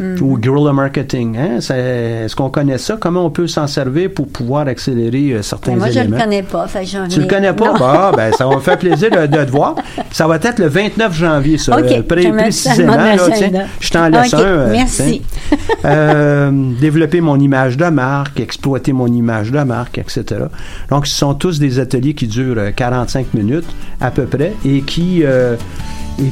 ou 0.00 0.38
guerrilla 0.38 0.72
marketing. 0.72 1.36
Hein? 1.36 1.58
Est-ce 1.58 2.34
qu'on 2.34 2.50
connaît 2.50 2.78
ça? 2.78 2.96
Comment 2.98 3.26
on 3.26 3.30
peut 3.30 3.46
s'en 3.46 3.66
servir 3.66 4.10
pour 4.14 4.28
pouvoir 4.28 4.66
accélérer 4.66 5.32
euh, 5.34 5.42
certains 5.42 5.72
Mais 5.72 5.76
moi, 5.78 5.90
je 5.90 5.98
éléments? 6.00 6.16
le 6.16 6.22
connais 6.22 6.42
pas. 6.42 6.66
Fait 6.66 6.84
Tu 6.84 6.96
le 7.20 7.24
ai- 7.24 7.28
connais 7.28 7.52
pas? 7.52 7.72
Bah, 7.78 8.12
ben, 8.16 8.32
ça 8.32 8.46
va 8.46 8.56
me 8.56 8.60
faire 8.60 8.78
plaisir 8.78 9.10
de, 9.10 9.26
de 9.26 9.44
te 9.44 9.50
voir. 9.50 9.74
Ça 10.10 10.26
va 10.26 10.36
être 10.36 10.58
le 10.58 10.66
29 10.68 11.14
janvier, 11.16 11.58
ça. 11.58 11.78
OK, 11.78 11.84
euh, 11.90 12.02
pré- 12.02 12.30
précisément. 12.32 12.96
là, 12.96 13.16
tiens. 13.32 13.50
je 13.80 13.90
t'en 13.90 14.08
laisse 14.08 14.34
un. 14.34 14.38
euh, 14.40 14.68
merci. 14.72 15.22
Euh, 15.84 16.50
développer 16.80 17.20
mon 17.20 17.38
image 17.40 17.76
de 17.76 17.86
marque, 17.86 18.38
exploiter 18.38 18.92
mon 18.92 19.08
image 19.08 19.50
de 19.50 19.58
marque, 19.64 19.98
etc. 19.98 20.24
Donc, 20.90 21.06
ce 21.08 21.14
sont 21.16 21.34
tous 21.34 21.58
des 21.58 21.80
ateliers 21.80 22.14
qui 22.14 22.28
durent 22.28 22.58
euh, 22.58 22.70
45 22.70 23.34
minutes 23.34 23.66
à 24.00 24.10
peu 24.12 24.24
près 24.26 24.52
et 24.64 24.82
qui, 24.82 25.24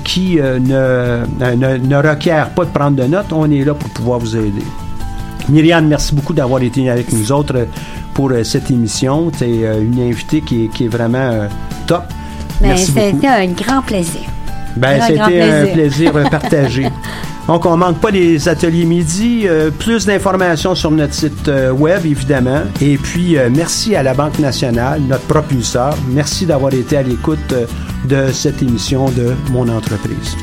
qui 0.05 0.39
euh, 0.41 0.59
ne, 0.59 1.55
ne, 1.55 1.77
ne 1.77 1.97
requièrent 1.97 2.51
pas 2.51 2.65
de 2.65 2.71
prendre 2.71 2.97
de 2.97 3.05
notes. 3.05 3.33
On 3.33 3.51
est 3.51 3.65
là 3.65 3.75
pour 3.75 3.89
pouvoir 3.91 4.19
vous 4.19 4.37
aider. 4.37 4.63
Myriam, 5.49 5.87
merci 5.87 6.15
beaucoup 6.15 6.33
d'avoir 6.33 6.63
été 6.63 6.89
avec 6.91 7.13
nous 7.13 7.33
autres 7.33 7.57
euh, 7.57 7.65
pour 8.15 8.31
euh, 8.31 8.45
cette 8.45 8.71
émission. 8.71 9.31
Tu 9.31 9.45
es 9.45 9.67
euh, 9.67 9.83
une 9.83 10.01
invitée 10.01 10.43
qui 10.43 10.65
est, 10.65 10.69
qui 10.69 10.85
est 10.85 10.89
vraiment 10.89 11.19
euh, 11.19 11.49
top. 11.87 12.05
Beaucoup. 12.61 12.77
c'était 12.77 13.27
un 13.27 13.47
grand 13.47 13.83
plaisir. 13.83 14.21
Ben, 14.77 15.01
c'était 15.07 15.21
un 15.41 15.67
plaisir. 15.67 16.17
euh, 16.17 16.25
partagé. 16.31 16.87
Donc, 17.49 17.67
on 17.67 17.77
manque 17.77 17.99
pas 17.99 18.13
des 18.13 18.49
ateliers 18.49 18.85
midi. 18.85 19.43
Euh, 19.47 19.71
plus 19.71 20.07
d'informations 20.07 20.75
sur 20.77 20.91
notre 20.93 21.15
site 21.15 21.49
euh, 21.49 21.73
web, 21.73 22.05
évidemment. 22.07 22.61
Et 22.81 22.97
puis, 22.97 23.37
euh, 23.37 23.49
merci 23.53 23.97
à 23.97 24.03
la 24.05 24.15
Banque 24.15 24.39
nationale, 24.39 25.01
notre 25.09 25.25
propulseur. 25.25 25.97
Merci 26.11 26.47
d'avoir 26.47 26.73
été 26.75 26.99
à 26.99 27.03
l'écoute 27.03 27.39
euh, 27.53 27.67
de 28.09 28.33
cette 28.33 28.63
émission 28.63 29.11
de 29.11 29.35
Mon 29.51 29.69
entreprise. 29.69 30.37